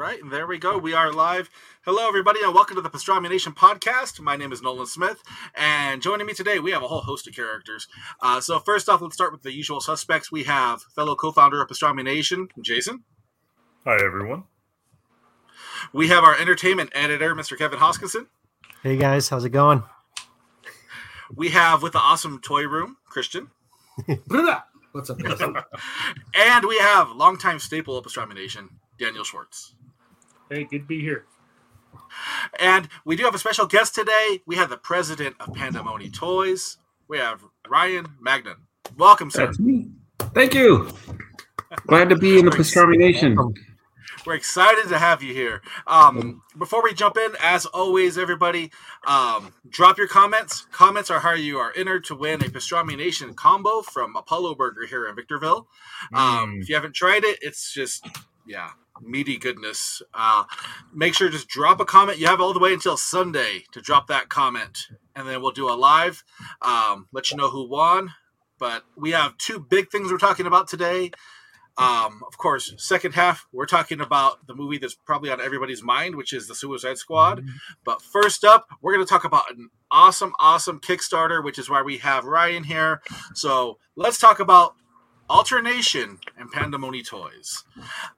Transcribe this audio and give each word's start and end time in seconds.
right, 0.00 0.22
and 0.22 0.32
there 0.32 0.46
we 0.46 0.56
go. 0.56 0.78
We 0.78 0.94
are 0.94 1.12
live. 1.12 1.50
Hello, 1.84 2.08
everybody, 2.08 2.40
and 2.42 2.54
welcome 2.54 2.74
to 2.76 2.80
the 2.80 2.88
Pastrami 2.88 3.28
Nation 3.28 3.52
podcast. 3.52 4.18
My 4.18 4.34
name 4.34 4.50
is 4.50 4.62
Nolan 4.62 4.86
Smith, 4.86 5.22
and 5.54 6.00
joining 6.00 6.26
me 6.26 6.32
today, 6.32 6.58
we 6.58 6.70
have 6.70 6.82
a 6.82 6.88
whole 6.88 7.02
host 7.02 7.28
of 7.28 7.34
characters. 7.34 7.86
Uh, 8.22 8.40
so, 8.40 8.58
first 8.60 8.88
off, 8.88 9.02
let's 9.02 9.12
start 9.12 9.30
with 9.30 9.42
the 9.42 9.52
usual 9.52 9.78
suspects. 9.78 10.32
We 10.32 10.44
have 10.44 10.80
fellow 10.96 11.14
co-founder 11.16 11.60
of 11.60 11.68
Pastrami 11.68 12.02
Nation, 12.02 12.48
Jason. 12.62 13.04
Hi, 13.84 14.02
everyone. 14.02 14.44
We 15.92 16.08
have 16.08 16.24
our 16.24 16.34
entertainment 16.34 16.92
editor, 16.94 17.34
Mr. 17.34 17.58
Kevin 17.58 17.78
Hoskinson. 17.78 18.28
Hey 18.82 18.96
guys, 18.96 19.28
how's 19.28 19.44
it 19.44 19.50
going? 19.50 19.82
We 21.34 21.50
have 21.50 21.82
with 21.82 21.92
the 21.92 21.98
awesome 21.98 22.40
toy 22.40 22.66
room, 22.66 22.96
Christian. 23.04 23.50
What's 24.92 25.10
up? 25.10 25.18
and 26.34 26.64
we 26.64 26.78
have 26.78 27.10
longtime 27.10 27.58
staple 27.58 27.98
of 27.98 28.06
Pastrami 28.06 28.34
Nation, 28.34 28.70
Daniel 28.98 29.24
Schwartz. 29.24 29.74
Hey, 30.50 30.64
good 30.64 30.80
to 30.80 30.84
be 30.86 31.00
here. 31.00 31.26
And 32.58 32.88
we 33.04 33.14
do 33.14 33.22
have 33.22 33.36
a 33.36 33.38
special 33.38 33.66
guest 33.66 33.94
today. 33.94 34.42
We 34.46 34.56
have 34.56 34.68
the 34.68 34.76
president 34.76 35.36
of 35.38 35.50
Pandemoni 35.54 36.12
Toys. 36.12 36.78
We 37.06 37.18
have 37.18 37.44
Ryan 37.68 38.06
Magnan. 38.20 38.56
Welcome, 38.98 39.30
sir. 39.30 39.46
That's 39.46 39.60
me. 39.60 39.90
Thank 40.34 40.54
you. 40.54 40.90
Glad 41.86 42.08
to 42.08 42.16
be 42.16 42.40
in 42.40 42.46
the 42.46 42.50
Pastrami 42.50 42.98
Nation. 42.98 43.38
We're 44.26 44.34
excited 44.34 44.88
to 44.88 44.98
have 44.98 45.22
you 45.22 45.32
here. 45.32 45.62
Um, 45.86 46.42
before 46.58 46.82
we 46.82 46.94
jump 46.94 47.16
in, 47.16 47.30
as 47.40 47.64
always, 47.66 48.18
everybody, 48.18 48.72
um, 49.06 49.54
drop 49.68 49.98
your 49.98 50.08
comments. 50.08 50.66
Comments 50.72 51.08
are 51.12 51.20
how 51.20 51.34
you 51.34 51.58
are 51.58 51.72
entered 51.76 52.04
to 52.06 52.16
win 52.16 52.42
a 52.42 52.48
Pastrami 52.48 52.96
Nation 52.96 53.34
combo 53.34 53.82
from 53.82 54.16
Apollo 54.16 54.56
Burger 54.56 54.84
here 54.84 55.06
in 55.06 55.14
Victorville. 55.14 55.68
Um, 56.12 56.54
Mm. 56.56 56.62
If 56.62 56.68
you 56.68 56.74
haven't 56.74 56.94
tried 56.94 57.22
it, 57.22 57.38
it's 57.40 57.72
just, 57.72 58.04
yeah, 58.46 58.70
meaty 59.02 59.36
goodness. 59.36 60.02
Uh, 60.14 60.44
make 60.92 61.14
sure 61.14 61.28
to 61.28 61.32
just 61.32 61.48
drop 61.48 61.80
a 61.80 61.84
comment. 61.84 62.18
You 62.18 62.26
have 62.26 62.40
all 62.40 62.52
the 62.52 62.58
way 62.58 62.72
until 62.72 62.96
Sunday 62.96 63.64
to 63.72 63.80
drop 63.80 64.06
that 64.08 64.28
comment, 64.28 64.88
and 65.14 65.28
then 65.28 65.40
we'll 65.42 65.50
do 65.50 65.68
a 65.68 65.74
live, 65.74 66.24
um, 66.62 67.08
let 67.12 67.30
you 67.30 67.36
know 67.36 67.50
who 67.50 67.68
won. 67.68 68.12
But 68.58 68.84
we 68.96 69.12
have 69.12 69.36
two 69.38 69.58
big 69.58 69.90
things 69.90 70.10
we're 70.12 70.18
talking 70.18 70.46
about 70.46 70.68
today. 70.68 71.10
Um, 71.78 72.22
of 72.26 72.36
course, 72.36 72.74
second 72.76 73.14
half, 73.14 73.46
we're 73.52 73.64
talking 73.64 74.02
about 74.02 74.46
the 74.46 74.54
movie 74.54 74.76
that's 74.76 74.94
probably 74.94 75.30
on 75.30 75.40
everybody's 75.40 75.82
mind, 75.82 76.14
which 76.14 76.34
is 76.34 76.46
the 76.46 76.54
Suicide 76.54 76.98
Squad. 76.98 77.42
But 77.84 78.02
first 78.02 78.44
up, 78.44 78.66
we're 78.82 78.92
going 78.92 79.06
to 79.06 79.08
talk 79.08 79.24
about 79.24 79.50
an 79.50 79.70
awesome, 79.90 80.34
awesome 80.38 80.80
Kickstarter, 80.80 81.42
which 81.42 81.58
is 81.58 81.70
why 81.70 81.80
we 81.80 81.98
have 81.98 82.24
Ryan 82.26 82.64
here. 82.64 83.00
So 83.34 83.78
let's 83.96 84.18
talk 84.18 84.40
about 84.40 84.74
Alternation 85.30 86.18
and 86.36 86.52
Pandemoni 86.52 87.06
Toys. 87.06 87.64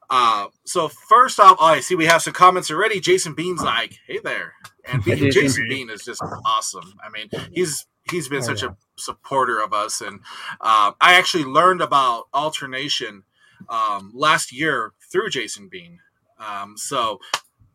Uh, 0.08 0.46
so 0.64 0.88
first 0.88 1.38
off, 1.38 1.58
oh, 1.60 1.66
I 1.66 1.80
see 1.80 1.94
we 1.94 2.06
have 2.06 2.22
some 2.22 2.32
comments 2.32 2.70
already. 2.70 3.00
Jason 3.00 3.34
Bean's 3.34 3.62
like, 3.62 3.98
"Hey 4.06 4.18
there," 4.24 4.54
and 4.90 5.02
Jason, 5.04 5.30
Jason. 5.30 5.68
Bean 5.68 5.90
is 5.90 6.04
just 6.04 6.22
awesome. 6.46 6.94
I 7.04 7.10
mean, 7.10 7.28
he's 7.52 7.86
he's 8.10 8.28
been 8.28 8.38
Oh, 8.40 8.46
such 8.46 8.62
yeah. 8.62 8.70
a 8.70 8.76
supporter 8.96 9.62
of 9.62 9.72
us, 9.74 10.00
and 10.00 10.20
uh, 10.60 10.92
I 11.00 11.14
actually 11.14 11.44
learned 11.44 11.82
about 11.82 12.24
Alternation 12.32 13.24
um, 13.68 14.10
last 14.14 14.50
year 14.52 14.92
through 15.12 15.30
Jason 15.30 15.68
Bean. 15.70 15.98
Um, 16.38 16.76
so 16.76 17.20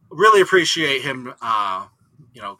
really 0.09 0.41
appreciate 0.41 1.03
him, 1.03 1.33
uh, 1.41 1.85
you 2.33 2.41
know, 2.41 2.57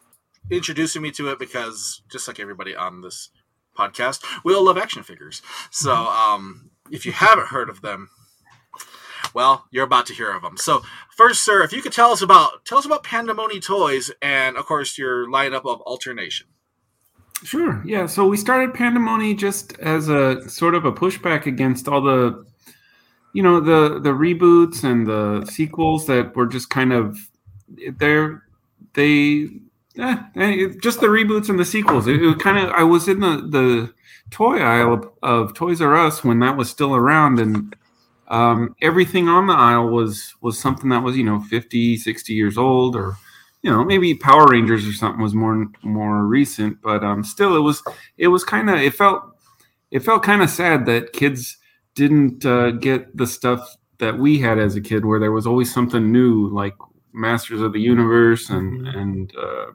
introducing 0.50 1.02
me 1.02 1.10
to 1.12 1.28
it 1.30 1.38
because 1.38 2.02
just 2.10 2.28
like 2.28 2.40
everybody 2.40 2.74
on 2.74 3.02
this 3.02 3.30
podcast, 3.78 4.24
we 4.44 4.54
all 4.54 4.64
love 4.64 4.76
action 4.76 5.02
figures. 5.02 5.40
So 5.70 5.92
um, 5.94 6.70
if 6.90 7.06
you 7.06 7.12
haven't 7.12 7.46
heard 7.46 7.68
of 7.68 7.80
them, 7.80 8.10
well, 9.34 9.66
you're 9.70 9.84
about 9.84 10.06
to 10.06 10.14
hear 10.14 10.30
of 10.30 10.42
them. 10.42 10.56
So 10.56 10.82
first, 11.16 11.42
sir, 11.44 11.62
if 11.62 11.72
you 11.72 11.82
could 11.82 11.92
tell 11.92 12.10
us 12.10 12.22
about 12.22 12.64
tell 12.64 12.78
us 12.78 12.86
about 12.86 13.04
Pandemoni 13.04 13.62
Toys 13.62 14.10
and 14.20 14.56
of 14.56 14.66
course 14.66 14.98
your 14.98 15.28
lineup 15.28 15.64
of 15.64 15.80
alternation. 15.82 16.46
Sure. 17.44 17.82
Yeah. 17.86 18.06
So 18.06 18.26
we 18.26 18.36
started 18.36 18.74
Pandemoni 18.74 19.38
just 19.38 19.78
as 19.78 20.08
a 20.08 20.48
sort 20.48 20.74
of 20.74 20.84
a 20.84 20.92
pushback 20.92 21.46
against 21.46 21.86
all 21.86 22.02
the, 22.02 22.44
you 23.32 23.42
know, 23.42 23.60
the 23.60 24.00
the 24.00 24.10
reboots 24.10 24.82
and 24.82 25.06
the 25.06 25.46
sequels 25.46 26.06
that 26.06 26.34
were 26.34 26.46
just 26.46 26.68
kind 26.70 26.92
of 26.92 27.16
they're 27.96 28.42
they 28.94 29.50
eh, 29.98 30.68
just 30.82 31.00
the 31.00 31.08
reboots 31.08 31.48
and 31.48 31.58
the 31.58 31.64
sequels. 31.64 32.06
It, 32.06 32.22
it 32.22 32.38
kind 32.38 32.58
of 32.58 32.70
I 32.70 32.84
was 32.84 33.08
in 33.08 33.20
the 33.20 33.36
the 33.36 33.92
toy 34.30 34.58
aisle 34.58 34.94
of, 34.94 35.10
of 35.22 35.54
Toys 35.54 35.80
R 35.80 35.94
Us 35.94 36.22
when 36.22 36.38
that 36.40 36.56
was 36.56 36.70
still 36.70 36.94
around 36.94 37.40
and 37.40 37.74
um, 38.28 38.76
everything 38.82 39.28
on 39.28 39.46
the 39.46 39.54
aisle 39.54 39.88
was 39.88 40.34
was 40.40 40.58
something 40.58 40.90
that 40.90 41.02
was 41.02 41.16
you 41.16 41.24
know 41.24 41.40
50 41.40 41.96
60 41.96 42.34
years 42.34 42.58
old 42.58 42.94
or 42.94 43.16
you 43.62 43.70
know 43.70 43.84
maybe 43.84 44.14
power 44.14 44.46
rangers 44.46 44.86
or 44.86 44.92
something 44.92 45.22
was 45.22 45.34
more 45.34 45.66
more 45.82 46.24
recent 46.26 46.80
but 46.82 47.02
um 47.02 47.24
still 47.24 47.56
it 47.56 47.60
was 47.60 47.82
it 48.16 48.28
was 48.28 48.44
kind 48.44 48.70
of 48.70 48.76
it 48.76 48.94
felt 48.94 49.22
it 49.90 50.00
felt 50.00 50.22
kind 50.22 50.42
of 50.42 50.50
sad 50.50 50.86
that 50.86 51.12
kids 51.12 51.56
didn't 51.94 52.44
uh, 52.44 52.70
get 52.72 53.16
the 53.16 53.26
stuff 53.26 53.76
that 53.98 54.18
we 54.18 54.38
had 54.38 54.58
as 54.58 54.76
a 54.76 54.80
kid 54.80 55.04
where 55.04 55.18
there 55.18 55.32
was 55.32 55.46
always 55.46 55.72
something 55.72 56.12
new 56.12 56.48
like 56.48 56.74
masters 57.12 57.60
of 57.60 57.72
the 57.72 57.80
universe 57.80 58.50
and 58.50 58.86
and 58.88 59.32
uh, 59.36 59.66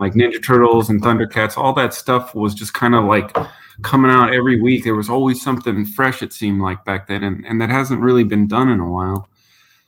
like 0.00 0.14
ninja 0.14 0.44
turtles 0.44 0.90
and 0.90 1.02
thundercats 1.02 1.56
all 1.56 1.72
that 1.72 1.94
stuff 1.94 2.34
was 2.34 2.54
just 2.54 2.74
kind 2.74 2.94
of 2.94 3.04
like 3.04 3.36
coming 3.82 4.10
out 4.10 4.32
every 4.32 4.60
week. 4.60 4.84
There 4.84 4.94
was 4.94 5.10
always 5.10 5.42
something 5.42 5.84
fresh 5.84 6.22
it 6.22 6.32
seemed 6.32 6.60
like 6.60 6.84
back 6.84 7.08
then 7.08 7.24
and, 7.24 7.44
and 7.44 7.60
that 7.60 7.70
hasn't 7.70 8.00
really 8.00 8.24
been 8.24 8.46
done 8.46 8.68
in 8.68 8.80
a 8.80 8.88
while. 8.88 9.28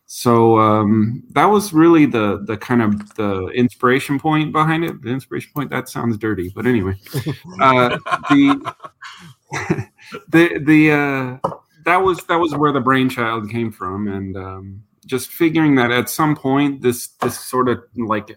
So 0.06 0.58
um, 0.58 1.24
that 1.30 1.46
was 1.46 1.72
really 1.72 2.06
the 2.06 2.40
the 2.44 2.56
kind 2.56 2.80
of 2.80 3.14
the 3.16 3.48
inspiration 3.48 4.20
point 4.20 4.52
behind 4.52 4.84
it. 4.84 5.02
The 5.02 5.10
inspiration 5.10 5.50
point 5.52 5.70
that 5.70 5.88
sounds 5.88 6.16
dirty, 6.16 6.52
but 6.54 6.64
anyway, 6.64 6.94
uh, 7.60 7.98
the 8.30 8.74
the 10.28 10.58
the 10.60 10.92
uh, 10.92 11.48
that 11.84 11.96
was 11.96 12.24
that 12.26 12.36
was 12.36 12.54
where 12.54 12.72
the 12.72 12.80
brainchild 12.80 13.50
came 13.50 13.72
from, 13.72 14.06
and 14.06 14.36
um, 14.36 14.82
just 15.06 15.30
figuring 15.30 15.76
that 15.76 15.90
at 15.90 16.10
some 16.10 16.36
point 16.36 16.82
this 16.82 17.08
this 17.22 17.38
sort 17.38 17.68
of 17.68 17.82
like 17.96 18.36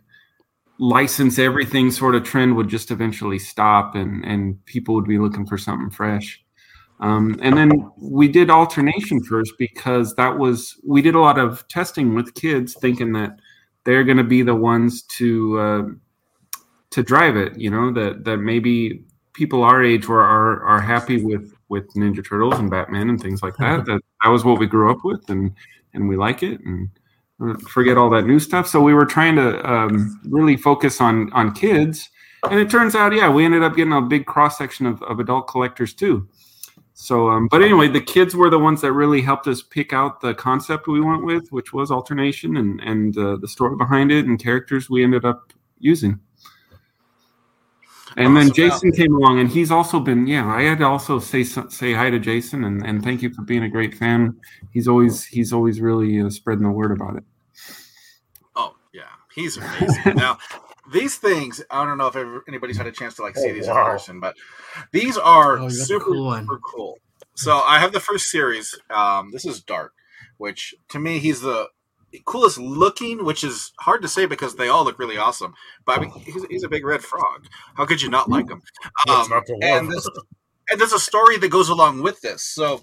license 0.80 1.38
everything 1.38 1.91
sort 1.91 2.16
of 2.16 2.24
trend 2.24 2.56
would 2.56 2.69
just 2.69 2.90
eventually 2.91 3.40
stop, 3.40 3.96
and 3.96 4.24
and 4.24 4.63
people 4.66 4.96
would 4.96 5.07
be 5.07 5.19
looking 5.19 5.46
for 5.46 5.57
something 5.57 5.90
fresh. 5.90 6.41
Um, 7.02 7.40
and 7.41 7.56
then 7.56 7.72
we 7.97 8.28
did 8.28 8.50
alternation 8.50 9.24
first 9.24 9.53
because 9.57 10.16
that 10.16 10.38
was 10.38 10.80
we 10.85 11.02
did 11.02 11.16
a 11.16 11.19
lot 11.19 11.38
of 11.38 11.68
testing 11.68 12.13
with 12.13 12.34
kids, 12.34 12.75
thinking 12.81 13.13
that 13.13 13.40
they're 13.86 14.03
going 14.03 14.18
to 14.18 14.24
be 14.24 14.41
the 14.41 14.56
ones 14.56 15.03
to 15.03 15.59
uh, 15.59 15.84
to 16.91 17.03
drive 17.03 17.38
it. 17.38 17.57
You 17.57 17.69
know 17.69 17.91
that 17.94 18.25
that 18.25 18.38
maybe 18.38 19.03
people 19.34 19.63
our 19.63 19.84
age 19.84 20.07
were 20.07 20.22
are 20.22 20.63
are 20.63 20.81
happy 20.81 21.24
with 21.24 21.53
with 21.69 21.88
Ninja 21.94 22.25
Turtles 22.28 22.59
and 22.59 22.69
Batman 22.69 23.09
and 23.09 23.22
things 23.22 23.41
like 23.41 23.56
that. 23.57 23.86
that 23.86 24.01
that 24.24 24.30
was 24.30 24.44
what 24.44 24.59
we 24.59 24.68
grew 24.68 24.91
up 24.91 25.00
with, 25.03 25.30
and 25.30 25.53
and 25.94 26.08
we 26.08 26.16
like 26.16 26.44
it 26.44 26.60
and 26.62 26.90
forget 27.68 27.98
all 27.98 28.10
that 28.10 28.26
new 28.26 28.40
stuff. 28.40 28.68
So 28.68 28.82
we 28.82 28.94
were 28.94 29.06
trying 29.06 29.36
to 29.36 29.70
um, 29.70 30.20
really 30.26 30.58
focus 30.58 31.00
on 31.02 31.32
on 31.34 31.54
kids. 31.54 32.10
And 32.50 32.60
it 32.60 32.70
turns 32.70 32.96
out, 32.96 33.14
yeah, 33.14 33.30
we 33.30 33.44
ended 33.44 33.64
up 33.64 33.76
getting 33.76 33.94
a 33.94 34.02
big 34.02 34.26
cross 34.26 34.58
section 34.58 34.86
of, 34.86 35.02
of 35.04 35.20
adult 35.20 35.48
collectors 35.48 35.94
too. 35.94 36.28
So, 36.94 37.30
um, 37.30 37.48
but 37.50 37.62
anyway, 37.62 37.88
the 37.88 38.02
kids 38.02 38.36
were 38.36 38.50
the 38.50 38.60
ones 38.60 38.82
that 38.82 38.92
really 38.92 39.22
helped 39.22 39.48
us 39.48 39.62
pick 39.62 39.94
out 39.94 40.20
the 40.20 40.34
concept 40.34 40.88
we 40.88 41.00
went 41.00 41.26
with, 41.26 41.50
which 41.52 41.74
was 41.74 41.92
alternation 41.92 42.58
and 42.58 42.82
and 42.82 43.18
uh, 43.18 43.38
the 43.38 43.48
story 43.48 43.76
behind 43.78 44.12
it 44.12 44.26
and 44.26 44.38
characters 44.38 44.90
we 44.90 45.04
ended 45.04 45.24
up 45.24 45.54
using. 45.80 46.20
And 48.19 48.35
then 48.35 48.50
Awesome. 48.50 48.53
Jason 48.53 48.91
came 48.91 49.16
along, 49.16 49.40
and 49.40 49.50
he's 49.50 49.72
also 49.72 50.00
been 50.02 50.28
yeah. 50.28 50.46
I 50.46 50.63
had 50.63 50.80
to 50.80 50.85
also 50.85 51.19
say 51.19 51.44
say 51.44 51.94
hi 51.94 52.09
to 52.09 52.19
Jason 52.19 52.66
and, 52.66 52.85
and 52.85 53.02
thank 53.03 53.22
you 53.22 53.34
for 53.34 53.44
being 53.44 53.63
a 53.63 53.69
great 53.69 53.96
fan. 53.96 54.35
He's 54.72 54.88
always 54.90 55.24
he's 55.25 55.53
always 55.53 55.80
really 55.80 56.22
uh, 56.22 56.30
spreading 56.30 56.63
the 56.66 56.71
word 56.71 56.92
about 56.92 57.16
it. 57.16 57.24
Oh 58.57 58.75
yeah, 58.94 59.04
he's 59.33 59.56
amazing. 59.57 60.01
now 60.18 60.38
these 60.92 61.16
things, 61.18 61.63
I 61.71 61.86
don't 61.86 61.98
know 61.98 62.07
if 62.07 62.16
ever, 62.18 62.44
anybody's 62.48 62.77
had 62.77 62.88
a 62.88 62.92
chance 62.92 63.16
to 63.16 63.21
like 63.21 63.38
see 63.38 63.51
Oh, 63.51 63.54
these 63.54 63.68
wow. 63.68 63.86
in 63.86 63.92
person, 63.92 64.19
but 64.19 64.36
these 64.92 65.18
are 65.18 65.60
Oh, 65.60 65.68
you 65.68 65.69
got 65.69 65.69
the 65.69 65.86
super 65.86 66.06
cool 66.06 66.36
super 66.36 66.60
cool. 66.60 66.98
So 67.36 67.60
I 67.60 67.80
have 67.80 67.94
the 67.94 68.01
first 68.01 68.30
series. 68.30 68.77
Um, 68.89 69.31
this 69.31 69.45
is 69.45 69.62
Dart, 69.62 69.94
which 70.38 70.75
to 70.89 71.00
me 71.00 71.19
he's 71.19 71.39
the 71.42 71.69
coolest 72.26 72.58
looking, 72.58 73.24
which 73.26 73.44
is 73.44 73.74
hard 73.80 74.02
to 74.02 74.08
say 74.08 74.26
because 74.26 74.56
they 74.56 74.68
all 74.68 74.84
look 74.84 75.00
really 75.00 75.18
awesome. 75.18 75.54
But 75.86 76.00
I 76.00 76.02
mean, 76.02 76.12
he's, 76.12 76.46
he's 76.50 76.64
a 76.64 76.70
big 76.70 76.86
red 76.86 77.02
frog. 77.02 77.48
How 77.76 77.86
could 77.86 78.02
you 78.02 78.10
not 78.10 78.30
like 78.30 78.50
him? 78.50 78.62
Um, 79.08 79.30
not 79.30 79.46
to 79.46 79.54
love? 79.54 79.62
and 79.64 79.92
this, 79.92 80.08
and 80.70 80.80
there's 80.80 80.94
a 80.94 81.00
story 81.00 81.38
that 81.38 81.50
goes 81.50 81.70
along 81.70 82.02
with 82.02 82.22
this. 82.22 82.44
So 82.44 82.82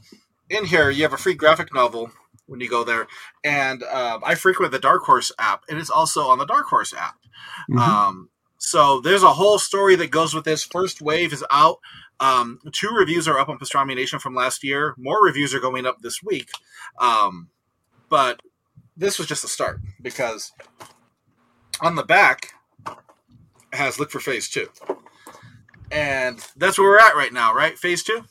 in 0.51 0.65
here, 0.65 0.91
you 0.91 1.03
have 1.03 1.13
a 1.13 1.19
free 1.19 1.35
graphic 1.35 1.75
novel 1.75 2.11
when 2.47 2.61
you 2.61 2.71
go 2.71 2.85
there, 2.85 3.07
and 3.45 3.83
um, 3.85 4.23
I 4.25 4.35
frequent 4.37 4.73
the 4.73 4.79
Dark 4.79 5.03
Horse 5.03 5.33
app, 5.39 5.65
and 5.69 5.79
it's 5.79 5.91
also 5.91 6.29
on 6.29 6.39
the 6.39 6.47
Dark 6.47 6.67
Horse 6.67 6.95
app. 6.95 7.17
Mhm. 7.71 7.79
Um, 7.79 8.31
so 8.59 9.01
there's 9.01 9.23
a 9.23 9.33
whole 9.33 9.59
story 9.59 9.97
that 9.97 10.11
goes 10.11 10.35
with 10.35 10.45
this. 10.45 10.65
First 10.65 11.03
wave 11.03 11.33
is 11.33 11.45
out. 11.51 11.79
Um, 12.21 12.61
two 12.73 12.89
reviews 12.89 13.29
are 13.29 13.39
up 13.39 13.49
on 13.49 13.59
Pastrami 13.59 13.95
Nation 13.95 14.19
from 14.19 14.35
last 14.35 14.65
year. 14.65 14.95
More 14.97 15.23
reviews 15.23 15.55
are 15.55 15.61
going 15.61 15.87
up 15.87 15.99
this 16.01 16.23
week. 16.23 16.51
Um, 16.99 17.51
but 18.09 18.41
this 18.97 19.19
was 19.19 19.29
just 19.29 19.43
the 19.43 19.49
start 19.49 19.81
because 20.03 20.53
on 21.81 21.95
the 21.95 22.03
back 22.03 22.53
has 23.73 23.99
look 23.99 24.11
for 24.11 24.21
phase 24.21 24.49
two, 24.49 24.69
and 25.91 26.39
that's 26.57 26.79
where 26.79 26.89
we're 26.89 27.01
at 27.01 27.17
right 27.17 27.33
now, 27.33 27.55
right? 27.55 27.79
Phase 27.79 28.03
two. 28.03 28.25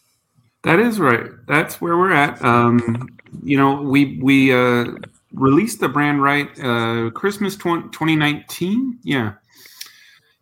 That 0.64 0.80
is 0.80 1.00
right. 1.00 1.30
That's 1.48 1.80
where 1.80 1.96
we're 1.98 2.12
at. 2.12 2.44
Um, 2.44 3.10
you 3.44 3.58
know, 3.58 3.82
we 3.82 4.20
we 4.22 4.52
uh, 4.52 4.86
released 5.32 5.80
the 5.80 5.90
brand 5.90 6.24
right 6.24 6.50
uh, 6.60 7.12
Christmas 7.12 7.56
20, 7.56 7.90
2019. 7.90 9.00
Yeah. 9.04 9.34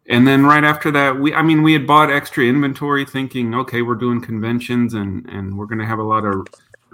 And 0.07 0.27
then 0.27 0.45
right 0.45 0.63
after 0.63 0.91
that, 0.91 1.19
we 1.19 1.33
I 1.33 1.41
mean 1.41 1.61
we 1.63 1.73
had 1.73 1.87
bought 1.87 2.09
extra 2.09 2.45
inventory 2.45 3.05
thinking, 3.05 3.53
okay, 3.55 3.81
we're 3.81 3.95
doing 3.95 4.21
conventions 4.21 4.93
and 4.93 5.27
and 5.29 5.57
we're 5.57 5.65
gonna 5.65 5.85
have 5.85 5.99
a 5.99 6.03
lot 6.03 6.25
of 6.25 6.47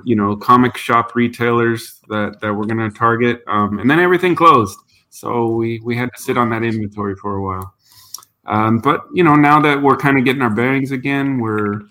you 0.04 0.16
know 0.16 0.36
comic 0.36 0.78
shop 0.78 1.16
retailers 1.16 2.00
that 2.10 2.40
that 2.42 2.54
we're 2.54 2.66
gonna 2.66 2.90
target. 2.90 3.44
Um, 3.48 3.80
and 3.80 3.90
then 3.90 4.00
everything 4.00 4.36
closed. 4.36 4.78
So 5.10 5.48
we 5.48 5.80
we 5.84 5.96
had 5.96 6.10
to 6.16 6.22
sit 6.22 6.38
on 6.38 6.50
that 6.51 6.63
inventory 6.63 7.16
for 7.16 7.36
a 7.36 7.44
while. 7.44 7.74
Um, 8.46 8.80
but 8.80 9.06
you 9.13 9.24
know, 9.24 9.36
now 9.36 9.60
that 9.62 9.81
we're 9.81 9.98
kind 9.98 10.18
of 10.18 10.25
getting 10.25 10.42
our 10.42 10.50
bearings 10.50 10.92
again, 10.92 11.40
we're 11.40 11.81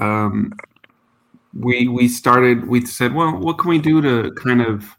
um, 0.00 0.52
we 1.54 1.88
we 1.88 2.08
started. 2.08 2.66
We 2.66 2.86
said, 2.86 3.14
well, 3.14 3.36
what 3.36 3.58
can 3.58 3.70
we 3.70 3.78
do 3.78 4.00
to 4.00 4.32
kind 4.32 4.62
of 4.62 4.96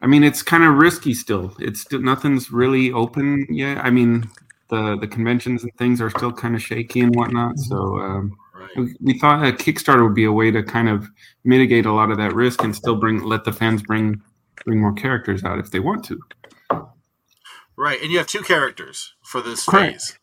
I 0.00 0.06
mean, 0.06 0.24
it's 0.24 0.42
kind 0.42 0.64
of 0.64 0.74
risky 0.74 1.14
still. 1.14 1.54
It's 1.60 1.82
still, 1.82 2.00
nothing's 2.00 2.50
really 2.50 2.92
open 2.92 3.46
yet. 3.48 3.78
I 3.78 3.90
mean, 3.90 4.28
the 4.68 4.96
the 5.00 5.06
conventions 5.06 5.62
and 5.62 5.72
things 5.76 6.00
are 6.00 6.10
still 6.10 6.32
kind 6.32 6.54
of 6.54 6.62
shaky 6.62 7.00
and 7.00 7.14
whatnot. 7.14 7.58
So 7.58 7.98
um, 7.98 8.36
Right. 8.51 8.51
We, 8.76 8.94
we 9.00 9.18
thought 9.18 9.44
a 9.46 9.52
Kickstarter 9.52 10.02
would 10.04 10.14
be 10.14 10.24
a 10.24 10.32
way 10.32 10.50
to 10.50 10.62
kind 10.62 10.88
of 10.88 11.08
mitigate 11.44 11.86
a 11.86 11.92
lot 11.92 12.10
of 12.10 12.16
that 12.18 12.34
risk 12.34 12.62
and 12.62 12.74
still 12.74 12.96
bring 12.96 13.22
let 13.22 13.44
the 13.44 13.52
fans 13.52 13.82
bring 13.82 14.20
bring 14.64 14.80
more 14.80 14.92
characters 14.92 15.44
out 15.44 15.58
if 15.58 15.70
they 15.70 15.80
want 15.80 16.04
to. 16.04 16.20
Right, 17.76 18.00
and 18.02 18.10
you 18.10 18.18
have 18.18 18.26
two 18.26 18.42
characters 18.42 19.14
for 19.24 19.40
this 19.40 19.64
Correct. 19.64 19.92
phase. 19.92 20.18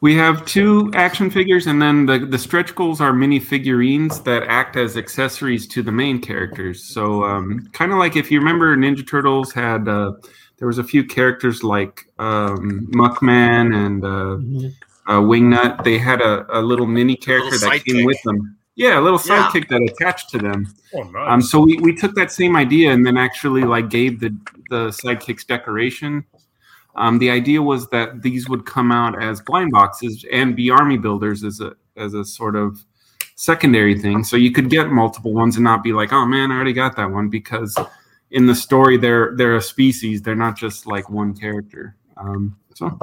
We 0.00 0.14
have 0.16 0.44
two 0.44 0.90
action 0.94 1.30
figures, 1.30 1.66
and 1.66 1.80
then 1.80 2.06
the 2.06 2.18
the 2.18 2.38
stretch 2.38 2.74
goals 2.74 3.00
are 3.00 3.12
mini 3.12 3.40
figurines 3.40 4.20
that 4.20 4.44
act 4.44 4.76
as 4.76 4.96
accessories 4.96 5.66
to 5.68 5.82
the 5.82 5.92
main 5.92 6.20
characters. 6.20 6.84
So, 6.84 7.24
um, 7.24 7.68
kind 7.72 7.90
of 7.90 7.98
like 7.98 8.14
if 8.16 8.30
you 8.30 8.38
remember, 8.38 8.76
Ninja 8.76 9.06
Turtles 9.06 9.52
had 9.52 9.88
uh, 9.88 10.12
there 10.58 10.68
was 10.68 10.78
a 10.78 10.84
few 10.84 11.04
characters 11.04 11.64
like 11.64 12.06
um, 12.18 12.86
Muckman 12.92 13.74
and 13.74 14.04
uh, 14.04 14.36
Mhm. 14.36 14.74
Uh, 15.06 15.20
Wingnut. 15.20 15.84
They 15.84 15.98
had 15.98 16.20
a, 16.20 16.46
a 16.58 16.60
little 16.60 16.86
mini 16.86 17.16
character 17.16 17.50
little 17.50 17.70
that 17.70 17.84
came 17.84 17.96
sidekick. 17.96 18.06
with 18.06 18.22
them. 18.24 18.56
Yeah, 18.76 18.98
a 18.98 19.02
little 19.02 19.20
Yeah. 19.24 19.44
sidekick 19.50 19.68
that 19.68 19.82
attached 19.82 20.30
to 20.30 20.38
them. 20.38 20.66
Oh, 20.94 21.02
nice. 21.04 21.28
Um, 21.28 21.40
so 21.42 21.60
we, 21.60 21.76
we 21.78 21.94
took 21.94 22.14
that 22.16 22.32
same 22.32 22.56
idea 22.56 22.90
and 22.92 23.06
then 23.06 23.16
actually 23.16 23.62
like 23.62 23.88
gave 23.90 24.20
the 24.20 24.36
the 24.70 24.88
sidekicks 24.88 25.46
decoration. 25.46 26.24
Um, 26.96 27.18
the 27.18 27.30
idea 27.30 27.60
was 27.60 27.88
that 27.88 28.22
these 28.22 28.48
would 28.48 28.66
come 28.66 28.90
out 28.92 29.20
as 29.22 29.40
blind 29.40 29.72
boxes 29.72 30.24
and 30.32 30.54
be 30.56 30.70
army 30.70 30.96
builders 30.98 31.44
as 31.44 31.60
a 31.60 31.74
as 31.96 32.14
a 32.14 32.24
sort 32.24 32.56
of 32.56 32.84
secondary 33.36 33.98
thing. 33.98 34.22
So 34.24 34.36
you 34.36 34.50
could 34.52 34.70
get 34.70 34.90
multiple 34.90 35.32
ones 35.34 35.56
and 35.56 35.64
not 35.64 35.82
be 35.82 35.92
like, 35.92 36.12
oh 36.12 36.24
man, 36.26 36.50
I 36.50 36.54
already 36.54 36.72
got 36.72 36.96
that 36.96 37.10
one 37.10 37.28
because 37.28 37.76
in 38.30 38.46
the 38.46 38.54
story 38.54 38.96
they're 38.96 39.36
they're 39.36 39.56
a 39.56 39.62
species. 39.62 40.22
They're 40.22 40.34
not 40.34 40.56
just 40.56 40.86
like 40.86 41.08
one 41.10 41.34
character. 41.34 41.96
Um, 42.16 42.56
so 42.74 42.98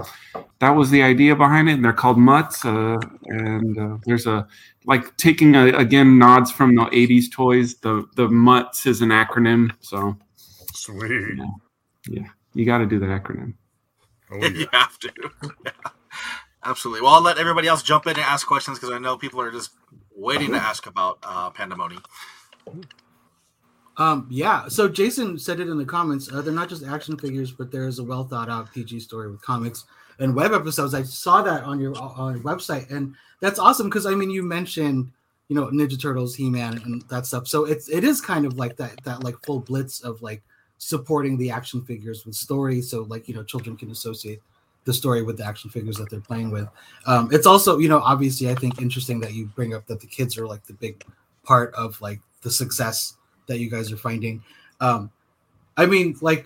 that 0.59 0.71
was 0.71 0.89
the 0.89 1.03
idea 1.03 1.35
behind 1.35 1.69
it, 1.69 1.73
and 1.73 1.85
they're 1.85 1.93
called 1.93 2.17
mutts. 2.17 2.65
Uh, 2.65 2.97
and 3.25 3.77
uh, 3.77 3.97
there's 4.05 4.27
a 4.27 4.47
like 4.85 5.15
taking 5.17 5.55
a, 5.55 5.67
again 5.67 6.17
nods 6.17 6.51
from 6.51 6.75
the 6.75 6.85
80s 6.85 7.31
toys 7.31 7.75
the 7.75 8.05
the 8.15 8.27
mutts 8.27 8.85
is 8.87 9.01
an 9.01 9.09
acronym 9.09 9.71
so 9.79 10.17
Sweet. 10.73 11.37
Yeah, 12.09 12.23
you 12.55 12.65
got 12.65 12.79
to 12.79 12.87
do 12.87 12.97
the 12.99 13.05
acronym 13.05 13.53
Oh, 14.31 14.37
yeah. 14.41 14.47
you 14.47 14.67
have 14.71 14.97
to. 14.99 15.11
Yeah. 15.65 15.71
Absolutely. 16.63 17.01
Well, 17.01 17.15
I'll 17.15 17.21
let 17.21 17.37
everybody 17.39 17.67
else 17.67 17.81
jump 17.81 18.05
in 18.05 18.11
and 18.11 18.19
ask 18.19 18.45
questions 18.45 18.77
because 18.77 18.93
I 18.93 18.99
know 18.99 19.17
people 19.17 19.41
are 19.41 19.51
just 19.51 19.71
waiting 20.15 20.51
to 20.51 20.57
ask 20.57 20.85
about 20.85 21.17
uh, 21.23 21.49
Pandemonium. 21.49 22.03
Um, 23.97 24.27
yeah. 24.29 24.67
So 24.67 24.87
Jason 24.87 25.37
said 25.37 25.59
it 25.59 25.67
in 25.67 25.77
the 25.77 25.85
comments. 25.85 26.31
Uh, 26.31 26.41
they're 26.41 26.53
not 26.53 26.69
just 26.69 26.83
action 26.83 27.17
figures, 27.17 27.51
but 27.51 27.71
there 27.71 27.87
is 27.87 27.99
a 27.99 28.03
well 28.03 28.23
thought 28.23 28.49
out 28.49 28.71
PG 28.73 29.01
story 29.01 29.29
with 29.29 29.41
comics 29.41 29.85
and 30.19 30.35
web 30.35 30.53
episodes. 30.53 30.93
I 30.93 31.03
saw 31.03 31.41
that 31.41 31.63
on 31.63 31.79
your 31.79 31.97
on 31.97 32.35
your 32.35 32.43
website, 32.43 32.89
and 32.89 33.15
that's 33.39 33.59
awesome 33.59 33.87
because 33.87 34.05
I 34.05 34.15
mean, 34.15 34.29
you 34.29 34.43
mentioned 34.43 35.11
you 35.49 35.55
know 35.55 35.67
Ninja 35.67 36.01
Turtles, 36.01 36.35
He 36.35 36.49
Man, 36.49 36.81
and 36.85 37.01
that 37.09 37.25
stuff. 37.25 37.47
So 37.47 37.65
it's 37.65 37.89
it 37.89 38.03
is 38.03 38.21
kind 38.21 38.45
of 38.45 38.57
like 38.57 38.77
that 38.77 39.03
that 39.03 39.23
like 39.23 39.35
full 39.43 39.59
blitz 39.59 40.01
of 40.01 40.21
like 40.21 40.41
supporting 40.77 41.37
the 41.37 41.51
action 41.51 41.83
figures 41.83 42.25
with 42.25 42.35
story. 42.35 42.81
So 42.81 43.01
like 43.03 43.27
you 43.27 43.35
know, 43.35 43.43
children 43.43 43.75
can 43.75 43.91
associate 43.91 44.41
the 44.85 44.93
story 44.93 45.21
with 45.21 45.37
the 45.37 45.45
action 45.45 45.69
figures 45.69 45.97
that 45.97 46.09
they're 46.09 46.19
playing 46.19 46.49
with. 46.49 46.67
Um, 47.05 47.29
it's 47.31 47.45
also 47.45 47.77
you 47.77 47.89
know 47.89 47.99
obviously 47.99 48.49
I 48.49 48.55
think 48.55 48.81
interesting 48.81 49.19
that 49.19 49.33
you 49.33 49.47
bring 49.47 49.73
up 49.73 49.85
that 49.87 49.99
the 49.99 50.07
kids 50.07 50.37
are 50.37 50.47
like 50.47 50.63
the 50.65 50.73
big 50.73 51.03
part 51.43 51.73
of 51.73 51.99
like 52.01 52.19
the 52.41 52.51
success 52.51 53.17
that 53.47 53.59
you 53.59 53.69
guys 53.69 53.91
are 53.91 53.97
finding. 53.97 54.43
Um, 54.79 55.11
I 55.77 55.85
mean, 55.85 56.15
like, 56.21 56.45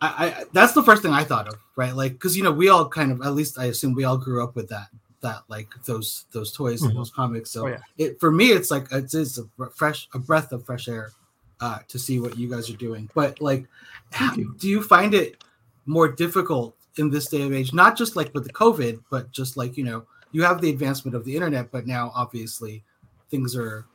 I, 0.00 0.08
I 0.40 0.44
that's 0.52 0.72
the 0.72 0.82
first 0.82 1.02
thing 1.02 1.12
I 1.12 1.24
thought 1.24 1.48
of, 1.48 1.56
right? 1.76 1.94
Like, 1.94 2.12
because 2.12 2.36
you 2.36 2.42
know, 2.42 2.52
we 2.52 2.68
all 2.68 2.88
kind 2.88 3.10
of, 3.12 3.22
at 3.22 3.34
least 3.34 3.58
I 3.58 3.66
assume 3.66 3.94
we 3.94 4.04
all 4.04 4.18
grew 4.18 4.42
up 4.42 4.54
with 4.54 4.68
that, 4.68 4.88
that 5.20 5.42
like 5.48 5.68
those 5.86 6.26
those 6.32 6.52
toys 6.52 6.82
and 6.82 6.92
Mhm. 6.92 6.96
those 6.96 7.10
comics. 7.10 7.50
So 7.50 7.64
Oh, 7.64 7.68
yeah. 7.70 7.78
it 7.98 8.20
for 8.20 8.30
me, 8.30 8.46
it's 8.52 8.70
like 8.70 8.86
it's, 8.92 9.14
it's 9.14 9.38
a 9.38 9.44
fresh, 9.74 10.08
a 10.14 10.18
breath 10.18 10.52
of 10.52 10.64
fresh 10.66 10.88
air 10.88 11.12
uh, 11.60 11.78
to 11.88 11.98
see 11.98 12.18
what 12.20 12.36
you 12.36 12.48
guys 12.50 12.68
are 12.68 12.76
doing. 12.76 13.08
But 13.14 13.40
like, 13.40 13.66
Thank 14.12 14.36
you. 14.36 14.54
do 14.58 14.68
you 14.68 14.82
find 14.82 15.14
it 15.14 15.42
more 15.86 16.08
difficult 16.08 16.76
in 16.96 17.10
this 17.10 17.26
day 17.28 17.42
of 17.42 17.52
age? 17.52 17.72
Not 17.72 17.96
just 17.96 18.16
like 18.16 18.32
with 18.34 18.44
the 18.44 18.52
COVID, 18.52 19.00
but 19.10 19.30
just 19.32 19.56
like 19.56 19.76
you 19.78 19.84
know, 19.84 20.04
you 20.32 20.42
have 20.42 20.60
the 20.60 20.70
advancement 20.70 21.14
of 21.16 21.24
the 21.24 21.34
internet, 21.34 21.70
but 21.70 21.86
now 21.86 22.12
obviously 22.14 22.82
things 23.30 23.56
are 23.56 23.86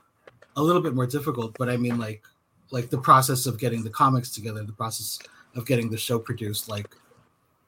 a 0.60 0.64
little 0.64 0.82
bit 0.82 0.94
more 0.94 1.08
difficult. 1.08 1.56
But 1.58 1.70
I 1.70 1.78
mean, 1.78 1.98
like, 1.98 2.24
like 2.72 2.90
the 2.90 3.00
process 3.00 3.46
of 3.46 3.58
getting 3.58 3.84
the 3.84 3.90
comics 3.90 4.30
together, 4.32 4.64
the 4.64 4.74
process 4.74 5.20
of 5.56 5.66
getting 5.66 5.90
the 5.90 5.98
show 5.98 6.20
produced, 6.20 6.70
like, 6.70 6.96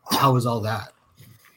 how 0.09 0.33
was 0.33 0.45
all 0.45 0.61
that? 0.61 0.93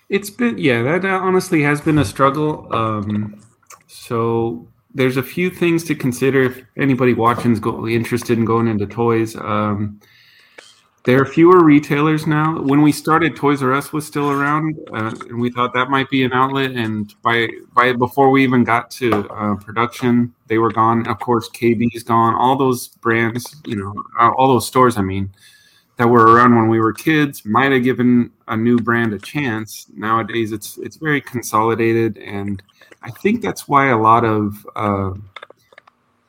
it's 0.09 0.31
been 0.31 0.57
yeah 0.59 0.83
that 0.83 1.05
honestly 1.05 1.63
has 1.63 1.81
been 1.81 1.99
a 1.99 2.05
struggle 2.05 2.73
um 2.75 3.41
so 3.87 4.67
there's 4.95 5.17
a 5.17 5.23
few 5.23 5.51
things 5.51 5.83
to 5.85 5.95
consider 5.95 6.43
if 6.43 6.63
anybody 6.77 7.15
watching 7.15 7.53
is 7.53 7.61
go, 7.61 7.89
interested 7.89 8.39
in 8.39 8.45
going 8.45 8.69
into 8.69 8.87
toys 8.87 9.35
um 9.37 10.01
there 11.05 11.21
are 11.21 11.27
fewer 11.27 11.63
retailers 11.63 12.27
now. 12.27 12.61
When 12.63 12.81
we 12.81 12.91
started, 12.91 13.37
Toys 13.37 13.63
R 13.63 13.75
Us 13.75 13.93
was 13.93 14.07
still 14.07 14.31
around, 14.31 14.79
uh, 14.93 15.15
and 15.29 15.39
we 15.39 15.51
thought 15.51 15.75
that 15.75 15.91
might 15.91 16.09
be 16.09 16.25
an 16.25 16.33
outlet. 16.33 16.71
And 16.71 17.15
by 17.23 17.49
by 17.75 17.93
before 17.93 18.31
we 18.31 18.43
even 18.43 18.65
got 18.65 18.91
to 18.93 19.29
uh, 19.29 19.57
production, 19.57 20.35
they 20.47 20.57
were 20.57 20.73
gone. 20.73 21.07
Of 21.07 21.19
course, 21.21 21.51
KB's 21.51 22.05
gone. 22.05 22.35
All 22.35 22.57
those 22.57 22.89
brands, 22.89 23.55
you 23.67 23.77
know, 23.77 23.95
uh, 24.19 24.31
all 24.31 24.49
those 24.49 24.67
stores. 24.67 24.97
I 24.97 25.03
mean, 25.03 25.31
that 25.99 26.09
were 26.09 26.25
around 26.25 26.57
when 26.57 26.69
we 26.69 26.81
were 26.81 26.95
kids 26.95 27.45
might 27.45 27.71
have 27.71 27.85
given 27.85 28.31
a 28.49 28.57
new 28.57 28.79
brand 28.79 29.13
a 29.13 29.19
chance. 29.19 29.87
Nowadays, 29.95 30.53
it's 30.53 30.79
it's 30.79 30.97
very 30.97 31.21
consolidated, 31.21 32.17
and 32.17 32.63
I 33.03 33.11
think 33.11 33.43
that's 33.43 33.69
why 33.69 33.89
a 33.89 33.99
lot 33.99 34.25
of, 34.25 34.67
uh, 34.75 35.13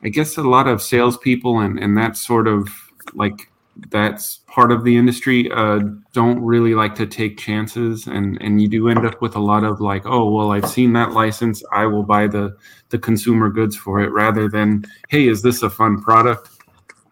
I 0.02 0.10
guess, 0.10 0.36
a 0.36 0.42
lot 0.42 0.68
of 0.68 0.82
salespeople 0.82 1.60
and 1.60 1.78
and 1.78 1.96
that 1.96 2.18
sort 2.18 2.46
of 2.46 2.68
like 3.14 3.50
that's 3.90 4.38
part 4.46 4.72
of 4.72 4.84
the 4.84 4.96
industry 4.96 5.50
uh, 5.52 5.80
don't 6.12 6.40
really 6.40 6.74
like 6.74 6.94
to 6.96 7.06
take 7.06 7.38
chances. 7.38 8.06
And 8.06 8.40
and 8.40 8.60
you 8.60 8.68
do 8.68 8.88
end 8.88 9.06
up 9.06 9.20
with 9.20 9.36
a 9.36 9.40
lot 9.40 9.64
of 9.64 9.80
like 9.80 10.06
oh 10.06 10.30
well 10.30 10.52
i've 10.52 10.68
seen 10.68 10.92
that 10.94 11.12
license. 11.12 11.62
I 11.72 11.86
will 11.86 12.02
buy 12.02 12.26
the 12.26 12.56
the 12.88 12.98
consumer 12.98 13.50
goods 13.50 13.76
for 13.76 14.00
it 14.00 14.10
rather 14.12 14.48
than 14.48 14.84
hey 15.08 15.28
is 15.28 15.42
this 15.42 15.62
a 15.62 15.70
fun 15.70 16.00
product? 16.00 16.50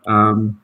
Um, 0.07 0.61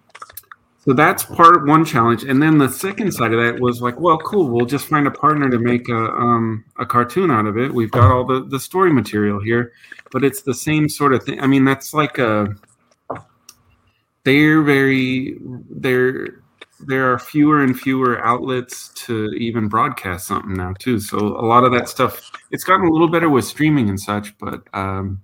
so 0.79 0.95
that's 0.95 1.25
part 1.25 1.67
one 1.67 1.85
challenge. 1.85 2.25
And 2.25 2.43
then 2.43 2.57
the 2.57 2.69
second 2.69 3.13
side 3.13 3.35
of 3.35 3.43
that 3.43 3.61
was 3.61 3.83
like 3.83 4.01
well 4.01 4.19
cool. 4.19 4.49
We'll 4.49 4.67
just 4.67 4.87
find 4.87 5.07
a 5.07 5.11
partner 5.11 5.51
to 5.51 5.59
make 5.59 5.89
a 5.89 5.97
um, 5.97 6.65
a 6.79 6.87
cartoon 6.87 7.31
out 7.31 7.47
of 7.47 7.59
it. 7.59 7.73
We've 7.73 7.91
got 7.91 8.11
all 8.11 8.25
the 8.25 8.45
the 8.45 8.59
story 8.59 8.93
material 8.93 9.41
here 9.41 9.73
but 10.11 10.25
it's 10.25 10.43
the 10.43 10.55
same 10.55 10.89
sort 10.89 11.15
of 11.15 11.25
thing. 11.25 11.41
I 11.41 11.47
mean 11.47 11.65
that's 11.65 11.95
like 11.95 12.19
a 12.19 12.55
they're 14.25 14.63
very 14.63 15.39
there 15.71 16.43
there 16.87 17.13
are 17.13 17.19
fewer 17.19 17.63
and 17.63 17.79
fewer 17.79 18.25
outlets 18.25 18.89
to 18.95 19.27
even 19.33 19.69
broadcast 19.69 20.27
something 20.27 20.55
now 20.55 20.73
too. 20.79 20.99
So 20.99 21.19
a 21.19 21.45
lot 21.47 21.65
of 21.65 21.73
that 21.73 21.89
stuff 21.89 22.31
it's 22.51 22.65
gotten 22.65 22.87
a 22.87 22.91
little 22.91 23.09
better 23.11 23.29
with 23.29 23.45
streaming 23.45 23.89
and 23.89 24.01
such 24.01 24.37
but 24.39 24.63
um 24.75 25.21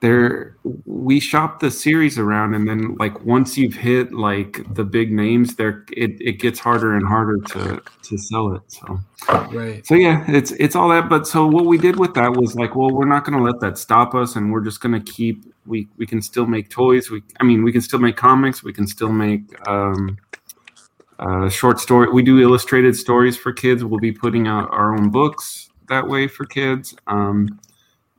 there 0.00 0.56
we 0.86 1.20
shop 1.20 1.60
the 1.60 1.70
series 1.70 2.18
around 2.18 2.54
and 2.54 2.66
then 2.66 2.94
like 2.98 3.22
once 3.24 3.58
you've 3.58 3.74
hit 3.74 4.12
like 4.12 4.62
the 4.74 4.84
big 4.84 5.12
names 5.12 5.56
there 5.56 5.84
it, 5.92 6.12
it 6.20 6.32
gets 6.40 6.58
harder 6.58 6.96
and 6.96 7.06
harder 7.06 7.36
to 7.38 7.82
to 8.02 8.16
sell 8.18 8.54
it 8.54 8.62
so 8.68 8.98
Right. 9.52 9.86
so 9.86 9.94
yeah 9.94 10.24
it's 10.28 10.52
it's 10.52 10.74
all 10.74 10.88
that 10.88 11.08
but 11.10 11.26
so 11.26 11.46
what 11.46 11.66
we 11.66 11.76
did 11.76 11.98
with 11.98 12.14
that 12.14 12.32
was 12.34 12.56
like 12.56 12.74
well 12.74 12.90
we're 12.90 13.04
not 13.04 13.24
going 13.24 13.36
to 13.36 13.44
let 13.44 13.60
that 13.60 13.76
stop 13.76 14.14
us 14.14 14.36
and 14.36 14.50
we're 14.50 14.62
just 14.62 14.80
going 14.80 14.98
to 14.98 15.12
keep 15.12 15.44
we 15.66 15.86
we 15.98 16.06
can 16.06 16.22
still 16.22 16.46
make 16.46 16.70
toys 16.70 17.10
we 17.10 17.22
i 17.38 17.44
mean 17.44 17.62
we 17.62 17.70
can 17.70 17.82
still 17.82 17.98
make 17.98 18.16
comics 18.16 18.62
we 18.62 18.72
can 18.72 18.86
still 18.86 19.12
make 19.12 19.42
um 19.68 20.16
uh 21.18 21.50
short 21.50 21.78
story 21.78 22.10
we 22.10 22.22
do 22.22 22.40
illustrated 22.40 22.96
stories 22.96 23.36
for 23.36 23.52
kids 23.52 23.84
we'll 23.84 24.00
be 24.00 24.12
putting 24.12 24.46
out 24.48 24.66
our 24.72 24.94
own 24.96 25.10
books 25.10 25.68
that 25.90 26.06
way 26.08 26.26
for 26.26 26.46
kids 26.46 26.94
um 27.08 27.46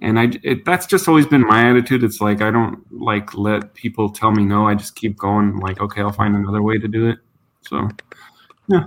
and 0.01 0.19
I 0.19 0.31
it, 0.43 0.65
that's 0.65 0.85
just 0.85 1.07
always 1.07 1.27
been 1.27 1.41
my 1.41 1.69
attitude. 1.69 2.03
It's 2.03 2.19
like 2.19 2.41
I 2.41 2.51
don't 2.51 2.83
like 2.91 3.35
let 3.35 3.73
people 3.75 4.09
tell 4.09 4.31
me 4.31 4.43
no. 4.43 4.67
I 4.67 4.75
just 4.75 4.95
keep 4.95 5.17
going. 5.17 5.57
Like 5.57 5.79
okay, 5.79 6.01
I'll 6.01 6.11
find 6.11 6.35
another 6.35 6.61
way 6.61 6.77
to 6.79 6.87
do 6.87 7.07
it. 7.07 7.19
So 7.61 7.87
Yeah, 8.67 8.85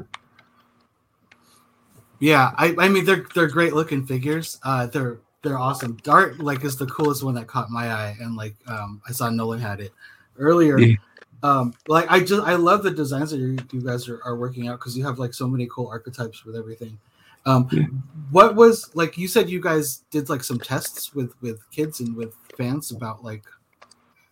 Yeah, 2.19 2.53
I, 2.57 2.75
I 2.79 2.89
mean 2.89 3.05
they're 3.05 3.27
they're 3.35 3.49
great 3.49 3.75
looking 3.75 4.05
figures. 4.07 4.59
Uh, 4.65 4.87
they're 4.87 5.19
they're 5.43 5.59
awesome. 5.59 5.99
Dart 6.03 6.41
like 6.41 6.65
is 6.65 6.77
the 6.77 6.87
coolest 6.87 7.23
one 7.23 7.35
that 7.35 7.47
caught 7.47 7.71
my 7.71 7.93
eye, 7.93 8.17
and 8.21 8.35
like 8.35 8.57
um, 8.67 9.01
I 9.09 9.13
saw 9.13 9.31
Nolan 9.31 9.61
had 9.61 9.81
it 9.81 9.93
earlier. 10.39 10.79
Yeah. 10.79 10.97
Um, 11.45 11.75
like 11.89 12.07
I 12.11 12.21
just 12.21 12.43
I 12.43 12.55
love 12.55 12.83
the 12.83 12.91
designs 12.91 13.31
that 13.31 13.39
you, 13.39 13.59
you 13.71 13.83
guys 13.83 14.09
are, 14.09 14.21
are 14.25 14.37
working 14.37 14.67
out 14.67 14.81
because 14.81 14.97
you 14.97 15.05
have 15.05 15.19
like 15.19 15.35
so 15.35 15.47
many 15.47 15.69
cool 15.71 15.87
archetypes 15.89 16.45
with 16.45 16.57
everything. 16.57 16.99
Um, 17.47 17.69
Yeah. 17.71 17.87
What 18.31 18.57
was 18.57 18.91
like 18.95 19.17
you 19.17 19.29
said 19.29 19.49
you 19.49 19.61
guys 19.61 19.99
did 20.11 20.29
like 20.29 20.43
some 20.43 20.59
tests 20.59 21.15
with 21.15 21.35
with 21.41 21.71
kids 21.71 22.01
and 22.01 22.17
with 22.17 22.35
fans 22.57 22.91
about 22.91 23.23
like 23.23 23.45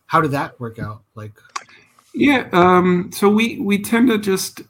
how 0.07 0.19
did 0.19 0.31
that 0.31 0.59
work 0.59 0.77
out? 0.77 1.03
Like 1.15 1.33
yeah, 2.13 2.47
um, 2.51 3.11
so 3.11 3.29
we 3.29 3.59
we 3.59 3.79
tend 3.79 4.09
to 4.09 4.17
just 4.17 4.61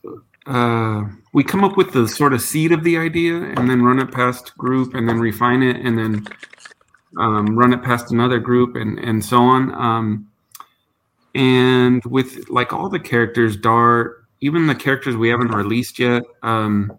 uh, 0.45 1.03
we 1.33 1.43
come 1.43 1.63
up 1.63 1.77
with 1.77 1.91
the 1.91 2.07
sort 2.07 2.33
of 2.33 2.41
seed 2.41 2.71
of 2.71 2.83
the 2.83 2.97
idea 2.97 3.35
and 3.35 3.69
then 3.69 3.81
run 3.81 3.99
it 3.99 4.11
past 4.11 4.57
group 4.57 4.93
and 4.93 5.07
then 5.07 5.19
refine 5.19 5.63
it 5.63 5.77
and 5.77 5.97
then 5.97 6.27
um, 7.17 7.57
run 7.57 7.73
it 7.73 7.81
past 7.83 8.11
another 8.11 8.39
group 8.39 8.75
and 8.75 8.99
and 8.99 9.23
so 9.23 9.41
on. 9.41 9.73
Um, 9.73 10.29
and 11.35 12.03
with 12.05 12.49
like 12.49 12.71
all 12.71 12.87
the 12.87 12.99
characters, 12.99 13.57
Dart, 13.57 14.25
even 14.41 14.67
the 14.67 14.75
characters 14.75 15.15
we 15.15 15.29
haven't 15.29 15.51
released 15.51 15.99
yet, 15.99 16.23
um, 16.43 16.97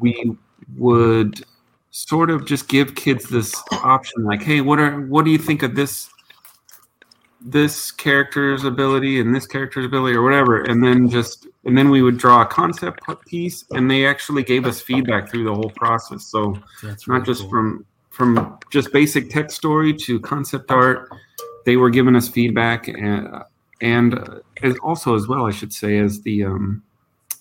we 0.00 0.36
would 0.76 1.44
sort 1.90 2.30
of 2.30 2.46
just 2.46 2.68
give 2.68 2.94
kids 2.94 3.28
this 3.28 3.54
option, 3.72 4.24
like, 4.24 4.42
hey, 4.42 4.60
what 4.60 4.78
are 4.78 5.00
what 5.02 5.24
do 5.24 5.30
you 5.30 5.38
think 5.38 5.62
of 5.62 5.74
this 5.74 6.10
this 7.42 7.90
character's 7.90 8.64
ability 8.64 9.18
and 9.18 9.34
this 9.34 9.46
character's 9.46 9.86
ability 9.86 10.14
or 10.14 10.22
whatever, 10.22 10.62
and 10.62 10.84
then 10.84 11.08
just 11.08 11.46
and 11.64 11.76
then 11.76 11.90
we 11.90 12.02
would 12.02 12.18
draw 12.18 12.42
a 12.42 12.46
concept 12.46 13.00
piece, 13.26 13.64
and 13.70 13.90
they 13.90 14.06
actually 14.06 14.42
gave 14.42 14.66
us 14.66 14.80
feedback 14.80 15.30
through 15.30 15.44
the 15.44 15.54
whole 15.54 15.72
process. 15.76 16.24
So 16.26 16.56
that's 16.82 17.08
not 17.08 17.24
just 17.24 17.48
from 17.48 17.84
from 18.10 18.58
just 18.70 18.92
basic 18.92 19.30
text 19.30 19.56
story 19.56 19.94
to 19.94 20.20
concept 20.20 20.70
art 20.70 21.08
they 21.64 21.76
were 21.76 21.90
giving 21.90 22.16
us 22.16 22.28
feedback 22.28 22.88
and 22.88 23.28
and 23.80 24.18
as 24.62 24.76
also 24.82 25.14
as 25.14 25.26
well 25.26 25.46
i 25.46 25.50
should 25.50 25.72
say 25.72 25.98
as 25.98 26.20
the 26.22 26.44
um 26.44 26.82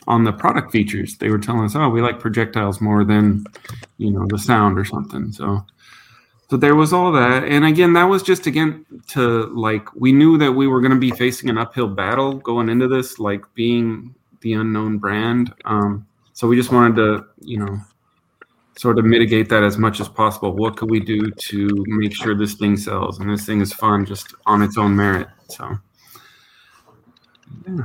on 0.08 0.24
the 0.24 0.32
product 0.32 0.72
features 0.72 1.18
they 1.18 1.30
were 1.30 1.38
telling 1.38 1.66
us 1.66 1.76
oh 1.76 1.90
we 1.90 2.02
like 2.02 2.20
projectiles 2.20 2.82
more 2.82 3.04
than 3.04 3.44
you 3.98 4.12
know 4.12 4.26
the 4.28 4.38
sound 4.38 4.78
or 4.78 4.86
something 4.86 5.32
so 5.32 5.64
so 6.50 6.58
there 6.58 6.76
was 6.76 6.94
all 6.94 7.12
that 7.12 7.44
and 7.44 7.66
again 7.66 7.94
that 7.94 8.06
was 8.06 8.24
just 8.24 8.48
again 8.48 8.86
to 9.08 9.46
like 9.56 9.94
we 9.96 10.12
knew 10.12 10.38
that 10.38 10.52
we 10.52 10.68
were 10.68 10.82
going 10.82 10.94
to 10.94 11.00
be 11.00 11.12
facing 11.12 11.50
an 11.50 11.58
uphill 11.58 11.88
battle 11.88 12.34
going 12.34 12.70
into 12.70 12.88
this 12.88 13.20
like 13.20 13.44
being 13.54 14.14
the 14.42 14.54
unknown 14.54 14.98
brand 14.98 15.54
um 15.66 16.06
so 16.34 16.48
we 16.48 16.56
just 16.56 16.72
wanted 16.72 16.96
to 16.96 17.26
you 17.42 17.58
know 17.58 17.80
sort 18.80 18.98
of 18.98 19.04
mitigate 19.04 19.50
that 19.50 19.62
as 19.62 19.78
much 19.78 20.00
as 20.00 20.08
possible. 20.08 20.54
What 20.54 20.78
could 20.78 20.90
we 20.90 21.02
do 21.02 21.30
to 21.32 21.84
make 21.86 22.14
sure 22.14 22.34
this 22.34 22.54
thing 22.54 22.78
sells 22.78 23.20
and 23.20 23.30
this 23.30 23.46
thing 23.46 23.60
is 23.60 23.74
fun 23.74 24.06
just 24.06 24.34
on 24.46 24.62
its 24.62 24.78
own 24.78 24.96
merit? 24.96 25.28
So, 25.50 25.78
yeah. 27.68 27.84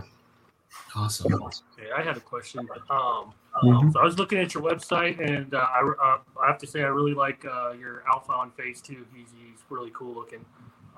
Awesome. 0.95 1.35
Okay, 1.35 1.91
I 1.97 2.03
had 2.03 2.17
a 2.17 2.21
question. 2.21 2.69
Um, 2.91 3.35
Mhm. 3.63 3.93
So 3.93 4.01
I 4.01 4.05
was 4.05 4.19
looking 4.19 4.39
at 4.39 4.53
your 4.53 4.63
website, 4.63 5.21
and 5.21 5.55
uh, 5.55 5.59
I, 5.59 5.93
uh, 6.03 6.19
I 6.43 6.47
have 6.47 6.59
to 6.59 6.67
say 6.67 6.83
I 6.83 6.89
really 6.89 7.15
like 7.15 7.45
uh, 7.45 7.73
your 7.79 8.03
Alpha 8.09 8.33
on 8.33 8.51
Phase 8.53 8.81
Two. 8.81 9.07
He's, 9.15 9.29
he's 9.39 9.61
really 9.71 9.93
cool 9.95 10.13
looking. 10.13 10.45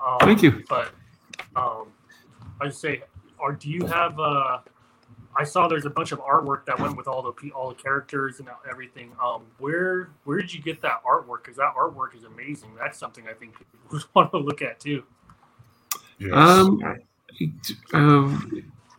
Um, 0.04 0.18
Thank 0.20 0.42
you. 0.42 0.64
But 0.68 0.92
um, 1.54 1.88
I 2.60 2.66
just 2.66 2.80
say, 2.80 3.02
or 3.38 3.52
do 3.52 3.68
you 3.68 3.84
have? 3.86 4.18
Uh, 4.18 4.60
I 5.38 5.44
saw 5.44 5.68
there's 5.68 5.84
a 5.84 5.90
bunch 5.90 6.12
of 6.12 6.20
artwork 6.20 6.64
that 6.64 6.78
went 6.78 6.96
with 6.96 7.06
all 7.06 7.22
the 7.22 7.50
all 7.50 7.68
the 7.68 7.74
characters 7.74 8.40
and 8.40 8.48
everything. 8.70 9.12
Um, 9.22 9.42
where 9.58 10.08
where 10.24 10.40
did 10.40 10.52
you 10.54 10.62
get 10.62 10.80
that 10.80 11.02
artwork? 11.04 11.44
Because 11.44 11.56
that 11.58 11.74
artwork 11.78 12.16
is 12.16 12.24
amazing. 12.24 12.70
That's 12.78 12.98
something 12.98 13.24
I 13.28 13.34
think 13.34 13.58
people 13.58 13.78
would 13.90 14.02
want 14.14 14.30
to 14.30 14.38
look 14.38 14.62
at 14.62 14.80
too. 14.80 15.04
Yes. 16.18 16.32
Um, 16.32 16.82
uh, 17.92 18.38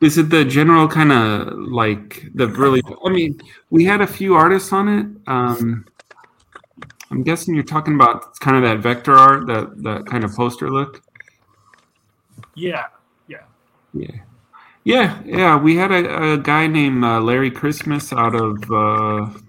is 0.02 0.18
it 0.18 0.30
the 0.30 0.46
general 0.46 0.88
kind 0.88 1.12
of 1.12 1.58
like 1.58 2.30
the 2.36 2.48
really? 2.48 2.82
I 3.06 3.10
mean, 3.10 3.40
we 3.70 3.84
had 3.84 4.02
a 4.02 4.08
few 4.08 4.36
artists 4.36 4.72
on 4.72 4.88
it. 4.88 5.08
Um, 5.28 5.86
I'm 7.10 7.24
guessing 7.24 7.56
you're 7.56 7.64
talking 7.64 7.96
about 7.96 8.40
kind 8.40 8.58
of 8.58 8.64
that 8.64 8.80
vector 8.80 9.16
art, 9.16 9.48
that 9.48 9.84
that 9.84 10.06
kind 10.06 10.24
of 10.24 10.36
poster 10.36 10.70
look. 10.70 11.02
Yeah, 12.56 12.86
Yeah, 13.28 13.42
yeah, 13.94 14.22
yeah. 14.84 15.22
Yeah. 15.26 15.58
We 15.58 15.76
had 15.76 15.92
a, 15.92 16.34
a 16.34 16.38
guy 16.38 16.68
named 16.68 17.04
uh, 17.04 17.22
Larry 17.22 17.52
Christmas 17.52 18.14
out 18.14 18.36
of 18.36 18.72
uh, 18.72 19.40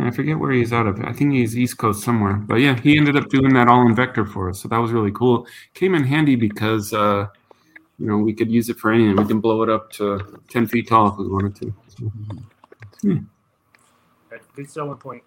I 0.00 0.10
forget 0.10 0.38
where 0.38 0.52
he's 0.52 0.72
out 0.72 0.86
of. 0.86 1.00
I 1.04 1.12
think 1.12 1.32
he's 1.32 1.56
East 1.56 1.78
Coast 1.78 2.02
somewhere. 2.02 2.34
But 2.34 2.56
yeah, 2.56 2.78
he 2.78 2.98
ended 2.98 3.16
up 3.16 3.28
doing 3.30 3.54
that 3.54 3.68
all 3.68 3.86
in 3.86 3.94
vector 3.94 4.26
for 4.26 4.50
us, 4.50 4.60
so 4.60 4.68
that 4.68 4.78
was 4.78 4.92
really 4.92 5.12
cool. 5.12 5.46
Came 5.74 5.94
in 5.94 6.04
handy 6.04 6.36
because 6.36 6.92
uh, 6.92 7.28
you 7.98 8.06
know 8.06 8.18
we 8.18 8.32
could 8.32 8.50
use 8.50 8.68
it 8.68 8.78
for 8.78 8.92
anything. 8.92 9.16
We 9.16 9.24
can 9.24 9.40
blow 9.40 9.62
it 9.62 9.70
up 9.70 9.90
to 9.92 10.40
ten 10.48 10.66
feet 10.66 10.88
tall 10.88 11.08
if 11.08 11.18
we 11.18 11.28
wanted 11.28 11.54
to. 11.56 11.74
So, 11.88 12.12
that's 14.30 14.46
a 14.46 14.56
good 14.56 14.70
selling 14.70 14.98
point. 14.98 15.22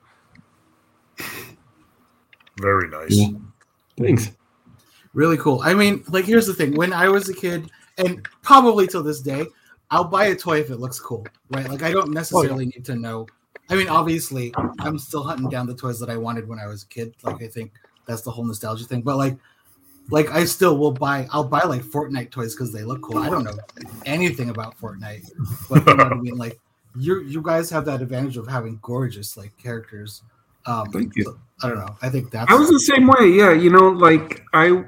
Very 2.59 2.89
nice. 2.89 3.11
Yeah. 3.11 3.29
thanks. 3.97 4.31
Really 5.13 5.37
cool. 5.37 5.61
I 5.63 5.73
mean, 5.73 6.03
like, 6.09 6.25
here's 6.25 6.45
the 6.45 6.53
thing: 6.53 6.75
when 6.75 6.93
I 6.93 7.09
was 7.09 7.29
a 7.29 7.33
kid, 7.33 7.71
and 7.97 8.27
probably 8.41 8.85
till 8.85 9.03
this 9.03 9.21
day, 9.21 9.45
I'll 9.89 10.03
buy 10.03 10.25
a 10.25 10.35
toy 10.35 10.59
if 10.59 10.69
it 10.69 10.77
looks 10.77 10.99
cool, 10.99 11.25
right? 11.49 11.67
Like, 11.67 11.81
I 11.81 11.91
don't 11.91 12.09
oh, 12.09 12.11
necessarily 12.11 12.67
need 12.67 12.85
to 12.85 12.95
know. 12.95 13.27
I 13.71 13.75
mean, 13.75 13.87
obviously, 13.87 14.53
I'm 14.79 14.97
still 14.99 15.23
hunting 15.23 15.49
down 15.49 15.67
the 15.67 15.75
toys 15.75 15.99
that 15.99 16.09
I 16.09 16.17
wanted 16.17 16.47
when 16.47 16.59
I 16.59 16.67
was 16.67 16.83
a 16.83 16.87
kid. 16.87 17.15
Like, 17.23 17.41
I 17.41 17.47
think 17.47 17.71
that's 18.05 18.21
the 18.21 18.31
whole 18.31 18.45
nostalgia 18.45 18.85
thing. 18.85 19.01
But 19.01 19.17
like, 19.17 19.37
like 20.09 20.31
I 20.31 20.45
still 20.45 20.77
will 20.77 20.91
buy. 20.91 21.27
I'll 21.31 21.43
buy 21.43 21.61
like 21.61 21.81
Fortnite 21.81 22.31
toys 22.31 22.55
because 22.55 22.71
they 22.73 22.83
look 22.83 23.01
cool. 23.01 23.19
I 23.19 23.29
don't 23.29 23.43
know 23.43 23.57
anything 24.05 24.49
about 24.49 24.77
Fortnite, 24.79 25.29
but 25.69 25.85
you 25.85 25.95
know 25.95 26.03
what 26.03 26.13
I 26.13 26.15
mean. 26.15 26.37
Like, 26.37 26.59
you 26.95 27.21
you 27.21 27.41
guys 27.41 27.69
have 27.69 27.85
that 27.85 28.01
advantage 28.01 28.37
of 28.37 28.47
having 28.47 28.79
gorgeous 28.81 29.37
like 29.37 29.55
characters. 29.57 30.23
Um, 30.65 30.91
Thank 30.91 31.15
you. 31.15 31.23
so, 31.23 31.39
I 31.63 31.69
don't 31.69 31.79
know. 31.79 31.95
I 32.01 32.09
think 32.09 32.31
that's 32.31 32.51
I 32.51 32.55
was 32.55 32.69
the 32.69 32.79
same 32.79 33.07
way. 33.07 33.27
Yeah, 33.27 33.53
you 33.53 33.69
know, 33.69 33.89
like 33.89 34.43
I, 34.53 34.83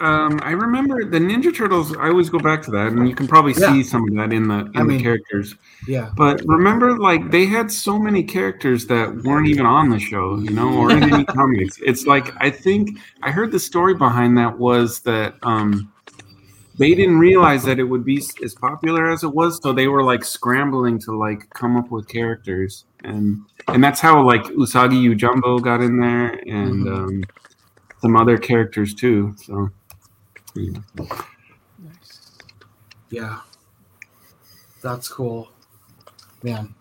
um, 0.00 0.40
I 0.42 0.52
remember 0.52 1.04
the 1.04 1.18
Ninja 1.18 1.54
Turtles. 1.54 1.94
I 1.96 2.08
always 2.08 2.30
go 2.30 2.38
back 2.38 2.62
to 2.62 2.70
that, 2.72 2.88
and 2.88 3.08
you 3.08 3.14
can 3.14 3.26
probably 3.28 3.52
Yeah. 3.52 3.72
see 3.72 3.82
some 3.82 4.08
of 4.08 4.14
that 4.16 4.32
in 4.32 4.48
the 4.48 4.60
in 4.60 4.70
I 4.76 4.82
mean- 4.82 4.96
the 4.98 5.02
characters. 5.02 5.54
yeah. 5.86 6.10
But 6.16 6.42
remember, 6.46 6.98
like 6.98 7.30
they 7.30 7.46
had 7.46 7.70
so 7.70 7.98
many 7.98 8.22
characters 8.22 8.86
that 8.86 9.22
weren't 9.24 9.46
even 9.48 9.66
on 9.66 9.88
the 9.90 9.98
show, 9.98 10.38
you 10.38 10.50
know, 10.50 10.72
or 10.72 10.90
in 10.90 11.02
any 11.02 11.24
comics. 11.38 11.78
It's 11.84 12.06
like 12.06 12.32
I 12.40 12.50
think 12.50 12.98
I 13.22 13.30
heard 13.30 13.52
the 13.52 13.58
story 13.60 13.94
behind 13.94 14.36
that 14.38 14.58
was 14.58 15.00
that 15.00 15.34
um, 15.42 15.92
they 16.78 16.94
didn't 16.94 17.18
realize 17.18 17.62
that 17.64 17.78
it 17.78 17.84
would 17.84 18.04
be 18.04 18.22
as 18.42 18.54
popular 18.54 19.10
as 19.10 19.22
it 19.22 19.34
was, 19.34 19.60
so 19.62 19.72
they 19.72 19.88
were 19.88 20.02
like 20.02 20.24
scrambling 20.24 20.98
to 21.00 21.12
like 21.16 21.48
come 21.50 21.76
up 21.76 21.90
with 21.90 22.08
characters, 22.08 22.84
and 23.04 23.40
and 23.68 23.84
that's 23.84 24.00
how 24.00 24.22
like 24.24 24.44
Usagi 24.44 25.02
Yojimbo 25.14 25.60
got 25.62 25.82
in 25.82 25.98
there, 26.00 26.28
and 26.46 26.86
Mhm. 26.86 26.96
um, 26.98 27.24
some 28.00 28.16
other 28.16 28.38
characters 28.38 28.94
too. 28.94 29.34
So. 29.44 29.68
Yeah. 30.54 30.80
Yeah. 33.10 33.40
That's 34.82 35.08
cool. 35.08 35.50
Man. 36.42 36.74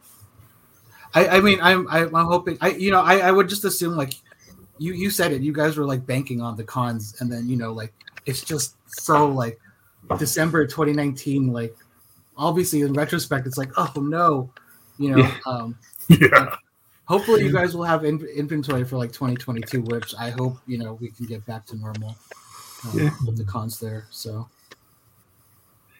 I, 1.13 1.27
I 1.27 1.41
mean 1.41 1.59
I'm 1.61 1.87
I'm 1.89 2.15
I'm 2.15 2.25
hoping 2.27 2.57
I 2.61 2.69
you 2.69 2.91
know 2.91 3.01
I, 3.01 3.17
I 3.17 3.31
would 3.31 3.49
just 3.49 3.65
assume 3.65 3.95
like 3.97 4.13
you 4.77 4.93
you 4.93 5.09
said 5.09 5.31
it 5.31 5.41
you 5.41 5.51
guys 5.51 5.75
were 5.75 5.85
like 5.85 6.05
banking 6.05 6.39
on 6.39 6.55
the 6.55 6.63
cons 6.63 7.15
and 7.19 7.31
then 7.31 7.49
you 7.49 7.57
know 7.57 7.73
like 7.73 7.93
it's 8.27 8.43
just 8.43 8.75
so 8.85 9.27
like 9.27 9.59
December 10.19 10.67
2019 10.67 11.51
like 11.51 11.75
obviously 12.37 12.81
in 12.81 12.93
retrospect 12.93 13.47
it's 13.47 13.57
like 13.57 13.71
oh 13.77 13.91
no 13.97 14.51
you 14.99 15.09
know 15.11 15.17
Yeah. 15.17 15.35
um 15.47 15.77
Yeah. 16.09 16.55
hopefully 17.05 17.43
you 17.43 17.51
guys 17.51 17.75
will 17.75 17.83
have 17.85 18.05
in, 18.05 18.23
inventory 18.35 18.83
for 18.85 18.97
like 18.97 19.11
2022 19.11 19.81
which 19.81 20.13
I 20.17 20.29
hope 20.29 20.57
you 20.67 20.77
know 20.77 20.93
we 21.01 21.09
can 21.09 21.25
get 21.25 21.43
back 21.47 21.65
to 21.67 21.75
normal 21.75 22.15
um, 22.85 22.99
Yeah. 22.99 23.11
with 23.25 23.37
the 23.37 23.43
cons 23.43 23.79
there. 23.79 24.07
So 24.09 24.47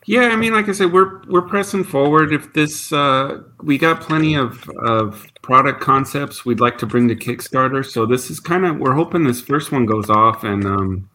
Yeah, 0.06 0.30
I 0.30 0.36
mean, 0.36 0.54
like 0.54 0.68
I 0.70 0.72
said, 0.72 0.92
we're 0.92 1.22
we're 1.28 1.48
pressing 1.48 1.84
forward. 1.84 2.34
If 2.34 2.52
this, 2.54 2.92
uh, 2.92 3.44
we 3.62 3.78
got 3.78 4.02
plenty 4.02 4.36
of 4.36 4.68
of 4.84 5.26
product 5.42 5.82
concepts 5.82 6.46
we'd 6.46 6.60
like 6.60 6.78
to 6.80 6.88
bring 6.88 7.08
to 7.10 7.16
Kickstarter. 7.16 7.86
So 7.86 8.06
this 8.06 8.32
is 8.32 8.40
kind 8.40 8.66
of 8.66 8.78
we're 8.78 8.96
hoping 8.96 9.24
this 9.24 9.42
first 9.42 9.72
one 9.72 9.86
goes 9.86 10.10
off 10.10 10.44
and 10.44 10.66
um, 10.66 11.10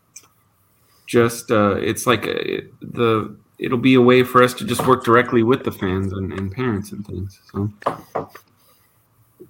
just 1.07 1.51
uh, 1.51 1.77
it's 1.77 2.07
like 2.07 2.27
uh 2.27 2.63
the 2.83 3.37
it'll 3.59 3.79
be 3.79 3.95
a 3.95 4.01
way 4.01 4.23
for 4.23 4.43
us 4.43 4.55
to 4.55 4.65
just 4.65 4.87
work 4.87 5.05
directly 5.05 5.43
with 5.43 5.65
the 5.65 5.73
fans 5.73 6.13
and, 6.13 6.33
and 6.33 6.53
parents 6.53 6.93
and 6.93 7.07
things. 7.07 7.41
So 7.53 7.73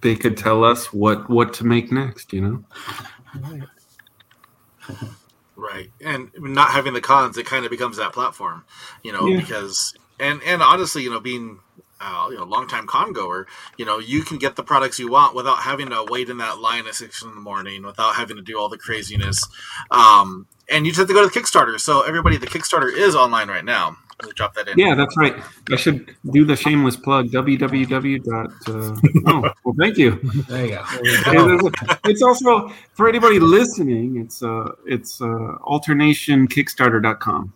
they 0.00 0.14
could 0.14 0.36
tell 0.36 0.64
us 0.64 0.92
what 0.92 1.28
what 1.28 1.52
to 1.54 1.64
make 1.64 1.92
next. 1.92 2.32
You 2.32 2.40
know. 2.40 2.64
Right, 5.56 5.90
and 6.00 6.30
not 6.38 6.70
having 6.70 6.94
the 6.94 7.00
cons, 7.00 7.36
it 7.38 7.46
kind 7.46 7.64
of 7.64 7.70
becomes 7.70 7.96
that 7.98 8.12
platform, 8.12 8.64
you 9.02 9.12
know, 9.12 9.26
Yeah. 9.26 9.38
because 9.38 9.94
and 10.18 10.42
and 10.42 10.62
honestly, 10.62 11.02
you 11.02 11.10
know, 11.10 11.20
being 11.20 11.60
uh, 12.00 12.26
you 12.30 12.36
know 12.36 12.44
longtime 12.44 12.86
con 12.86 13.12
goer, 13.12 13.46
you 13.78 13.84
know, 13.84 13.98
you 13.98 14.22
can 14.22 14.38
get 14.38 14.56
the 14.56 14.62
products 14.64 14.98
you 14.98 15.08
want 15.08 15.34
without 15.34 15.58
having 15.58 15.90
to 15.90 16.04
wait 16.10 16.28
in 16.28 16.38
that 16.38 16.58
line 16.58 16.86
at 16.86 16.94
six 16.94 17.22
in 17.22 17.34
the 17.34 17.40
morning, 17.40 17.84
without 17.84 18.14
having 18.16 18.36
to 18.36 18.42
do 18.42 18.58
all 18.58 18.68
the 18.68 18.78
craziness, 18.78 19.46
um, 19.90 20.46
and 20.68 20.86
you 20.86 20.92
just 20.92 20.98
have 20.98 21.08
to 21.08 21.14
go 21.14 21.26
to 21.26 21.32
the 21.32 21.40
Kickstarter. 21.40 21.78
So 21.78 22.02
everybody, 22.02 22.36
the 22.36 22.46
Kickstarter 22.46 22.92
is 22.92 23.14
online 23.14 23.48
right 23.48 23.64
now. 23.64 23.96
Let 24.20 24.28
me 24.28 24.32
drop 24.34 24.54
that 24.54 24.68
in. 24.68 24.78
Yeah, 24.78 24.94
that's 24.94 25.16
right. 25.16 25.34
I 25.70 25.76
should 25.76 26.14
do 26.30 26.44
the 26.44 26.54
shameless 26.56 26.96
plug. 26.96 27.28
www. 27.30 28.24
dot, 28.24 28.50
Uh, 28.68 28.96
oh, 29.26 29.52
well, 29.64 29.74
thank 29.78 29.96
you. 29.98 30.12
there 30.48 30.66
you 30.66 30.78
go. 31.24 31.66
It- 31.66 31.98
it's 32.04 32.22
also 32.22 32.68
for 32.94 33.08
anybody 33.08 33.38
listening. 33.38 34.16
It's 34.18 34.42
uh, 34.42 34.70
it's 34.86 35.20
uh, 35.20 35.24
alternationkickstarter.com. 35.66 37.52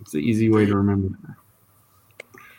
It's 0.00 0.12
the 0.12 0.18
easy 0.18 0.48
way 0.48 0.64
to 0.66 0.74
remember 0.76 1.08
that. 1.22 1.36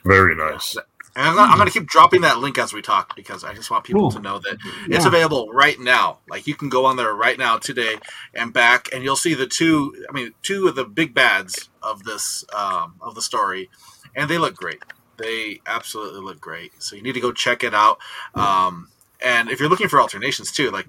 Very 0.04 0.36
nice. 0.36 0.78
And 1.16 1.26
I'm, 1.28 1.36
gonna- 1.36 1.52
I'm 1.52 1.58
going 1.58 1.68
to 1.68 1.74
keep 1.78 1.88
dropping 1.88 2.22
that 2.22 2.40
link 2.40 2.58
as 2.58 2.72
we 2.74 2.82
talk 2.82 3.16
because 3.16 3.44
I 3.44 3.54
just 3.54 3.70
want 3.70 3.84
people 3.84 4.04
Cool. 4.04 4.12
to 4.12 4.20
know 4.20 4.40
that 4.40 4.58
it's 4.88 5.06
available 5.06 5.50
right 5.52 5.80
now. 5.80 6.20
Like 6.30 6.48
you 6.48 6.56
can 6.56 6.70
go 6.70 6.86
on 6.86 6.96
there 6.96 7.14
right 7.14 7.38
now 7.38 7.58
today 7.58 7.96
and 8.34 8.54
back, 8.54 8.88
and 8.94 9.04
you'll 9.04 9.16
see 9.18 9.34
the 9.34 9.48
two. 9.48 9.94
I 10.10 10.14
mean, 10.14 10.34
two 10.42 10.68
of 10.68 10.76
the 10.76 10.86
big 10.86 11.14
bads 11.14 11.70
of 11.82 12.04
this 12.04 12.46
um, 12.56 12.96
of 13.02 13.16
the 13.16 13.22
story, 13.22 13.70
and 14.16 14.30
they 14.30 14.38
look 14.38 14.56
great. 14.56 14.82
They 15.18 15.62
absolutely 15.66 16.22
look 16.22 16.40
great. 16.40 16.82
So 16.82 16.96
you 16.96 17.02
need 17.04 17.14
to 17.14 17.20
go 17.20 17.32
check 17.32 17.64
it 17.64 17.74
out. 17.74 18.00
Um, 18.34 18.88
and 19.24 19.50
if 19.50 19.60
you're 19.60 19.70
looking 19.70 19.88
for 19.90 20.00
alternations 20.02 20.52
too, 20.52 20.72
like 20.72 20.88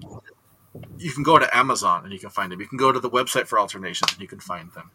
you 0.97 1.11
can 1.11 1.23
go 1.23 1.37
to 1.37 1.55
Amazon 1.57 2.03
and 2.03 2.13
you 2.13 2.19
can 2.19 2.29
find 2.29 2.51
them. 2.51 2.59
You 2.61 2.67
can 2.67 2.77
go 2.79 2.91
to 2.91 2.99
the 2.99 3.09
website 3.09 3.47
for 3.47 3.59
alternations 3.59 4.11
and 4.13 4.21
you 4.21 4.27
can 4.27 4.39
find 4.39 4.71
them. 4.71 4.89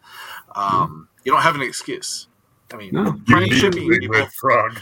Um, 0.55 1.07
you 1.23 1.31
don't 1.31 1.41
have 1.43 1.55
an 1.55 1.61
excuse. 1.61 2.27
I 2.73 2.77
mean, 2.77 2.89
No. 2.93 3.05
You 3.05 3.21
prime 3.27 3.43
need 3.43 3.53
shipping. 3.53 3.89
Big 3.89 4.01
People, 4.01 4.19
Red 4.19 4.31
Frog. 4.33 4.79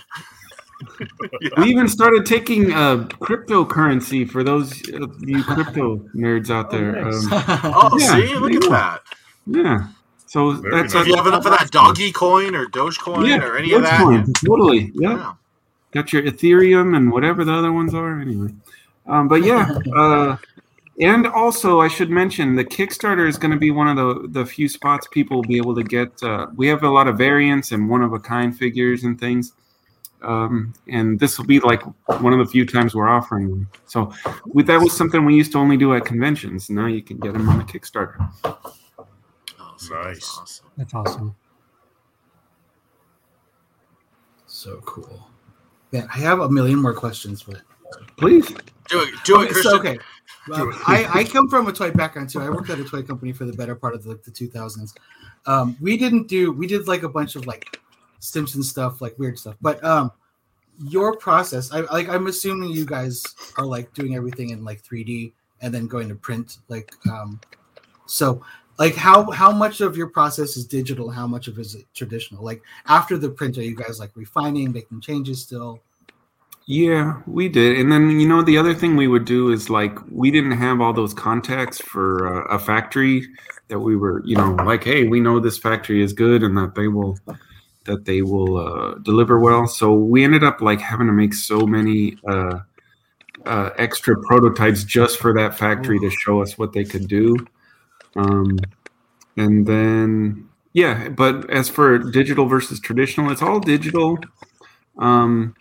yeah. 1.42 1.50
We 1.58 1.70
even 1.70 1.88
started 1.88 2.26
taking 2.26 2.72
uh, 2.74 3.08
cryptocurrency 3.22 4.30
for 4.30 4.44
those 4.44 4.72
of 4.90 5.16
you 5.28 5.44
crypto 5.44 5.98
nerds 6.16 6.50
out 6.50 6.70
there. 6.72 7.04
nice. 7.04 7.24
Um, 7.26 7.30
Oh, 7.76 7.98
Yeah, 8.00 8.16
see, 8.16 8.36
look 8.36 8.52
at 8.54 8.64
you 8.64 8.70
that. 8.70 9.02
yeah. 9.48 9.88
So 10.28 10.52
Very 10.52 10.82
that's 10.84 10.94
nice. 10.94 11.02
If 11.04 11.08
you 11.08 11.16
have 11.16 11.28
enough 11.28 11.46
of 11.46 11.52
that 11.58 11.72
doggy 11.72 12.12
coin 12.12 12.54
or 12.56 12.66
Dogecoin 12.68 13.28
yeah, 13.28 13.44
or 13.44 13.58
any 13.58 13.74
of 13.74 13.82
that, 13.84 14.02
Dogecoin, 14.02 14.46
Totally. 14.46 14.92
Yeah. 14.94 15.12
yeah. 15.16 15.34
got 15.92 16.12
your 16.14 16.24
Ethereum 16.24 16.96
and 16.98 17.12
whatever 17.12 17.44
the 17.46 17.54
other 17.54 17.72
ones 17.72 17.94
are. 17.94 18.20
Anyway, 18.20 18.54
um, 19.08 19.28
but 19.30 19.44
yeah, 19.44 19.74
uh, 19.96 20.38
and 21.00 21.28
also 21.28 21.80
I 21.82 21.88
should 21.88 22.10
mention 22.10 22.56
the 22.56 22.66
Kickstarter 22.66 23.28
is 23.28 23.38
going 23.38 23.52
to 23.52 23.58
be 23.58 23.72
one 23.72 23.88
of 23.88 23.96
the 23.98 24.28
the 24.30 24.46
few 24.46 24.68
spots 24.68 25.08
people 25.12 25.38
will 25.38 25.44
be 25.44 25.58
able 25.58 25.76
to 25.76 25.84
get. 25.84 26.22
Uh, 26.24 26.48
we 26.56 26.68
have 26.68 26.84
a 26.84 26.90
lot 26.90 27.08
of 27.08 27.18
variants 27.18 27.72
and 27.72 27.90
one 27.90 28.02
of 28.02 28.14
a 28.14 28.20
kind 28.20 28.58
figures 28.58 29.04
and 29.04 29.20
things. 29.20 29.54
Um, 30.24 30.74
and 30.88 31.20
this 31.20 31.38
will 31.38 31.46
be 31.46 31.60
like 31.60 31.84
one 32.22 32.34
of 32.34 32.40
the 32.40 32.46
few 32.48 32.66
times 32.66 32.96
we're 32.96 33.08
offering 33.08 33.50
them. 33.50 33.70
So 33.86 34.12
we, 34.48 34.64
that 34.64 34.82
was 34.82 34.98
something 34.98 35.24
we 35.26 35.36
used 35.36 35.52
to 35.52 35.60
only 35.60 35.78
do 35.78 35.94
at 35.94 36.06
conventions. 36.06 36.72
Now 36.72 36.88
you 36.88 37.04
can 37.04 37.18
get 37.18 37.34
them 37.34 37.48
on 37.48 37.60
the 37.60 37.64
Kickstarter. 37.64 38.18
Oh, 38.44 38.58
that's 39.60 39.90
Nice. 39.92 40.38
awesome. 40.40 40.68
That's 40.76 40.94
awesome. 40.96 41.36
so 44.48 44.82
cool. 44.86 45.30
Yeah, 45.92 46.08
I 46.12 46.18
have 46.18 46.40
a 46.40 46.50
million 46.50 46.82
more 46.82 46.94
questions, 46.96 47.44
but 47.44 47.62
Please. 48.18 48.48
Do 48.90 49.02
it, 49.02 49.10
do 49.26 49.42
it, 49.42 49.46
Okay, 49.46 49.54
Christian. 49.54 49.72
so, 49.72 49.80
okay. 49.80 50.00
Well, 50.48 50.72
I, 50.88 51.10
I 51.14 51.24
come 51.26 51.50
from 51.50 51.68
a 51.68 51.74
toy 51.74 51.92
background 51.92 52.30
too. 52.30 52.40
I 52.40 52.50
worked 52.50 52.70
at 52.70 52.80
a 52.80 52.86
toy 52.86 53.04
company 53.04 53.34
for 53.34 53.44
the 53.46 53.54
better 53.54 53.76
part 53.76 53.96
of 53.96 54.06
like 54.06 54.24
the 54.24 54.32
2000s. 54.32 54.94
Um, 55.46 55.76
we 55.82 55.98
didn't 55.98 56.28
do 56.28 56.52
we 56.52 56.68
did 56.68 56.88
like 56.88 57.04
a 57.04 57.10
bunch 57.10 57.36
of 57.36 57.46
like 57.48 57.80
Simpson 58.20 58.64
stuff, 58.64 59.02
like 59.02 59.18
weird 59.20 59.38
stuff. 59.38 59.56
But 59.62 59.84
um, 59.84 60.12
your 60.80 61.18
process, 61.18 61.72
I 61.74 61.82
like 61.82 62.08
I'm 62.10 62.28
assuming 62.28 62.70
you 62.72 62.86
guys 62.86 63.24
are 63.58 63.66
like 63.66 63.94
doing 63.94 64.16
everything 64.16 64.52
in 64.52 64.64
like 64.64 64.84
3D 64.84 65.34
and 65.62 65.74
then 65.74 65.88
going 65.88 66.08
to 66.10 66.16
print. 66.16 66.58
Like, 66.70 66.94
um, 67.10 67.40
so 68.06 68.42
like 68.80 68.96
how 68.96 69.30
how 69.32 69.52
much 69.52 69.82
of 69.82 69.98
your 69.98 70.08
process 70.08 70.56
is 70.56 70.66
digital? 70.66 71.10
How 71.10 71.28
much 71.28 71.48
of 71.48 71.58
it 71.58 71.62
is 71.62 71.78
traditional? 71.94 72.44
Like 72.44 72.62
after 72.86 73.18
the 73.18 73.30
print, 73.30 73.58
are 73.58 73.64
you 73.64 73.76
guys 73.76 74.00
like 74.00 74.12
refining, 74.16 74.72
making 74.72 75.02
changes 75.02 75.42
still? 75.42 75.82
Yeah, 76.70 77.22
we 77.26 77.48
did. 77.48 77.80
And 77.80 77.90
then, 77.90 78.20
you 78.20 78.28
know, 78.28 78.42
the 78.42 78.58
other 78.58 78.74
thing 78.74 78.98
we 78.98 79.08
would 79.08 79.24
do 79.24 79.52
is 79.52 79.70
like 79.70 79.98
we 80.12 80.32
didn't 80.32 80.52
have 80.52 80.82
all 80.82 80.92
those 80.92 81.14
contacts 81.14 81.80
for 81.80 82.46
uh, 82.46 82.56
a 82.56 82.60
factory 82.60 83.26
that 83.70 83.80
we 83.80 83.96
were, 83.96 84.22
you 84.26 84.36
know, 84.36 84.52
like, 84.66 84.84
hey, 84.84 85.08
we 85.08 85.22
know 85.22 85.40
this 85.40 85.58
factory 85.58 86.04
is 86.04 86.12
good 86.12 86.44
and 86.44 86.58
that 86.58 86.76
they 86.76 86.90
will 86.90 87.18
that 87.86 88.04
they 88.04 88.22
will 88.22 88.58
uh, 88.58 88.96
deliver 88.96 89.40
well. 89.40 89.66
So 89.66 89.94
we 89.94 90.26
ended 90.26 90.44
up 90.44 90.60
like 90.60 90.82
having 90.82 91.08
to 91.08 91.14
make 91.14 91.34
so 91.34 91.66
many 91.66 92.18
uh, 92.28 92.60
uh, 93.46 93.70
extra 93.78 94.22
prototypes 94.24 94.84
just 94.84 95.20
for 95.20 95.34
that 95.36 95.58
factory 95.58 96.00
to 96.00 96.10
show 96.10 96.42
us 96.42 96.58
what 96.58 96.74
they 96.74 96.84
could 96.84 97.08
do. 97.08 97.38
Um, 98.18 98.60
and 99.38 99.66
then, 99.66 100.50
yeah, 100.74 101.08
but 101.08 101.50
as 101.50 101.70
for 101.70 101.98
digital 101.98 102.46
versus 102.46 102.82
traditional, 102.82 103.32
it's 103.32 103.42
all 103.42 103.62
digital. 103.62 104.18
Um, 104.98 105.56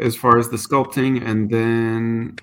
as 0.00 0.16
far 0.16 0.38
as 0.38 0.48
the 0.50 0.56
sculpting 0.56 1.24
and 1.24 1.50
then 1.50 2.36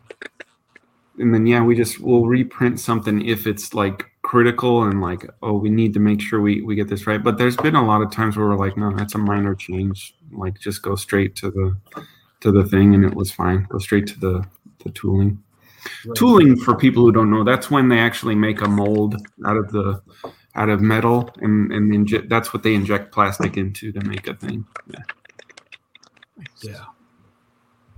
and 1.20 1.34
then 1.34 1.46
yeah 1.46 1.62
we 1.62 1.76
just 1.76 2.00
will 2.00 2.28
reprint 2.28 2.80
something 2.80 3.26
if 3.26 3.46
it's 3.46 3.74
like 3.74 4.06
critical 4.22 4.84
and 4.84 5.02
like 5.02 5.28
oh 5.42 5.54
we 5.54 5.70
need 5.70 5.94
to 5.94 6.00
make 6.00 6.22
sure 6.22 6.40
we, 6.40 6.62
we 6.62 6.76
get 6.76 6.88
this 6.88 7.08
right. 7.08 7.24
But 7.24 7.38
there's 7.38 7.58
been 7.58 7.76
a 7.76 7.86
lot 7.86 8.02
of 8.02 8.12
times 8.12 8.38
where 8.38 8.48
we're 8.48 8.58
like 8.58 8.78
no 8.78 8.96
that's 8.96 9.16
a 9.16 9.18
minor 9.18 9.56
change. 9.56 10.16
Like 10.32 10.60
just 10.60 10.82
go 10.82 10.96
straight 10.96 11.36
to 11.38 11.52
the 11.52 11.76
to 12.42 12.52
the 12.52 12.64
thing 12.64 12.94
and 12.94 13.04
it 13.04 13.14
was 13.14 13.32
fine. 13.32 13.66
Go 13.70 13.80
straight 13.80 14.08
to 14.08 14.20
the 14.20 14.46
the 14.84 14.92
tooling. 14.92 15.42
Tooling 16.16 16.56
for 16.58 16.76
people 16.76 17.04
who 17.04 17.12
don't 17.12 17.32
know 17.32 17.44
that's 17.44 17.72
when 17.72 17.90
they 17.90 18.00
actually 18.00 18.36
make 18.36 18.62
a 18.62 18.70
mold 18.70 19.16
out 19.46 19.58
of 19.58 19.72
the 19.72 20.02
out 20.56 20.70
of 20.70 20.82
metal 20.82 21.30
and 21.42 21.72
and 21.72 21.94
inject 21.94 22.30
that's 22.30 22.54
what 22.54 22.64
they 22.64 22.76
inject 22.76 23.12
plastic 23.12 23.58
into 23.58 23.92
to 23.92 24.02
make 24.06 24.28
a 24.28 24.36
thing. 24.36 24.66
Yeah. 24.88 25.04
Yeah. 26.64 26.86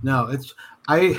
No, 0.04 0.28
it's 0.28 0.54
I 0.86 1.14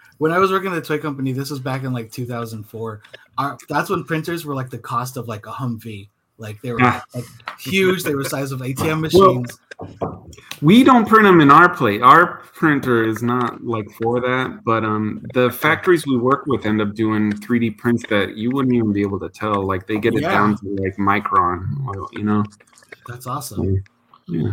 when 0.18 0.32
I 0.32 0.38
was 0.38 0.50
working 0.50 0.70
at 0.72 0.76
the 0.76 0.80
toy 0.82 0.98
company, 0.98 1.32
this 1.32 1.50
was 1.50 1.60
back 1.60 1.82
in 1.84 1.92
like 1.92 2.10
2004. 2.12 3.02
Our, 3.38 3.58
that's 3.68 3.90
when 3.90 4.04
printers 4.04 4.44
were 4.46 4.54
like 4.54 4.70
the 4.70 4.78
cost 4.78 5.16
of 5.16 5.28
like 5.28 5.46
a 5.46 5.50
Humvee. 5.50 6.08
Like 6.38 6.62
they 6.62 6.72
were 6.72 6.78
Ah. 6.80 7.04
like 7.14 7.24
huge. 7.58 8.02
They 8.04 8.14
were 8.14 8.24
size 8.24 8.50
of 8.52 8.60
ATM 8.60 9.00
machines. 9.00 9.58
We 10.62 10.84
don't 10.84 11.06
print 11.08 11.24
them 11.24 11.40
in 11.40 11.50
our 11.50 11.68
plate. 11.74 12.02
Our 12.02 12.38
printer 12.54 13.02
is 13.06 13.22
not 13.22 13.64
like 13.64 13.90
for 14.00 14.20
that, 14.20 14.60
but 14.64 14.84
um, 14.84 15.24
the 15.34 15.50
factories 15.50 16.06
we 16.06 16.16
work 16.18 16.44
with 16.46 16.66
end 16.66 16.80
up 16.82 16.94
doing 16.94 17.32
3D 17.32 17.78
prints 17.78 18.04
that 18.10 18.36
you 18.36 18.50
wouldn't 18.50 18.74
even 18.74 18.92
be 18.92 19.00
able 19.02 19.18
to 19.20 19.28
tell. 19.30 19.66
Like 19.66 19.86
they 19.86 19.98
get 19.98 20.14
it 20.14 20.22
Yeah. 20.22 20.30
down 20.32 20.56
to 20.58 20.66
like 20.82 20.96
micron, 20.96 21.66
you 22.12 22.22
know. 22.24 22.44
that's 23.08 23.26
awesome. 23.26 23.82
Yeah. 24.28 24.52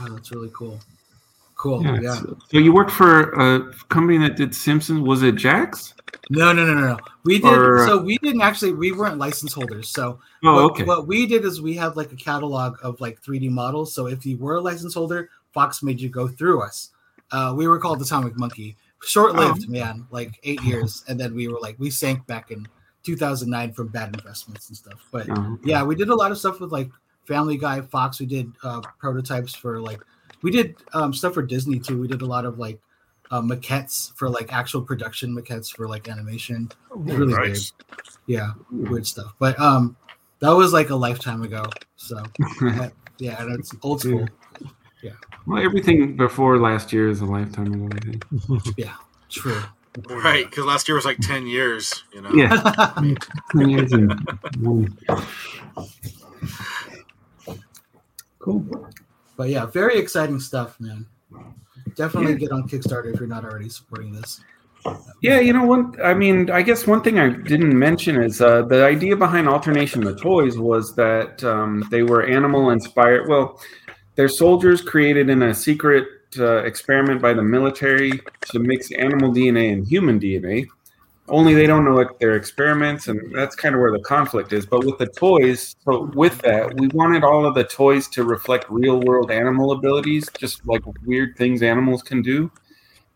Wow, 0.00 0.08
that's 0.14 0.30
really 0.30 0.50
cool. 0.54 0.78
Cool. 1.64 1.82
yeah. 1.82 1.98
Yeah. 2.02 2.14
So, 2.50 2.58
you 2.58 2.74
worked 2.74 2.90
for 2.90 3.32
a 3.32 3.72
company 3.88 4.18
that 4.18 4.36
did 4.36 4.54
Simpsons. 4.54 5.00
Was 5.00 5.22
it 5.22 5.34
Jakks? 5.36 5.94
No, 6.28 6.52
no, 6.52 6.66
no, 6.66 6.74
no, 6.74 6.80
no. 6.88 6.98
We 7.24 7.38
did. 7.38 7.46
Or- 7.56 7.86
so 7.86 7.96
we 8.02 8.18
didn't 8.18 8.42
actually. 8.42 8.74
We 8.74 8.92
weren't 8.92 9.16
license 9.16 9.54
holders. 9.54 9.88
So 9.88 10.18
Oh, 10.44 10.54
what, 10.54 10.72
okay. 10.72 10.84
what 10.84 11.06
we 11.06 11.26
did 11.26 11.42
is 11.46 11.62
we 11.62 11.74
had 11.74 11.96
like 11.96 12.12
a 12.12 12.16
catalog 12.16 12.76
of 12.82 13.00
like 13.00 13.22
3D 13.22 13.48
models. 13.48 13.94
So 13.94 14.08
if 14.08 14.26
you 14.26 14.36
were 14.36 14.56
a 14.56 14.60
license 14.60 14.92
holder, 14.92 15.30
Fox 15.54 15.82
made 15.82 15.98
you 16.02 16.10
go 16.10 16.28
through 16.28 16.62
us. 16.62 16.90
Uh, 17.32 17.54
we 17.56 17.66
were 17.66 17.78
called 17.78 18.02
Atomic 18.02 18.36
Monkey. 18.36 18.76
Short 19.02 19.34
lived, 19.34 19.66
man, 19.68 20.06
like 20.10 20.38
eight 20.44 20.62
years, 20.62 21.02
and 21.08 21.18
then 21.18 21.34
we 21.34 21.48
were 21.48 21.58
like 21.60 21.76
we 21.78 21.88
sank 21.90 22.26
back 22.26 22.50
in 22.50 22.66
2009 23.04 23.72
from 23.72 23.88
bad 23.88 24.14
investments 24.14 24.68
and 24.68 24.76
stuff. 24.76 25.00
But 25.10 25.28
Oh, 25.30 25.54
okay. 25.54 25.70
yeah, 25.70 25.82
we 25.82 25.94
did 25.94 26.10
a 26.10 26.14
lot 26.14 26.30
of 26.30 26.36
stuff 26.38 26.60
with 26.60 26.72
like 26.72 26.90
Family 27.26 27.56
Guy, 27.56 27.80
Fox. 27.80 28.20
We 28.20 28.26
did 28.26 28.52
uh, 28.62 28.82
prototypes 28.98 29.54
for 29.54 29.80
like 29.80 30.00
we 30.44 30.50
did 30.50 30.76
um, 30.92 31.12
stuff 31.14 31.34
for 31.34 31.42
Disney 31.42 31.80
too. 31.80 31.98
We 31.98 32.06
did 32.06 32.20
a 32.20 32.26
lot 32.26 32.44
of 32.44 32.58
like 32.58 32.78
uh, 33.30 33.40
maquettes 33.40 34.14
for 34.14 34.28
like 34.28 34.52
actual 34.52 34.82
production 34.82 35.34
maquettes 35.34 35.74
for 35.74 35.88
like 35.88 36.06
animation. 36.06 36.70
Really 36.90 37.32
nice. 37.32 37.72
weird. 37.88 38.00
Yeah, 38.26 38.50
weird 38.70 39.06
stuff. 39.06 39.34
But 39.38 39.58
um, 39.58 39.96
That 40.40 40.50
was 40.50 40.74
like 40.74 40.90
a 40.90 40.94
lifetime 40.94 41.42
ago. 41.42 41.64
So 41.96 42.22
yeah, 43.18 43.42
and 43.42 43.58
it's 43.58 43.74
old 43.82 44.02
school. 44.02 44.28
Yeah. 45.02 45.12
Well, 45.46 45.62
everything 45.64 46.16
before 46.16 46.58
last 46.58 46.92
year 46.92 47.08
is 47.08 47.22
a 47.22 47.26
lifetime 47.26 47.72
ago. 47.72 47.88
I 47.90 47.98
think. 48.04 48.24
Yeah. 48.76 48.94
True. 49.30 49.62
Right, 50.10 50.44
because 50.50 50.64
last 50.64 50.88
year 50.88 50.96
was 50.96 51.04
like 51.06 51.18
ten 51.18 51.46
years. 51.46 52.02
You 52.12 52.20
know. 52.20 52.30
Yeah, 52.34 52.92
ten 53.56 53.70
years 53.70 53.92
and 53.92 54.12
one. 54.60 54.98
Cool. 58.40 58.90
But 59.36 59.48
yeah, 59.48 59.66
very 59.66 59.98
exciting 59.98 60.40
stuff, 60.40 60.78
man. 60.80 61.06
Definitely 61.96 62.36
get 62.36 62.52
on 62.52 62.68
Kickstarter 62.68 63.12
if 63.12 63.20
you're 63.20 63.28
not 63.28 63.44
already 63.44 63.68
supporting 63.68 64.12
this. 64.12 64.40
Yeah, 65.22 65.40
you 65.40 65.52
know, 65.52 65.64
one. 65.64 65.94
I 66.02 66.12
mean, 66.12 66.50
I 66.50 66.62
guess 66.62 66.86
one 66.86 67.02
thing 67.02 67.18
I 67.18 67.30
didn't 67.30 67.76
mention 67.78 68.22
is 68.22 68.40
uh, 68.40 68.62
the 68.62 68.84
idea 68.84 69.16
behind 69.16 69.48
Alternation 69.48 70.02
the 70.04 70.14
Toys 70.14 70.58
was 70.58 70.94
that 70.96 71.42
um, 71.42 71.86
they 71.90 72.02
were 72.02 72.26
animal 72.26 72.70
inspired. 72.70 73.28
Well, 73.28 73.60
they're 74.14 74.28
soldiers 74.28 74.82
created 74.82 75.30
in 75.30 75.42
a 75.42 75.54
secret 75.54 76.06
uh, 76.38 76.64
experiment 76.64 77.22
by 77.22 77.32
the 77.32 77.42
military 77.42 78.20
to 78.50 78.58
mix 78.58 78.92
animal 78.92 79.32
DNA 79.32 79.72
and 79.72 79.86
human 79.86 80.20
DNA. 80.20 80.66
Only 81.28 81.54
they 81.54 81.66
don't 81.66 81.84
know 81.84 82.00
it, 82.00 82.08
they're 82.20 82.36
experiments, 82.36 83.08
and 83.08 83.34
that's 83.34 83.56
kind 83.56 83.74
of 83.74 83.80
where 83.80 83.92
the 83.92 84.00
conflict 84.00 84.52
is. 84.52 84.66
But 84.66 84.84
with 84.84 84.98
the 84.98 85.06
toys, 85.06 85.74
so 85.84 86.10
with 86.14 86.38
that, 86.42 86.74
we 86.78 86.88
wanted 86.88 87.24
all 87.24 87.46
of 87.46 87.54
the 87.54 87.64
toys 87.64 88.08
to 88.08 88.24
reflect 88.24 88.66
real 88.68 89.00
world 89.00 89.30
animal 89.30 89.72
abilities, 89.72 90.28
just 90.38 90.66
like 90.66 90.82
weird 91.06 91.36
things 91.36 91.62
animals 91.62 92.02
can 92.02 92.20
do. 92.20 92.50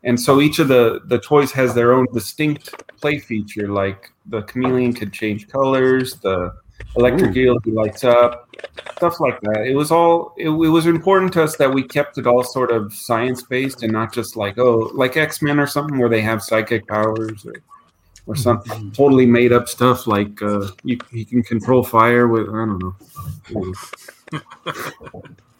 And 0.05 0.19
so 0.19 0.41
each 0.41 0.59
of 0.59 0.69
the 0.69 1.01
the 1.07 1.19
toys 1.19 1.53
has 1.53 1.75
their 1.75 1.93
own 1.93 2.07
distinct 2.13 2.73
play 3.01 3.19
feature. 3.19 3.69
Like 3.69 4.11
the 4.27 4.43
chameleon 4.43 4.95
could 4.95 5.13
change 5.13 5.49
colors, 5.49 6.15
the 6.15 6.55
electric 6.97 7.37
eel 7.37 7.59
lights 7.67 8.05
up, 8.05 8.49
stuff 8.97 9.21
like 9.21 9.41
that. 9.43 9.67
It 9.67 9.75
was 9.75 9.91
all 9.91 10.35
it, 10.37 10.49
it 10.49 10.71
was 10.71 10.87
important 10.87 11.33
to 11.35 11.43
us 11.43 11.57
that 11.57 11.73
we 11.73 11.83
kept 11.83 12.17
it 12.17 12.27
all 12.27 12.43
sort 12.43 12.71
of 12.71 12.95
science 12.95 13.43
based 13.43 13.83
and 13.83 13.93
not 13.93 14.13
just 14.13 14.37
like 14.37 14.59
oh 14.59 14.91
like 14.95 15.17
X 15.17 15.43
Men 15.43 15.59
or 15.59 15.67
something 15.67 15.99
where 15.99 16.09
they 16.09 16.21
have 16.23 16.43
psychic 16.43 16.87
powers 16.87 17.45
or 17.45 17.55
or 18.29 18.37
something 18.37 18.93
totally 18.93 19.27
made 19.27 19.53
up 19.53 19.69
stuff 19.69 20.07
like 20.07 20.41
uh, 20.43 20.69
you, 20.85 20.99
he 21.11 21.25
can 21.25 21.43
control 21.43 21.83
fire 21.83 22.29
with 22.29 22.49
I 22.49 22.67
don't 22.67 22.79
know. 22.79 22.95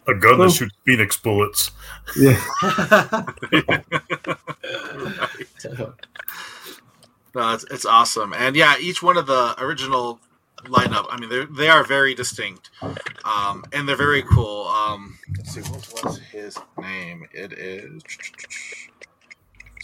A 0.07 0.13
gun 0.15 0.37
Well- 0.37 0.47
that 0.47 0.53
shoots 0.55 0.75
phoenix 0.85 1.17
bullets. 1.17 1.71
Yeah. 2.15 2.39
No, 7.35 7.53
it's, 7.53 7.63
it's 7.65 7.85
awesome, 7.85 8.33
and 8.33 8.55
yeah, 8.55 8.75
each 8.79 9.03
one 9.03 9.15
of 9.15 9.27
the 9.27 9.53
original 9.59 10.19
lineup. 10.65 11.05
I 11.11 11.19
mean, 11.19 11.29
they 11.29 11.45
they 11.45 11.69
are 11.69 11.83
very 11.83 12.15
distinct, 12.15 12.71
um, 13.23 13.63
and 13.71 13.87
they're 13.87 13.95
very 13.95 14.23
cool. 14.23 14.67
Um, 14.67 15.19
let's 15.37 15.51
see, 15.53 15.61
what 15.61 16.03
was 16.03 16.17
his 16.19 16.57
name? 16.81 17.27
It 17.31 17.53
is. 17.53 18.01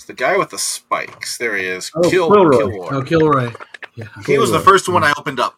It's 0.05 0.19
the 0.19 0.23
guy 0.23 0.37
with 0.37 0.51
the 0.51 0.59
spikes. 0.59 1.39
There 1.39 1.55
he 1.55 1.65
is. 1.65 1.89
Oh, 1.95 2.07
Kill, 2.07 2.29
Quilroy. 2.29 2.61
Quilroy. 2.61 2.91
Oh, 2.91 3.01
Quilroy. 3.01 3.55
Yeah. 3.95 4.05
He 4.27 4.37
was 4.37 4.51
the 4.51 4.59
first 4.59 4.87
one 4.87 5.03
I 5.03 5.11
opened 5.17 5.39
up. 5.39 5.55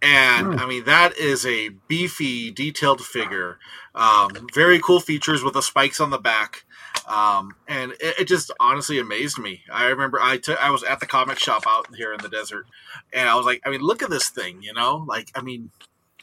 And 0.00 0.54
Oh. 0.58 0.64
I 0.64 0.66
mean, 0.66 0.84
that 0.84 1.14
is 1.18 1.44
a 1.44 1.68
beefy, 1.88 2.50
detailed 2.50 3.02
figure. 3.04 3.58
Um, 3.94 4.48
very 4.54 4.78
cool 4.78 4.98
features 4.98 5.44
with 5.44 5.52
the 5.52 5.60
spikes 5.60 6.00
on 6.00 6.08
the 6.08 6.16
back. 6.16 6.64
Um, 7.06 7.54
and 7.68 7.92
it, 8.00 8.20
it 8.20 8.24
just 8.28 8.50
honestly 8.58 8.98
amazed 8.98 9.38
me. 9.38 9.60
I 9.70 9.84
remember 9.88 10.18
I 10.22 10.38
took 10.38 10.58
I 10.58 10.70
was 10.70 10.82
at 10.84 11.00
the 11.00 11.06
comic 11.06 11.38
shop 11.38 11.64
out 11.68 11.94
here 11.94 12.14
in 12.14 12.22
the 12.22 12.30
desert, 12.30 12.64
and 13.12 13.28
I 13.28 13.34
was 13.34 13.44
like, 13.44 13.60
I 13.66 13.68
mean, 13.68 13.82
look 13.82 14.02
at 14.02 14.08
this 14.08 14.30
thing, 14.30 14.62
you 14.62 14.72
know? 14.72 15.04
Like, 15.06 15.30
I 15.34 15.42
mean, 15.42 15.70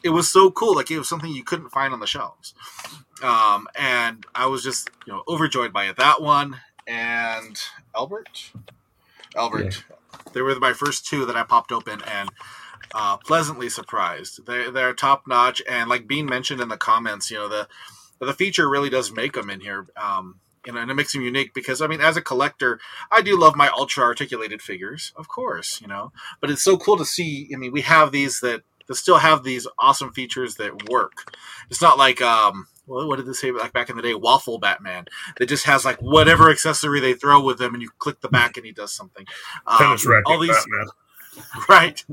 it 0.02 0.08
was 0.08 0.28
so 0.28 0.50
cool. 0.50 0.74
Like, 0.74 0.90
it 0.90 0.98
was 0.98 1.08
something 1.08 1.30
you 1.30 1.44
couldn't 1.44 1.68
find 1.68 1.92
on 1.92 2.00
the 2.00 2.06
shelves. 2.08 2.52
Um, 3.22 3.68
and 3.76 4.26
I 4.34 4.46
was 4.46 4.64
just, 4.64 4.90
you 5.06 5.12
know, 5.12 5.22
overjoyed 5.28 5.72
by 5.72 5.84
it. 5.84 5.96
That 5.98 6.20
one 6.20 6.56
and 6.90 7.56
Albert, 7.94 8.50
Albert. 9.36 9.84
They 10.32 10.42
were 10.42 10.58
my 10.58 10.72
first 10.72 11.06
two 11.06 11.24
that 11.26 11.36
I 11.36 11.44
popped 11.44 11.70
open 11.70 12.02
and 12.02 12.28
uh, 12.92 13.16
pleasantly 13.18 13.68
surprised. 13.68 14.44
They 14.46 14.70
they're 14.70 14.92
top 14.92 15.26
notch 15.26 15.62
and 15.68 15.88
like 15.88 16.08
Bean 16.08 16.26
mentioned 16.26 16.60
in 16.60 16.68
the 16.68 16.76
comments, 16.76 17.30
you 17.30 17.38
know 17.38 17.48
the 17.48 17.68
the 18.18 18.34
feature 18.34 18.68
really 18.68 18.90
does 18.90 19.12
make 19.12 19.32
them 19.34 19.48
in 19.48 19.60
here. 19.60 19.86
Um, 19.96 20.40
you 20.66 20.72
know, 20.72 20.80
and 20.80 20.90
it 20.90 20.94
makes 20.94 21.12
them 21.12 21.22
unique 21.22 21.54
because 21.54 21.80
I 21.80 21.86
mean, 21.86 22.00
as 22.00 22.16
a 22.16 22.22
collector, 22.22 22.80
I 23.10 23.22
do 23.22 23.38
love 23.38 23.56
my 23.56 23.68
ultra 23.68 24.04
articulated 24.04 24.60
figures, 24.60 25.12
of 25.16 25.28
course, 25.28 25.80
you 25.80 25.86
know. 25.86 26.12
But 26.40 26.50
it's 26.50 26.62
so 26.62 26.76
cool 26.76 26.98
to 26.98 27.06
see. 27.06 27.48
I 27.54 27.56
mean, 27.56 27.72
we 27.72 27.80
have 27.82 28.12
these 28.12 28.40
that 28.40 28.62
that 28.88 28.96
still 28.96 29.18
have 29.18 29.44
these 29.44 29.66
awesome 29.78 30.12
features 30.12 30.56
that 30.56 30.90
work. 30.90 31.34
It's 31.70 31.80
not 31.80 31.96
like 31.96 32.20
um, 32.20 32.66
well, 32.86 33.06
what 33.08 33.16
did 33.16 33.26
they 33.26 33.32
say 33.32 33.52
like 33.52 33.72
back 33.72 33.90
in 33.90 33.96
the 33.96 34.02
day? 34.02 34.14
Waffle 34.14 34.58
Batman 34.58 35.04
that 35.38 35.46
just 35.46 35.64
has 35.66 35.84
like 35.84 36.00
whatever 36.00 36.50
accessory 36.50 37.00
they 37.00 37.14
throw 37.14 37.42
with 37.42 37.60
him, 37.60 37.74
and 37.74 37.82
you 37.82 37.90
click 37.98 38.20
the 38.20 38.28
back 38.28 38.56
and 38.56 38.66
he 38.66 38.72
does 38.72 38.92
something. 38.92 39.26
Um, 39.66 39.78
Tennis 39.78 40.06
racket 40.06 40.26
all 40.26 40.38
these 40.38 40.50
Batman. 40.50 40.86
right. 41.68 42.04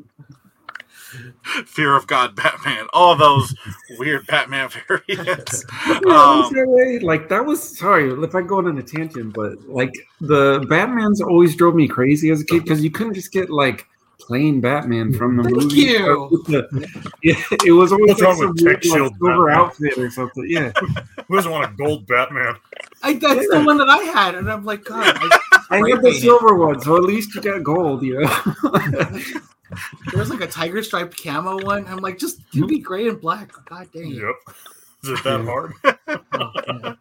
Fear 1.65 1.95
of 1.95 2.05
God, 2.05 2.35
Batman. 2.35 2.87
All 2.93 3.15
those 3.15 3.55
weird 3.97 4.27
Batman 4.27 4.69
variants. 4.87 5.63
Yeah, 5.87 5.97
it 5.99 6.05
was 6.05 6.47
Um, 6.47 6.53
that. 6.53 6.99
Like 7.01 7.29
that 7.29 7.45
was 7.45 7.77
sorry 7.79 8.11
if 8.23 8.35
I 8.35 8.41
go 8.41 8.57
on 8.57 8.77
a 8.77 8.83
tangent, 8.83 9.33
but 9.33 9.57
like 9.69 9.93
the 10.19 10.65
Batman's 10.69 11.21
always 11.21 11.55
drove 11.55 11.75
me 11.75 11.87
crazy 11.87 12.29
as 12.29 12.41
a 12.41 12.45
kid 12.45 12.63
because 12.63 12.83
you 12.83 12.91
couldn't 12.91 13.13
just 13.13 13.31
get 13.31 13.49
like 13.49 13.87
plain 14.19 14.59
Batman 14.61 15.13
from 15.13 15.37
the 15.37 15.43
Thank 15.43 15.55
movie. 15.55 15.75
you. 15.75 16.43
Yeah, 17.23 17.41
it 17.65 17.71
was 17.71 17.91
always 17.91 18.09
What's 18.09 18.21
like 18.21 18.27
wrong 18.29 18.37
some 18.37 18.47
with 18.53 18.61
weird, 18.61 18.81
Tech 18.81 18.91
like, 18.91 18.97
Shield 18.99 19.13
silver 19.17 19.49
outfit 19.49 19.97
or 19.97 20.09
something. 20.11 20.45
Yeah, 20.47 20.71
Who 21.27 21.35
doesn't 21.35 21.51
want 21.51 21.71
a 21.71 21.75
gold 21.75 22.07
Batman? 22.07 22.55
I, 23.01 23.13
that's 23.13 23.47
the 23.49 23.63
one 23.63 23.77
that 23.77 23.89
I 23.89 23.97
had, 23.99 24.35
and 24.35 24.49
I'm 24.51 24.63
like, 24.65 24.83
God. 24.83 25.17
I, 25.19 25.39
I 25.69 25.79
Spray 25.79 25.91
had 25.91 26.01
the 26.01 26.13
silver 26.13 26.55
one, 26.55 26.79
so 26.81 26.95
at 26.95 27.03
least 27.03 27.35
you 27.35 27.41
got 27.41 27.63
gold. 27.63 28.03
You 28.03 28.21
know. 28.21 28.43
there 30.11 30.19
was 30.19 30.29
like 30.29 30.41
a 30.41 30.47
tiger 30.47 30.81
striped 30.83 31.21
camo 31.21 31.59
one. 31.63 31.85
I'm 31.87 31.97
like, 31.97 32.17
just 32.17 32.39
give 32.51 32.69
me 32.69 32.79
gray 32.79 33.07
and 33.07 33.19
black. 33.19 33.51
God 33.65 33.89
dang 33.93 34.11
it. 34.11 34.21
Yep. 34.21 34.35
Is 35.03 35.09
it 35.09 35.23
that 35.23 35.45
hard? 35.45 36.97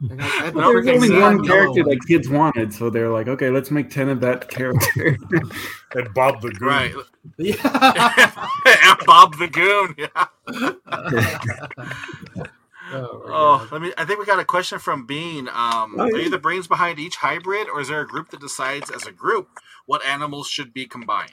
Yeah. 0.00 0.16
I 0.20 0.24
I 0.24 0.28
had 0.44 0.54
the 0.54 0.60
there 0.60 0.74
was 0.74 0.86
only 0.88 1.10
one 1.20 1.46
character 1.46 1.82
one. 1.82 1.88
that 1.90 2.06
kids 2.06 2.28
wanted, 2.28 2.72
so 2.72 2.90
they're 2.90 3.08
like, 3.08 3.28
okay, 3.28 3.48
let's 3.50 3.70
make 3.70 3.88
ten 3.90 4.08
of 4.08 4.20
that 4.20 4.48
character. 4.48 5.16
And 5.94 6.12
Bob 6.12 6.42
the 6.42 6.50
Goon. 6.50 6.68
right. 6.68 6.94
Yeah. 7.38 7.54
and 8.84 8.98
Bob 9.06 9.38
the 9.38 9.48
Goon. 9.48 9.94
Yeah. 9.96 10.26
oh, 12.92 13.22
Oh, 13.28 13.68
let 13.72 13.80
me. 13.80 13.92
I 13.96 14.04
think 14.04 14.18
we 14.18 14.26
got 14.26 14.38
a 14.38 14.44
question 14.44 14.78
from 14.78 15.06
Bean. 15.06 15.48
Um, 15.48 15.96
Oh, 15.98 16.04
Are 16.12 16.18
you 16.18 16.28
the 16.30 16.38
brains 16.38 16.66
behind 16.66 16.98
each 16.98 17.16
hybrid, 17.16 17.68
or 17.68 17.80
is 17.80 17.88
there 17.88 18.00
a 18.02 18.06
group 18.06 18.28
that 18.30 18.40
decides 18.40 18.90
as 18.90 19.06
a 19.06 19.12
group 19.12 19.48
what 19.86 20.04
animals 20.04 20.48
should 20.48 20.74
be 20.74 20.86
combined? 20.86 21.32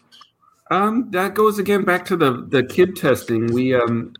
Um, 0.72 1.12
that 1.12 1.34
goes 1.36 1.60
again 1.60 1.84
back 1.84 2.06
to 2.06 2.16
the 2.16 2.46
the 2.48 2.64
kid 2.64 2.96
testing. 2.96 3.48
We 3.54 3.74
um, 3.76 4.14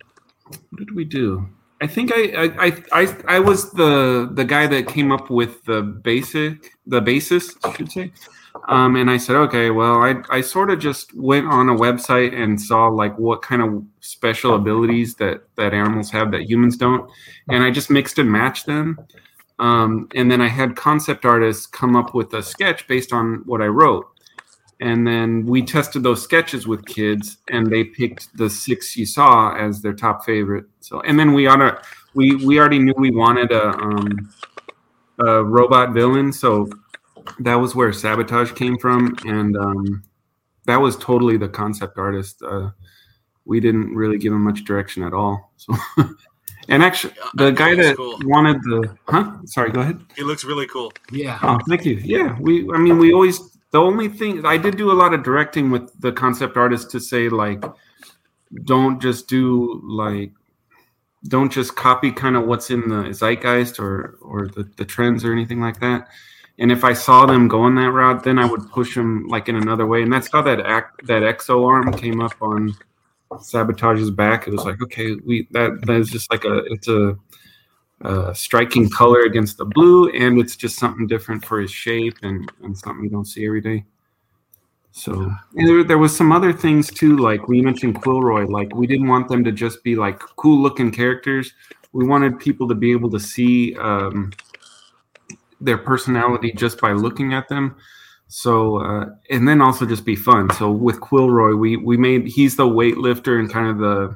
what 0.72 0.80
did 0.80 0.94
we 0.96 1.06
do? 1.06 1.48
I 1.84 1.88
think 1.88 2.12
I 2.16 2.22
I 2.66 2.84
I 2.94 3.18
I, 3.28 3.40
was 3.40 3.72
the 3.72 4.30
the 4.32 4.46
guy 4.46 4.68
that 4.68 4.88
came 4.88 5.12
up 5.12 5.30
with 5.30 5.66
the 5.66 5.82
basic 5.82 6.72
the 6.88 7.02
basis, 7.02 7.58
I 7.62 7.74
should 7.74 7.92
say. 7.92 8.14
Um, 8.70 8.96
and 8.96 9.12
I 9.12 9.18
said, 9.18 9.36
okay, 9.36 9.70
well, 9.70 9.96
I 10.02 10.16
I 10.30 10.40
sort 10.40 10.70
of 10.70 10.80
just 10.80 11.14
went 11.14 11.46
on 11.48 11.68
a 11.68 11.76
website 11.76 12.34
and 12.42 12.62
saw 12.62 12.88
like 12.88 13.20
what 13.20 13.42
kind 13.42 13.62
of 13.62 13.84
special 14.00 14.56
abilities 14.56 15.16
that 15.16 15.44
that 15.58 15.74
animals 15.74 16.10
have 16.12 16.32
that 16.32 16.44
humans 16.50 16.78
don't, 16.78 17.12
and 17.50 17.62
I 17.62 17.70
just 17.70 17.90
mixed 17.90 18.18
and 18.18 18.32
matched 18.32 18.66
them. 18.66 18.98
Um, 19.60 20.08
and 20.16 20.32
then 20.32 20.40
I 20.40 20.48
had 20.48 20.78
concept 20.78 21.26
artists 21.26 21.66
come 21.66 21.98
up 21.98 22.16
with 22.16 22.34
a 22.34 22.42
sketch 22.42 22.88
based 22.88 23.12
on 23.12 23.44
what 23.46 23.62
I 23.62 23.68
wrote 23.68 24.08
and 24.84 25.08
then 25.08 25.46
we 25.46 25.62
tested 25.64 26.04
those 26.04 26.22
sketches 26.22 26.68
with 26.68 26.86
kids 26.86 27.38
and 27.50 27.68
they 27.68 27.84
picked 27.86 28.36
the 28.38 28.50
six 28.50 28.98
you 28.98 29.06
saw 29.06 29.56
as 29.56 29.82
their 29.82 29.94
top 29.94 30.26
favorite 30.26 30.66
so 30.82 31.00
and 31.02 31.18
then 31.18 31.34
we 31.34 31.48
oughta, 31.48 31.82
we 32.14 32.36
we 32.46 32.60
already 32.60 32.80
knew 32.80 32.94
we 32.98 33.12
wanted 33.12 33.52
a 33.52 33.70
um 33.70 34.34
a 35.20 35.44
robot 35.44 35.94
villain 35.94 36.32
so 36.34 36.68
that 37.40 37.56
was 37.56 37.74
where 37.76 37.94
sabotage 37.94 38.52
came 38.52 38.78
from 38.78 39.16
and 39.26 39.56
um 39.58 40.04
that 40.66 40.78
was 40.78 40.98
totally 40.98 41.38
the 41.38 41.48
concept 41.50 41.98
artist 41.98 42.42
uh 42.44 42.70
we 43.46 43.60
didn't 43.60 43.96
really 43.96 44.18
give 44.18 44.34
him 44.34 44.42
much 44.44 44.64
direction 44.66 45.04
at 45.04 45.14
all 45.14 45.52
so 45.56 45.74
and 46.70 46.84
actually 46.84 47.14
the 47.36 47.52
guy 47.52 47.74
that 47.76 47.96
cool. 47.96 48.18
wanted 48.26 48.62
the 48.64 48.98
huh 49.08 49.32
sorry 49.46 49.72
go 49.72 49.82
ahead 49.82 50.00
He 50.16 50.24
looks 50.24 50.44
really 50.44 50.68
cool. 50.68 50.92
yeah. 51.12 51.40
Oh, 51.42 51.58
thank 51.70 51.86
you. 51.86 51.96
Yeah, 52.04 52.38
we. 52.40 52.70
I 52.74 52.78
mean, 52.78 52.98
we 53.00 53.14
always. 53.14 53.40
The 53.74 53.80
only 53.80 54.08
thing 54.08 54.46
I 54.46 54.58
did 54.58 54.78
do 54.78 54.92
a 54.92 54.94
lot 54.94 55.16
of 55.16 55.24
directing 55.24 55.72
with 55.72 56.00
the 56.00 56.12
concept 56.12 56.58
artist 56.58 56.92
to 56.92 57.00
say 57.00 57.28
like, 57.28 57.64
don't 58.66 59.02
just 59.02 59.28
do 59.28 59.82
like, 59.84 60.32
don't 61.28 61.52
just 61.52 61.76
copy 61.76 62.12
kind 62.12 62.36
of 62.36 62.46
what's 62.46 62.70
in 62.70 62.88
the 62.88 63.12
zeitgeist 63.12 63.80
or 63.80 64.20
or 64.22 64.48
the, 64.48 64.70
the 64.78 64.86
trends 64.86 65.26
or 65.26 65.34
anything 65.34 65.60
like 65.60 65.80
that. 65.80 66.08
And 66.60 66.72
if 66.72 66.84
I 66.84 66.94
saw 66.94 67.26
them 67.26 67.48
going 67.48 67.74
that 67.76 67.90
route, 67.90 68.24
then 68.24 68.38
I 68.38 68.46
would 68.46 68.70
push 68.70 68.94
them 68.94 69.28
like 69.28 69.50
in 69.50 69.56
another 69.56 69.88
way. 69.88 70.04
And 70.04 70.14
that's 70.14 70.32
how 70.32 70.44
that 70.44 70.60
act 70.60 71.08
that 71.08 71.24
exo 71.24 71.68
arm 71.68 71.92
came 71.94 72.22
up 72.22 72.40
on 72.42 72.76
sabotage's 73.40 74.12
back. 74.12 74.48
It 74.48 74.52
was 74.52 74.66
like, 74.66 74.84
okay, 74.84 75.16
we 75.26 75.48
that 75.50 75.82
that 75.88 75.96
is 75.96 76.12
just 76.12 76.30
like 76.30 76.46
a 76.46 76.58
it's 76.66 76.88
a, 76.88 77.18
a 78.02 78.34
striking 78.36 78.90
color 78.90 79.22
against 79.22 79.58
the 79.58 79.66
blue, 79.66 80.10
and 80.10 80.40
it's 80.40 80.56
just 80.56 80.78
something 80.78 81.08
different 81.08 81.46
for 81.46 81.60
his 81.60 81.72
shape 81.72 82.16
and, 82.22 82.52
and 82.64 82.78
something 82.78 83.04
you 83.04 83.10
don't 83.10 83.26
see 83.26 83.46
every 83.46 83.62
day. 83.62 83.86
So 84.92 85.34
there, 85.54 85.84
there 85.84 85.98
was 85.98 86.16
some 86.16 86.32
other 86.32 86.54
things 86.54 86.88
too, 86.92 87.18
like 87.18 87.48
we 87.48 87.62
mentioned 87.62 88.02
Quilroy. 88.02 88.48
Like 88.48 88.76
we 88.76 88.86
didn't 88.86 89.08
want 89.08 89.28
them 89.28 89.44
to 89.44 89.52
just 89.52 89.84
be 89.84 89.96
like 89.96 90.20
cool 90.20 90.62
looking 90.62 90.92
characters. 90.92 91.54
We 91.94 92.06
wanted 92.06 92.40
people 92.40 92.68
to 92.68 92.76
be 92.76 92.92
able 92.92 93.10
to 93.10 93.20
see 93.20 93.76
um, 93.78 94.32
their 95.60 95.80
personality 95.80 96.52
just 96.52 96.80
by 96.80 96.92
looking 96.92 97.34
at 97.34 97.50
them. 97.50 97.76
So 98.28 98.82
uh, 98.82 99.06
and 99.32 99.48
then 99.48 99.62
also 99.62 99.88
just 99.88 100.06
be 100.06 100.16
fun. 100.16 100.52
So 100.52 100.72
with 100.72 101.00
Quilroy, 101.00 101.58
we 101.58 101.78
we 101.78 101.98
made 101.98 102.28
he's 102.28 102.56
the 102.56 102.66
weightlifter 102.66 103.40
and 103.40 103.50
kind 103.50 103.68
of 103.68 103.80
the 103.80 104.16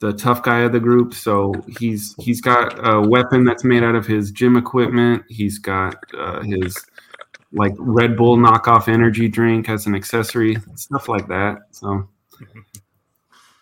the 0.00 0.12
tough 0.12 0.42
guy 0.42 0.60
of 0.60 0.72
the 0.72 0.80
group. 0.80 1.14
So 1.14 1.52
he's 1.78 2.14
he's 2.18 2.40
got 2.40 2.74
a 2.86 3.00
weapon 3.00 3.44
that's 3.44 3.64
made 3.64 3.82
out 3.82 3.94
of 3.94 4.06
his 4.06 4.30
gym 4.30 4.56
equipment. 4.56 5.24
He's 5.28 5.58
got 5.58 5.96
uh, 6.16 6.42
his 6.42 6.76
like 7.52 7.74
Red 7.78 8.16
Bull 8.16 8.36
knockoff 8.36 8.88
energy 8.88 9.28
drink 9.28 9.68
as 9.68 9.86
an 9.86 9.94
accessory, 9.94 10.56
stuff 10.74 11.08
like 11.08 11.28
that. 11.28 11.58
So 11.70 12.08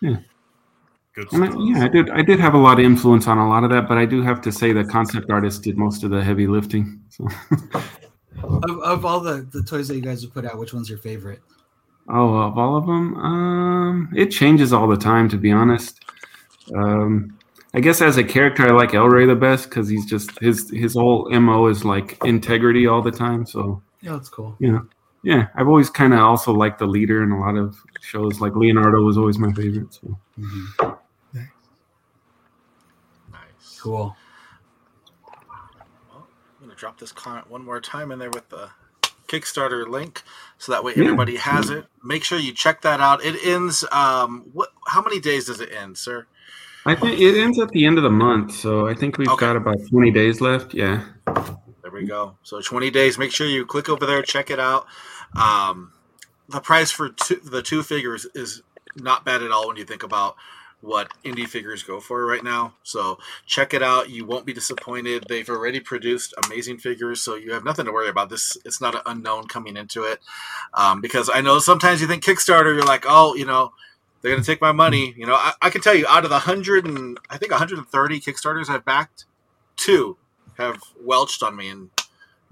Good 0.01 1.31
and 1.31 1.43
I, 1.43 1.55
yeah, 1.59 1.85
I 1.85 1.87
did 1.87 2.09
I 2.09 2.21
did 2.23 2.39
have 2.39 2.55
a 2.55 2.57
lot 2.57 2.79
of 2.79 2.85
influence 2.85 3.27
on 3.27 3.37
a 3.37 3.47
lot 3.47 3.63
of 3.63 3.69
that, 3.69 3.87
but 3.87 3.97
I 3.97 4.05
do 4.05 4.23
have 4.23 4.41
to 4.41 4.51
say 4.51 4.73
the 4.73 4.83
concept 4.83 5.29
artist 5.29 5.61
did 5.61 5.77
most 5.77 6.03
of 6.03 6.09
the 6.09 6.23
heavy 6.23 6.47
lifting. 6.47 7.01
So 7.09 7.27
Of, 8.41 8.79
of 8.81 9.05
all 9.05 9.19
the, 9.19 9.47
the 9.51 9.63
toys 9.63 9.87
that 9.87 9.95
you 9.95 10.01
guys 10.01 10.23
have 10.23 10.33
put 10.33 10.45
out, 10.45 10.57
which 10.57 10.73
one's 10.73 10.89
your 10.89 10.97
favorite? 10.97 11.41
Oh, 12.09 12.35
of 12.35 12.57
all 12.57 12.75
of 12.75 12.85
them, 12.85 13.15
um, 13.15 14.13
it 14.15 14.27
changes 14.27 14.73
all 14.73 14.87
the 14.87 14.97
time. 14.97 15.29
To 15.29 15.37
be 15.37 15.51
honest, 15.51 16.03
um, 16.75 17.37
I 17.73 17.79
guess 17.79 18.01
as 18.01 18.17
a 18.17 18.23
character, 18.23 18.67
I 18.67 18.71
like 18.71 18.91
Elray 18.91 19.25
the 19.27 19.35
best 19.35 19.69
because 19.69 19.89
he's 19.89 20.05
just 20.05 20.37
his 20.39 20.69
his 20.69 20.93
whole 20.93 21.29
mo 21.29 21.67
is 21.67 21.83
like 21.83 22.17
integrity 22.23 22.85
all 22.87 23.01
the 23.01 23.11
time. 23.11 23.45
So 23.45 23.81
Yeah, 24.01 24.13
that's 24.13 24.29
cool. 24.29 24.55
you 24.59 24.71
know, 24.71 24.87
yeah, 25.23 25.47
I've 25.55 25.67
always 25.67 25.89
kind 25.89 26.13
of 26.13 26.19
also 26.19 26.53
liked 26.53 26.79
the 26.79 26.85
leader 26.87 27.23
in 27.23 27.31
a 27.31 27.39
lot 27.39 27.55
of 27.55 27.75
shows. 28.01 28.39
Like 28.41 28.55
Leonardo 28.55 29.01
was 29.01 29.17
always 29.17 29.39
my 29.39 29.51
favorite. 29.53 29.93
So 29.93 30.17
Nice. 33.31 33.79
Cool. 33.81 34.15
Well, 36.11 36.27
I'm 36.61 36.67
gonna 36.67 36.75
drop 36.75 36.99
this 36.99 37.11
comment 37.11 37.49
one 37.49 37.63
more 37.65 37.81
time 37.81 38.11
in 38.11 38.19
there 38.19 38.29
with 38.29 38.49
the 38.49 38.69
Kickstarter 39.27 39.87
link, 39.87 40.21
so 40.57 40.71
that 40.71 40.83
way 40.83 40.93
Yeah. 40.95 41.05
everybody 41.05 41.37
has 41.37 41.69
it. 41.69 41.85
Make 42.03 42.23
sure 42.23 42.37
you 42.37 42.53
check 42.53 42.81
that 42.81 42.99
out. 43.01 43.23
It 43.23 43.43
ends. 43.43 43.83
Um, 43.91 44.45
what? 44.53 44.69
How 44.87 45.01
many 45.01 45.19
days 45.19 45.45
does 45.47 45.59
it 45.59 45.71
end, 45.71 45.97
sir? 45.97 46.27
I 46.85 46.95
think 46.95 47.19
it 47.19 47.39
ends 47.39 47.59
at 47.59 47.69
the 47.69 47.85
end 47.85 47.97
of 47.97 48.03
the 48.03 48.09
month. 48.09 48.53
So 48.55 48.87
I 48.87 48.93
think 48.93 49.17
we've 49.17 49.27
Okay. 49.29 49.39
got 49.45 49.55
about 49.55 49.77
twenty 49.89 50.11
days 50.11 50.41
left. 50.41 50.73
Yeah. 50.73 51.03
There 51.81 51.91
we 51.91 52.05
go. 52.05 52.37
So 52.43 52.61
20 52.61 52.89
days. 52.91 53.17
Make 53.17 53.31
sure 53.31 53.45
you 53.45 53.65
click 53.65 53.89
over 53.89 54.05
there, 54.05 54.21
check 54.21 54.49
it 54.49 54.59
out. 54.59 54.85
Um, 55.35 55.91
the 56.47 56.59
price 56.61 56.91
for 56.91 57.09
two, 57.09 57.35
the 57.43 57.61
two 57.61 57.83
figures 57.83 58.25
is 58.33 58.61
not 58.95 59.25
bad 59.25 59.43
at 59.43 59.51
all 59.51 59.67
when 59.67 59.77
you 59.77 59.83
think 59.85 60.03
about 60.03 60.35
what 60.81 61.09
indie 61.23 61.47
figures 61.47 61.83
go 61.83 61.99
for 61.99 62.25
right 62.25 62.43
now. 62.43 62.73
So 62.83 63.17
check 63.45 63.73
it 63.73 63.81
out. 63.81 64.09
You 64.09 64.25
won't 64.25 64.45
be 64.45 64.53
disappointed. 64.53 65.25
They've 65.29 65.49
already 65.49 65.79
produced 65.79 66.33
amazing 66.45 66.77
figures, 66.77 67.21
so 67.21 67.35
you 67.35 67.53
have 67.53 67.63
nothing 67.63 67.85
to 67.85 67.91
worry 67.91 68.09
about. 68.09 68.29
This 68.29 68.57
it's 68.65 68.81
not 68.81 68.95
an 68.95 69.01
unknown 69.05 69.47
coming 69.47 69.77
into 69.77 70.03
it. 70.03 70.19
Um, 70.73 70.99
because 71.01 71.29
I 71.33 71.41
know 71.41 71.59
sometimes 71.59 72.01
you 72.01 72.07
think 72.07 72.23
Kickstarter, 72.23 72.73
you're 72.75 72.83
like, 72.85 73.05
oh, 73.07 73.33
you 73.35 73.45
know, 73.45 73.71
they're 74.23 74.31
gonna 74.31 74.43
take 74.43 74.61
my 74.61 74.71
money. 74.71 75.13
You 75.15 75.27
know, 75.27 75.35
I, 75.35 75.53
I 75.61 75.69
can 75.69 75.81
tell 75.81 75.93
you 75.93 76.07
out 76.07 76.23
of 76.23 76.31
the 76.31 76.39
hundred 76.39 76.87
and 76.87 77.19
I 77.29 77.37
think 77.37 77.51
130 77.51 78.19
Kickstarters 78.19 78.69
I've 78.69 78.85
backed, 78.85 79.25
two 79.75 80.17
have 80.57 80.81
welched 81.01 81.43
on 81.43 81.55
me 81.55 81.69
and 81.69 81.89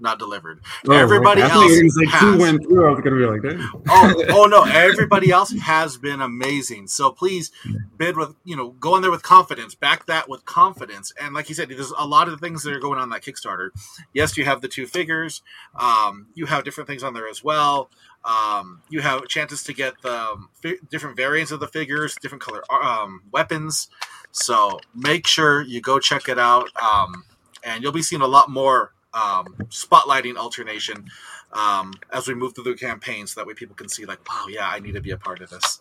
not 0.02 0.18
delivered. 0.18 0.60
Everybody 0.90 1.42
I 1.42 1.48
thought 1.48 1.70
else 1.70 1.96
were 1.96 2.04
gonna 2.06 2.20
two 2.20 2.38
went 2.38 2.62
through. 2.64 2.86
I 2.86 2.90
was 2.90 3.00
gonna 3.00 3.16
be 3.16 3.24
like, 3.24 3.42
Damn. 3.42 3.82
oh, 3.88 4.24
oh 4.30 4.46
no! 4.46 4.64
Everybody 4.64 5.30
else 5.30 5.52
has 5.52 5.96
been 5.96 6.20
amazing. 6.20 6.88
So 6.88 7.10
please 7.12 7.52
bid 7.96 8.16
with 8.16 8.34
you 8.44 8.56
know 8.56 8.70
go 8.70 8.96
in 8.96 9.02
there 9.02 9.10
with 9.10 9.22
confidence. 9.22 9.74
Back 9.74 10.06
that 10.06 10.28
with 10.28 10.44
confidence. 10.44 11.12
And 11.20 11.34
like 11.34 11.48
you 11.48 11.54
said, 11.54 11.68
there's 11.68 11.92
a 11.96 12.06
lot 12.06 12.28
of 12.28 12.32
the 12.32 12.44
things 12.44 12.64
that 12.64 12.74
are 12.74 12.80
going 12.80 12.98
on 12.98 13.10
that 13.10 13.22
Kickstarter. 13.22 13.70
Yes, 14.12 14.36
you 14.36 14.44
have 14.44 14.60
the 14.60 14.68
two 14.68 14.86
figures. 14.86 15.42
Um, 15.78 16.26
you 16.34 16.46
have 16.46 16.64
different 16.64 16.88
things 16.88 17.02
on 17.02 17.14
there 17.14 17.28
as 17.28 17.42
well. 17.42 17.88
Um, 18.24 18.82
you 18.88 19.00
have 19.00 19.26
chances 19.28 19.62
to 19.64 19.72
get 19.72 19.94
the 20.02 20.16
um, 20.16 20.48
fi- 20.54 20.78
different 20.90 21.16
variants 21.16 21.50
of 21.50 21.60
the 21.60 21.66
figures, 21.66 22.16
different 22.22 22.42
color 22.42 22.62
um, 22.72 23.22
weapons. 23.32 23.88
So 24.30 24.80
make 24.94 25.26
sure 25.26 25.62
you 25.62 25.80
go 25.80 25.98
check 25.98 26.28
it 26.28 26.38
out, 26.38 26.68
um, 26.80 27.24
and 27.64 27.82
you'll 27.82 27.92
be 27.92 28.02
seeing 28.02 28.22
a 28.22 28.26
lot 28.26 28.48
more 28.48 28.92
um, 29.12 29.54
spotlighting 29.68 30.36
alternation 30.36 31.04
um, 31.52 31.92
as 32.12 32.28
we 32.28 32.34
move 32.34 32.54
through 32.54 32.64
the 32.64 32.74
campaign, 32.74 33.26
so 33.26 33.40
that 33.40 33.46
way 33.46 33.54
people 33.54 33.74
can 33.76 33.88
see 33.88 34.06
like, 34.06 34.26
wow, 34.28 34.46
yeah, 34.48 34.68
I 34.68 34.78
need 34.80 34.92
to 34.92 35.00
be 35.00 35.10
a 35.10 35.18
part 35.18 35.40
of 35.40 35.50
this. 35.50 35.80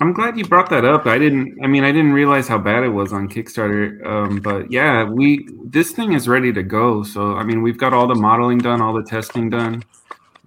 I'm 0.00 0.12
glad 0.12 0.38
you 0.38 0.44
brought 0.44 0.70
that 0.70 0.84
up. 0.84 1.06
I 1.06 1.18
didn't. 1.18 1.58
I 1.62 1.66
mean, 1.66 1.84
I 1.84 1.92
didn't 1.92 2.12
realize 2.12 2.48
how 2.48 2.58
bad 2.58 2.82
it 2.82 2.88
was 2.88 3.12
on 3.12 3.28
Kickstarter. 3.28 4.04
Um, 4.04 4.40
but 4.40 4.70
yeah, 4.70 5.04
we 5.04 5.48
this 5.64 5.92
thing 5.92 6.12
is 6.14 6.28
ready 6.28 6.52
to 6.52 6.62
go. 6.62 7.02
So 7.02 7.36
I 7.36 7.44
mean, 7.44 7.62
we've 7.62 7.78
got 7.78 7.92
all 7.92 8.06
the 8.06 8.14
modeling 8.14 8.58
done, 8.58 8.80
all 8.80 8.94
the 8.94 9.04
testing 9.04 9.50
done. 9.50 9.84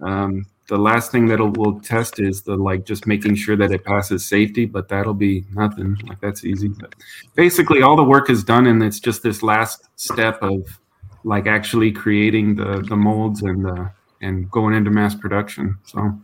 Um, 0.02 0.46
the 0.68 0.76
last 0.76 1.12
thing 1.12 1.26
that 1.26 1.38
we'll 1.38 1.80
test 1.80 2.18
is 2.18 2.42
the 2.42 2.56
like 2.56 2.84
just 2.84 3.06
making 3.06 3.36
sure 3.36 3.56
that 3.56 3.70
it 3.70 3.84
passes 3.84 4.26
safety, 4.26 4.66
but 4.66 4.88
that'll 4.88 5.14
be 5.14 5.44
nothing. 5.52 5.96
Like 6.06 6.20
that's 6.20 6.44
easy. 6.44 6.68
But 6.68 6.94
basically, 7.34 7.82
all 7.82 7.96
the 7.96 8.04
work 8.04 8.28
is 8.30 8.42
done, 8.42 8.66
and 8.66 8.82
it's 8.82 8.98
just 8.98 9.22
this 9.22 9.42
last 9.42 9.88
step 9.96 10.42
of 10.42 10.80
like 11.24 11.46
actually 11.46 11.92
creating 11.92 12.56
the 12.56 12.84
the 12.88 12.96
molds 12.96 13.42
and 13.42 13.64
the 13.64 13.90
and 14.20 14.50
going 14.50 14.74
into 14.74 14.90
mass 14.90 15.14
production. 15.14 15.78
So. 15.84 16.18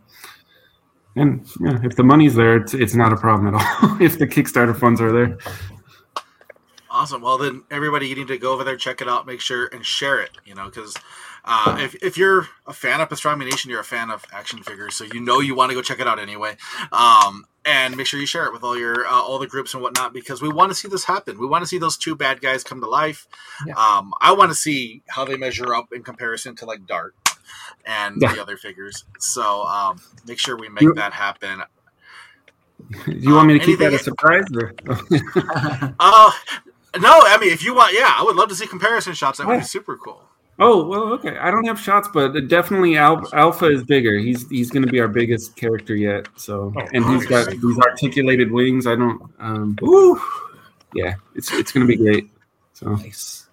And 1.15 1.47
yeah, 1.61 1.77
if 1.83 1.95
the 1.95 2.03
money's 2.03 2.33
there, 2.33 2.57
it's 2.57 2.73
it's 2.73 2.95
not 2.95 3.13
a 3.13 3.15
problem 3.15 3.53
at 3.53 3.61
all. 3.61 3.97
if 4.01 4.17
the 4.17 4.25
Kickstarter 4.25 4.75
funds 4.75 4.99
are 4.99 5.11
there, 5.11 5.37
Awesome. 6.93 7.23
Well, 7.23 7.39
then 7.39 7.63
everybody, 7.71 8.07
you 8.07 8.15
need 8.15 8.27
to 8.27 8.37
go 8.37 8.53
over 8.53 8.63
there, 8.63 8.77
check 8.77 9.01
it 9.01 9.09
out, 9.09 9.25
make 9.25 9.41
sure 9.41 9.65
and 9.73 9.83
share 9.83 10.21
it. 10.21 10.29
You 10.45 10.53
know, 10.53 10.65
because 10.65 10.95
uh, 11.45 11.77
if 11.79 11.95
if 12.01 12.17
you're 12.17 12.47
a 12.65 12.73
fan 12.73 13.01
of 13.01 13.09
Pastrami 13.09 13.49
Nation, 13.49 13.69
you're 13.69 13.81
a 13.81 13.83
fan 13.85 14.09
of 14.09 14.25
action 14.31 14.63
figures, 14.63 14.95
so 14.95 15.03
you 15.03 15.19
know 15.19 15.39
you 15.39 15.55
want 15.55 15.69
to 15.71 15.75
go 15.75 15.81
check 15.81 15.99
it 15.99 16.07
out 16.07 16.19
anyway. 16.19 16.55
Um, 16.91 17.45
and 17.65 17.95
make 17.95 18.07
sure 18.07 18.19
you 18.19 18.25
share 18.25 18.45
it 18.45 18.53
with 18.53 18.63
all 18.63 18.77
your 18.77 19.05
uh, 19.05 19.11
all 19.11 19.39
the 19.39 19.47
groups 19.47 19.73
and 19.73 19.81
whatnot 19.83 20.13
because 20.13 20.41
we 20.41 20.49
want 20.49 20.71
to 20.71 20.75
see 20.75 20.87
this 20.87 21.03
happen. 21.05 21.39
We 21.39 21.47
want 21.47 21.61
to 21.63 21.67
see 21.67 21.77
those 21.77 21.97
two 21.97 22.15
bad 22.15 22.41
guys 22.41 22.63
come 22.63 22.81
to 22.81 22.87
life. 22.89 23.27
Yeah. 23.65 23.73
Um, 23.75 24.13
I 24.21 24.33
want 24.33 24.51
to 24.51 24.55
see 24.55 25.01
how 25.07 25.25
they 25.25 25.37
measure 25.37 25.73
up 25.73 25.91
in 25.93 26.03
comparison 26.03 26.55
to 26.57 26.65
like 26.65 26.85
Dart 26.85 27.15
and 27.85 28.17
Yeah. 28.21 28.33
the 28.33 28.41
other 28.41 28.57
figures. 28.57 29.03
So 29.19 29.63
um, 29.63 30.01
make 30.25 30.39
sure 30.39 30.57
we 30.57 30.69
make 30.69 30.95
that 30.95 31.13
happen. 31.13 31.63
do 33.05 33.11
you 33.17 33.33
want 33.33 33.47
me 33.47 33.59
to 33.59 33.65
keep 33.65 33.79
that 33.79 33.93
a 33.93 33.99
surprise? 33.99 34.45
Or? 34.55 34.73
Uh, 35.99 36.31
no, 36.99 37.21
I 37.23 37.37
mean, 37.39 37.51
if 37.51 37.63
you 37.63 37.73
want, 37.73 37.93
yeah, 37.93 38.13
I 38.15 38.23
would 38.23 38.35
love 38.35 38.49
to 38.49 38.55
see 38.55 38.67
comparison 38.67 39.13
shots. 39.13 39.39
That 39.39 39.47
would 39.47 39.59
be 39.59 39.65
super 39.65 39.97
cool. 39.97 40.23
Oh 40.59 40.85
well, 40.87 41.13
okay. 41.13 41.37
I 41.37 41.51
don't 41.51 41.65
have 41.65 41.79
shots, 41.79 42.07
but 42.13 42.47
definitely 42.47 42.97
Al- 42.97 43.27
Alpha 43.33 43.65
is 43.65 43.83
bigger. 43.83 44.17
He's 44.17 44.47
he's 44.49 44.69
going 44.71 44.85
to 44.85 44.91
be 44.91 44.99
our 44.99 45.07
biggest 45.07 45.55
character 45.55 45.95
yet. 45.95 46.27
So, 46.35 46.73
Oh, 46.75 46.87
and 46.93 47.05
he's 47.05 47.25
got 47.25 47.47
nice. 47.47 47.61
these 47.61 47.79
articulated 47.79 48.51
wings. 48.51 48.87
I 48.87 48.95
don't. 48.95 49.21
Um, 49.39 49.77
ooh, 49.83 50.19
yeah, 50.93 51.15
it's 51.35 51.51
it's 51.53 51.71
going 51.71 51.87
to 51.87 51.91
be 51.97 51.97
great. 52.01 52.29
So 52.73 52.95
Nice. 52.95 53.47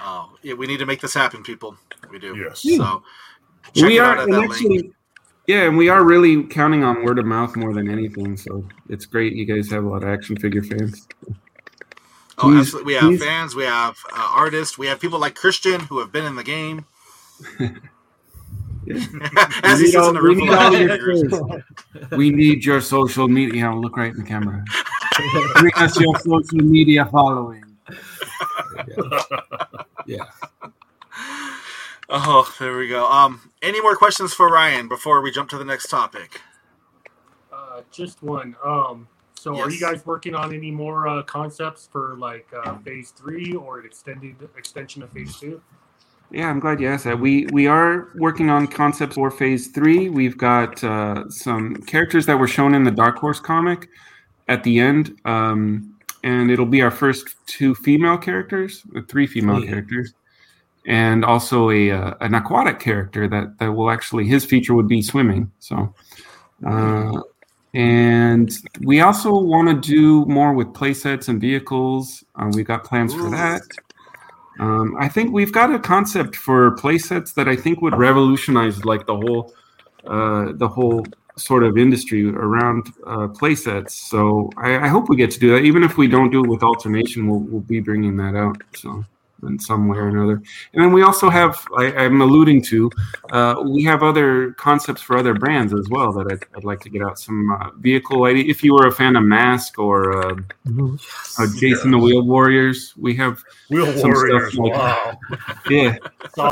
Oh, 0.00 0.30
yeah, 0.42 0.54
we 0.54 0.66
need 0.66 0.78
to 0.78 0.86
make 0.86 1.00
this 1.00 1.14
happen, 1.14 1.42
people. 1.42 1.76
We 2.10 2.18
do. 2.18 2.36
Yes. 2.36 2.60
So 2.62 3.02
check 3.74 3.84
we 3.88 3.98
it 3.98 4.00
are 4.00 4.12
out 4.12 4.18
at 4.18 4.24
and 4.24 4.34
that 4.34 4.44
actually, 4.44 4.78
link. 4.78 4.94
yeah, 5.48 5.62
and 5.64 5.76
we 5.76 5.88
are 5.88 6.04
really 6.04 6.44
counting 6.44 6.84
on 6.84 7.02
word 7.04 7.18
of 7.18 7.26
mouth 7.26 7.56
more 7.56 7.74
than 7.74 7.90
anything. 7.90 8.36
So 8.36 8.64
it's 8.88 9.06
great. 9.06 9.32
You 9.34 9.44
guys 9.44 9.68
have 9.70 9.84
a 9.84 9.88
lot 9.88 10.02
of 10.04 10.08
action 10.08 10.36
figure 10.36 10.62
fans. 10.62 11.08
Oh, 12.40 12.50
he's- 12.50 12.66
absolutely. 12.66 12.94
We 12.94 12.98
have 13.00 13.20
fans. 13.20 13.54
We 13.54 13.64
have 13.64 13.96
uh, 14.12 14.30
artists. 14.34 14.78
We 14.78 14.86
have 14.86 15.00
people 15.00 15.18
like 15.18 15.34
Christian 15.34 15.80
who 15.80 15.98
have 16.00 16.12
been 16.12 16.24
in 16.24 16.36
the 16.36 16.44
game. 16.44 16.84
Yeah. 18.86 19.06
As 19.64 19.80
he 19.80 19.86
We 19.86 19.90
sits 19.90 19.94
need 19.94 19.96
all- 19.96 20.08
in 20.08 20.14
the 20.14 20.22
we 20.22 20.28
room 20.28 20.38
need 20.38 20.48
all 20.50 20.72
your 20.72 22.16
we 22.16 22.30
need 22.30 22.64
your 22.64 22.80
social 22.80 23.28
media. 23.28 23.70
Look 23.74 23.98
right 23.98 24.12
in 24.12 24.16
the 24.18 24.24
camera. 24.24 24.64
Bring 25.60 25.72
us 25.76 26.00
your 26.00 26.16
social 26.20 26.64
media 26.64 27.04
following. 27.04 27.64
Yeah. 30.06 30.24
Oh, 32.08 32.50
there 32.58 32.78
we 32.78 32.88
go. 32.88 33.06
Um, 33.10 33.50
any 33.60 33.82
more 33.82 33.94
questions 33.94 34.32
for 34.32 34.48
Ryan 34.48 34.88
before 34.88 35.20
we 35.20 35.30
jump 35.30 35.50
to 35.50 35.58
the 35.58 35.64
next 35.66 35.88
topic? 35.88 36.40
Uh, 37.52 37.82
just 37.90 38.22
one. 38.22 38.56
Um, 38.64 39.06
so 39.38 39.56
are 39.58 39.70
you 39.70 39.80
guys 39.80 40.04
working 40.04 40.34
on 40.34 40.52
any 40.52 40.70
more 40.70 41.06
uh, 41.06 41.22
concepts 41.22 41.88
for 41.90 42.16
like 42.16 42.46
uh, 42.52 42.76
phase 42.78 43.10
three 43.10 43.54
or 43.54 43.80
an 43.80 43.86
extended 43.86 44.36
extension 44.56 45.02
of 45.02 45.10
phase 45.12 45.38
two? 45.38 45.60
Yeah, 46.30 46.50
I'm 46.50 46.60
glad 46.60 46.80
you 46.80 46.88
asked 46.88 47.04
that. 47.04 47.18
We 47.18 47.46
we 47.46 47.66
are 47.66 48.08
working 48.16 48.50
on 48.50 48.66
concepts 48.66 49.14
for 49.14 49.30
Phase 49.30 49.68
Three. 49.68 50.10
We've 50.10 50.36
got 50.36 50.82
uh, 50.84 51.30
some 51.30 51.76
characters 51.76 52.26
that 52.26 52.38
were 52.38 52.48
shown 52.48 52.74
in 52.74 52.84
the 52.84 52.90
Dark 52.90 53.16
Horse 53.16 53.40
comic 53.40 53.88
at 54.46 54.62
the 54.62 54.78
end, 54.78 55.18
um, 55.24 55.94
and 56.24 56.50
it'll 56.50 56.66
be 56.66 56.82
our 56.82 56.90
first 56.90 57.34
two 57.46 57.74
female 57.74 58.18
characters, 58.18 58.82
uh, 58.94 59.00
three 59.08 59.26
female 59.26 59.58
Sweet. 59.58 59.68
characters, 59.68 60.12
and 60.86 61.24
also 61.24 61.70
a 61.70 61.92
uh, 61.92 62.14
an 62.20 62.34
aquatic 62.34 62.78
character 62.78 63.26
that 63.28 63.58
that 63.58 63.72
will 63.72 63.90
actually 63.90 64.26
his 64.26 64.44
feature 64.44 64.74
would 64.74 64.88
be 64.88 65.00
swimming. 65.00 65.50
So. 65.60 65.94
Uh, 66.66 67.22
and 67.74 68.50
we 68.80 69.00
also 69.00 69.38
want 69.38 69.68
to 69.68 69.74
do 69.88 70.24
more 70.26 70.52
with 70.52 70.68
playsets 70.68 71.28
and 71.28 71.40
vehicles. 71.40 72.24
Uh, 72.34 72.50
we've 72.52 72.66
got 72.66 72.84
plans 72.84 73.14
for 73.14 73.30
that. 73.30 73.62
Um, 74.58 74.96
I 74.98 75.08
think 75.08 75.32
we've 75.32 75.52
got 75.52 75.72
a 75.72 75.78
concept 75.78 76.34
for 76.34 76.74
playsets 76.76 77.34
that 77.34 77.48
I 77.48 77.54
think 77.54 77.80
would 77.80 77.96
revolutionize 77.96 78.84
like 78.84 79.06
the 79.06 79.16
whole 79.16 79.54
uh, 80.06 80.52
the 80.54 80.68
whole 80.68 81.04
sort 81.36 81.62
of 81.62 81.78
industry 81.78 82.28
around 82.28 82.88
uh, 83.06 83.28
playsets. 83.28 83.90
So 83.90 84.50
I, 84.56 84.78
I 84.78 84.88
hope 84.88 85.08
we 85.08 85.16
get 85.16 85.30
to 85.32 85.38
do 85.38 85.52
that. 85.52 85.62
Even 85.62 85.84
if 85.84 85.96
we 85.96 86.08
don't 86.08 86.30
do 86.30 86.42
it 86.42 86.48
with 86.48 86.62
alternation, 86.62 87.28
we'll, 87.28 87.40
we'll 87.40 87.60
be 87.60 87.80
bringing 87.80 88.16
that 88.16 88.34
out. 88.34 88.60
So 88.74 89.04
in 89.44 89.58
some 89.58 89.86
way 89.88 89.98
or 89.98 90.08
another. 90.08 90.42
And 90.72 90.82
then 90.82 90.92
we 90.92 91.02
also 91.02 91.30
have, 91.30 91.64
I, 91.76 91.92
I'm 91.94 92.20
alluding 92.20 92.62
to, 92.62 92.90
uh, 93.30 93.62
we 93.64 93.84
have 93.84 94.02
other 94.02 94.52
concepts 94.54 95.00
for 95.00 95.16
other 95.16 95.32
brands 95.34 95.72
as 95.72 95.88
well 95.88 96.12
that 96.12 96.32
I'd, 96.32 96.44
I'd 96.56 96.64
like 96.64 96.80
to 96.80 96.90
get 96.90 97.02
out. 97.02 97.18
Some 97.18 97.50
uh, 97.52 97.70
vehicle, 97.78 98.26
if 98.26 98.64
you 98.64 98.74
were 98.74 98.88
a 98.88 98.92
fan 98.92 99.14
of 99.16 99.22
Mask 99.22 99.78
or 99.78 100.26
uh, 100.26 100.34
Mhm. 100.66 100.94
uh, 101.38 101.46
Jayce 101.60 101.84
and 101.84 101.92
the 101.92 101.98
Wheel 101.98 102.22
Warriors, 102.22 102.94
we 102.96 103.14
have 103.16 103.42
Wheel 103.70 103.86
Some 103.86 103.96
stuff 103.98 104.12
Warriors. 104.14 104.54
like- 104.56 104.72
wow. 104.72 105.18
yeah, 105.70 105.96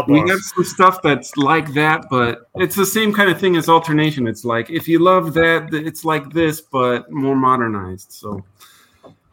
we 0.06 0.20
have 0.28 0.40
some 0.40 0.64
stuff 0.64 1.02
that's 1.02 1.36
like 1.36 1.72
that, 1.74 2.06
but 2.08 2.48
it's 2.56 2.76
the 2.76 2.86
same 2.86 3.12
kind 3.12 3.30
of 3.30 3.40
thing 3.40 3.56
as 3.56 3.68
alternation. 3.68 4.26
It's 4.28 4.44
like 4.44 4.70
if 4.70 4.86
you 4.86 5.00
love 5.00 5.34
that, 5.34 5.74
it's 5.74 6.04
like 6.04 6.30
this, 6.32 6.60
but 6.60 7.10
more 7.10 7.34
modernized. 7.36 8.12
So, 8.12 8.44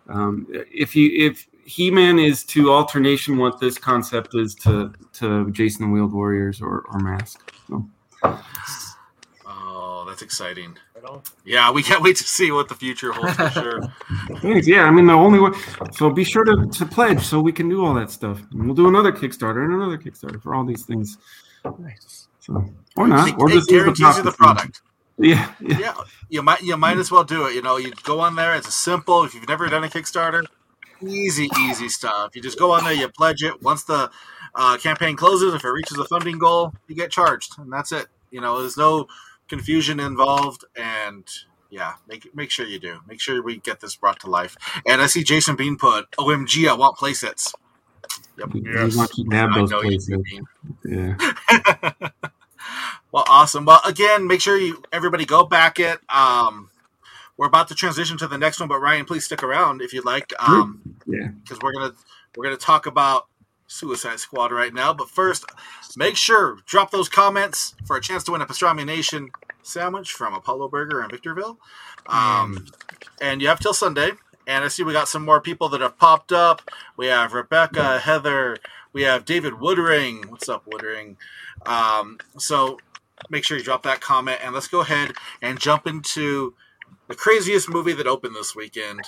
um, 0.10 0.48
if 0.52 0.96
you 0.96 1.28
if 1.28 1.48
He 1.65 1.89
Man 1.91 2.19
is 2.19 2.43
to 2.45 2.71
alternation 2.71 3.38
what 3.38 3.60
this 3.60 3.78
concept 3.78 4.36
is 4.36 4.56
to 4.56 4.93
to 5.13 5.45
Jayce 5.47 5.80
and 5.80 5.89
the 5.89 5.93
Wheeled 5.93 6.13
Warriors 6.13 6.62
or, 6.62 6.86
or 6.91 6.99
Mask. 6.99 7.54
So, 7.67 7.89
Oh, 9.45 10.06
that's 10.08 10.21
exciting. 10.21 10.78
Yeah, 11.45 11.71
we 11.71 11.84
can't 11.84 12.02
wait 12.02 12.15
to 12.17 12.23
see 12.23 12.52
what 12.52 12.69
the 12.69 12.76
future 12.76 13.12
holds 13.12 13.36
for 13.36 13.49
sure. 13.49 13.82
thanks. 14.41 14.67
Yeah, 14.67 14.84
I 14.84 14.91
mean 14.91 15.06
the 15.06 15.13
only 15.13 15.39
way. 15.39 15.52
So 15.91 16.10
be 16.10 16.23
sure 16.23 16.43
to, 16.45 16.67
to 16.67 16.86
pledge 16.86 17.21
so 17.26 17.41
we 17.41 17.52
can 17.52 17.67
do 17.67 17.86
all 17.86 17.93
that 17.93 18.10
stuff. 18.10 18.41
And 18.52 18.65
we'll 18.65 18.76
do 18.76 18.88
another 18.88 19.12
Kickstarter 19.12 19.65
and 19.65 19.73
another 19.73 19.97
Kickstarter 19.97 20.41
for 20.41 20.56
all 20.56 20.65
these 20.65 20.86
things. 20.86 21.17
Nice. 21.80 22.28
So 22.39 22.65
or 22.95 23.08
not, 23.08 23.30
It, 23.30 23.36
or 23.38 23.49
it 23.49 23.54
just 23.54 23.69
use 23.69 23.80
guarantees 23.80 24.17
you 24.17 24.23
the 24.23 24.32
product. 24.32 24.82
Yeah, 25.17 25.52
yeah. 25.60 25.80
Yeah, 25.80 25.93
you 26.30 26.41
might 26.41 26.62
you 26.62 26.76
might 26.76 26.97
as 26.97 27.12
well 27.12 27.23
do 27.23 27.45
it. 27.47 27.56
You 27.56 27.62
know, 27.62 27.78
you 27.78 27.93
go 28.04 28.19
on 28.19 28.36
there. 28.36 28.56
It's 28.56 28.67
a 28.67 28.71
simple. 28.71 29.23
If 29.23 29.34
you've 29.34 29.47
never 29.47 29.67
done 29.67 29.84
a 29.84 29.88
Kickstarter, 29.88 30.45
easy, 31.08 31.50
easy 31.62 31.89
stuff. 31.89 32.36
You 32.36 32.42
just 32.42 32.60
go 32.60 32.72
on 32.72 32.84
there, 32.84 32.94
you 32.94 33.08
pledge 33.10 33.44
it. 33.44 33.62
Once 33.62 33.84
the 33.84 34.10
uh, 34.56 34.78
campaign 34.78 35.16
closes, 35.16 35.54
if 35.54 35.63
it 35.63 35.70
reaches 35.70 35.98
a 35.98 36.06
funding 36.06 36.38
goal, 36.38 36.74
you 36.88 36.96
get 36.96 37.12
charged, 37.12 37.58
and 37.58 37.72
that's 37.72 37.92
it. 37.92 38.08
You 38.32 38.42
know, 38.42 38.60
there's 38.60 38.78
no 38.78 39.08
confusion 39.48 40.00
involved, 40.00 40.66
and 40.76 41.28
yeah, 41.70 41.94
make 42.08 42.34
make 42.36 42.52
sure 42.52 42.66
you 42.66 42.80
do. 42.80 43.00
Make 43.08 43.20
sure 43.20 43.42
we 43.42 43.58
get 43.58 43.80
this 43.80 43.96
brought 43.96 44.20
to 44.22 44.30
life. 44.30 44.56
And 44.88 45.02
I 45.02 45.08
see 45.08 45.24
Jason 45.24 45.56
Bean 45.56 45.78
put, 45.78 46.12
"OMG, 46.12 46.68
I 46.68 46.74
want 46.74 46.98
playsets." 46.98 47.54
Yep. 48.38 48.50
Yes. 48.54 48.96
want 48.96 49.12
to 49.12 49.26
have 49.32 49.54
those 49.54 49.70
know 49.70 49.82
you 49.84 50.24
Bean. 50.24 50.46
Yeah. 50.86 51.16
well, 53.12 53.24
awesome. 53.28 53.66
Well, 53.66 53.82
again, 53.86 54.28
make 54.28 54.42
sure 54.42 54.58
you 54.58 54.84
everybody 54.92 55.26
go 55.26 55.46
back 55.46 55.80
it. 55.80 56.00
Um, 56.10 56.70
we're 57.44 57.48
about 57.50 57.68
to 57.68 57.76
transition 57.76 58.18
to 58.18 58.26
the 58.26 58.38
next 58.38 58.62
one, 58.62 58.70
but 58.70 58.80
Ryan, 58.80 59.04
please 59.04 59.26
stick 59.26 59.44
around 59.44 59.82
if 59.82 59.92
you'd 59.94 60.06
like. 60.06 60.32
Um, 60.40 60.80
Yeah. 61.06 61.28
because 61.44 61.60
we're 61.62 61.74
gonna 61.74 61.94
we're 62.38 62.46
gonna 62.46 62.56
talk 62.56 62.86
about 62.86 63.28
Suicide 63.68 64.22
Squad 64.22 64.54
right 64.54 64.74
now. 64.74 64.94
But 64.94 65.10
first, 65.10 65.44
make 65.98 66.16
sure 66.16 66.60
drop 66.66 66.92
those 66.92 67.10
comments 67.10 67.76
for 67.86 67.98
a 67.98 68.02
chance 68.02 68.24
to 68.24 68.32
win 68.32 68.40
a 68.40 68.46
Pastrami 68.46 68.86
Nation 68.86 69.30
sandwich 69.62 70.14
from 70.14 70.34
Apollo 70.34 70.70
Burger 70.70 71.04
in 71.04 71.10
Victorville. 71.10 71.60
Um, 72.08 72.66
and 73.20 73.42
you 73.42 73.50
have 73.50 73.60
till 73.60 73.74
Sunday. 73.74 74.12
And 74.48 74.64
I 74.64 74.70
see 74.70 74.84
we 74.84 74.94
got 74.94 75.10
some 75.10 75.26
more 75.26 75.42
people 75.42 75.68
that 75.70 75.82
have 75.82 75.98
popped 75.98 76.32
up. 76.32 76.62
We 76.96 77.08
have 77.08 77.34
Rebecca, 77.34 78.00
Heather, 78.00 78.58
we 78.94 79.02
have 79.02 79.26
David 79.26 79.56
Woodring. 79.56 80.30
What's 80.30 80.48
up, 80.48 80.66
Woodring? 80.66 81.18
Um, 81.66 82.20
so 82.38 82.80
make 83.30 83.44
sure 83.44 83.58
you 83.58 83.64
drop 83.66 83.84
that 83.84 84.00
comment 84.00 84.40
and 84.42 84.54
let's 84.54 84.70
go 84.70 84.80
ahead 84.80 85.12
and 85.42 85.60
jump 85.60 85.88
into 85.88 86.56
the 87.08 87.16
craziest 87.16 87.70
movie 87.70 87.94
that 87.94 88.08
opened 88.08 88.36
this 88.36 88.56
weekend. 88.56 89.02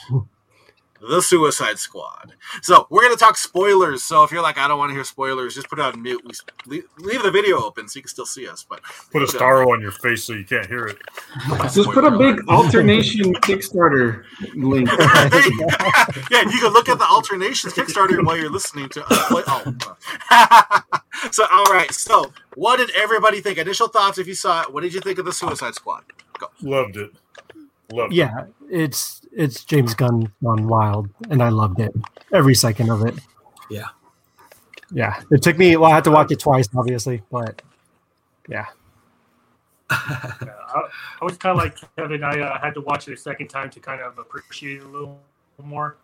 The 1.02 1.22
Suicide 1.22 1.78
Squad. 1.78 2.34
So 2.62 2.88
we're 2.90 3.04
gonna 3.04 3.18
talk 3.18 3.38
spoilers. 3.38 4.04
So 4.04 4.24
if 4.24 4.32
you're 4.32 4.42
like, 4.42 4.58
I 4.58 4.68
don't 4.68 4.80
want 4.80 4.90
to 4.90 4.94
hear 4.94 5.04
spoilers, 5.04 5.54
just 5.54 5.70
put 5.70 5.78
it 5.78 5.82
on 5.84 6.02
mute. 6.02 6.22
We 6.24 6.32
leave, 6.66 6.84
leave 6.98 7.22
the 7.22 7.32
video 7.32 7.62
open 7.62 7.88
so 7.88 7.98
you 7.98 8.04
can 8.04 8.10
still 8.10 8.26
see 8.26 8.48
us. 8.48 8.66
But 8.68 8.82
Put 9.12 9.22
a 9.22 9.28
star 9.28 9.70
on 9.70 9.82
your 9.82 9.92
face 9.92 10.24
so 10.24 10.34
you 10.34 10.46
can't 10.46 10.66
hear 10.66 10.86
it. 10.86 10.98
Just 11.74 11.90
put 11.92 12.06
a 12.06 12.18
big 12.18 12.48
alternation 12.48 13.34
Kickstarter 13.36 14.24
link. 14.56 14.90
yeah, 16.32 16.42
you 16.42 16.60
can 16.60 16.72
look 16.72 16.88
at 16.88 16.98
the 16.98 17.08
alternations 17.08 17.74
Kickstarter 17.74 18.24
while 18.26 18.38
you're 18.38 18.50
listening 18.50 18.88
to. 18.90 19.04
Uh, 19.08 19.28
play, 19.28 19.44
oh. 19.48 20.82
so 21.32 21.46
all 21.52 21.66
right. 21.66 21.92
So 21.92 22.32
what 22.56 22.78
did 22.78 22.90
everybody 22.92 23.42
think? 23.42 23.58
Initial 23.58 23.90
thoughts 23.90 24.18
if 24.18 24.28
you 24.28 24.36
saw 24.36 24.64
it. 24.64 24.74
What 24.74 24.82
did 24.82 24.94
you 24.94 25.02
think 25.02 25.20
of 25.20 25.26
the 25.26 25.34
Suicide 25.34 25.76
Squad? 25.76 26.04
Loved 26.62 26.98
it. 26.98 27.12
Loved 27.92 28.14
it. 28.14 28.16
Yeah, 28.16 28.46
it's 28.70 29.22
it's 29.32 29.64
James 29.64 29.94
Gunn 29.94 30.32
gone 30.44 30.68
wild, 30.68 31.10
and 31.30 31.44
I 31.44 31.50
loved 31.50 31.80
it 31.80 31.94
every 32.34 32.56
second 32.56 32.90
of 32.90 33.06
it. 33.06 33.16
Yeah. 33.70 33.88
Yeah, 34.92 35.22
it 35.32 35.42
took 35.42 35.58
me. 35.58 35.76
Well, 35.78 35.92
I 35.92 35.96
had 35.96 36.04
to 36.06 36.12
watch 36.12 36.32
it 36.32 36.40
twice, 36.40 36.70
obviously, 36.76 37.24
but 37.32 37.62
yeah, 38.48 38.68
Yeah, 39.92 39.98
I, 40.76 40.82
I 41.22 41.26
was 41.26 41.38
kind 41.38 41.58
of 41.58 41.64
like 41.64 41.78
Kevin. 41.96 42.24
I 42.24 42.40
uh, 42.40 42.60
had 42.60 42.74
to 42.76 42.82
watch 42.82 43.08
it 43.08 43.14
a 43.14 43.18
second 43.18 43.48
time 43.50 43.70
to 43.72 43.80
kind 43.80 44.02
of 44.02 44.18
appreciate 44.18 44.78
it 44.78 44.84
a 44.84 44.88
little 44.88 45.20
more. 45.64 45.98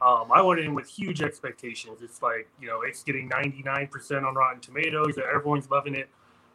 Um, 0.00 0.30
I 0.32 0.40
went 0.42 0.60
in 0.60 0.74
with 0.74 0.88
huge 0.88 1.22
expectations. 1.22 1.98
It's 2.02 2.22
like 2.22 2.48
you 2.60 2.68
know, 2.68 2.82
it's 2.82 3.02
getting 3.02 3.28
ninety 3.28 3.62
nine 3.64 3.88
percent 3.88 4.24
on 4.24 4.34
Rotten 4.34 4.60
Tomatoes. 4.60 5.18
Everyone's 5.18 5.70
loving 5.70 5.94
it, 5.94 6.08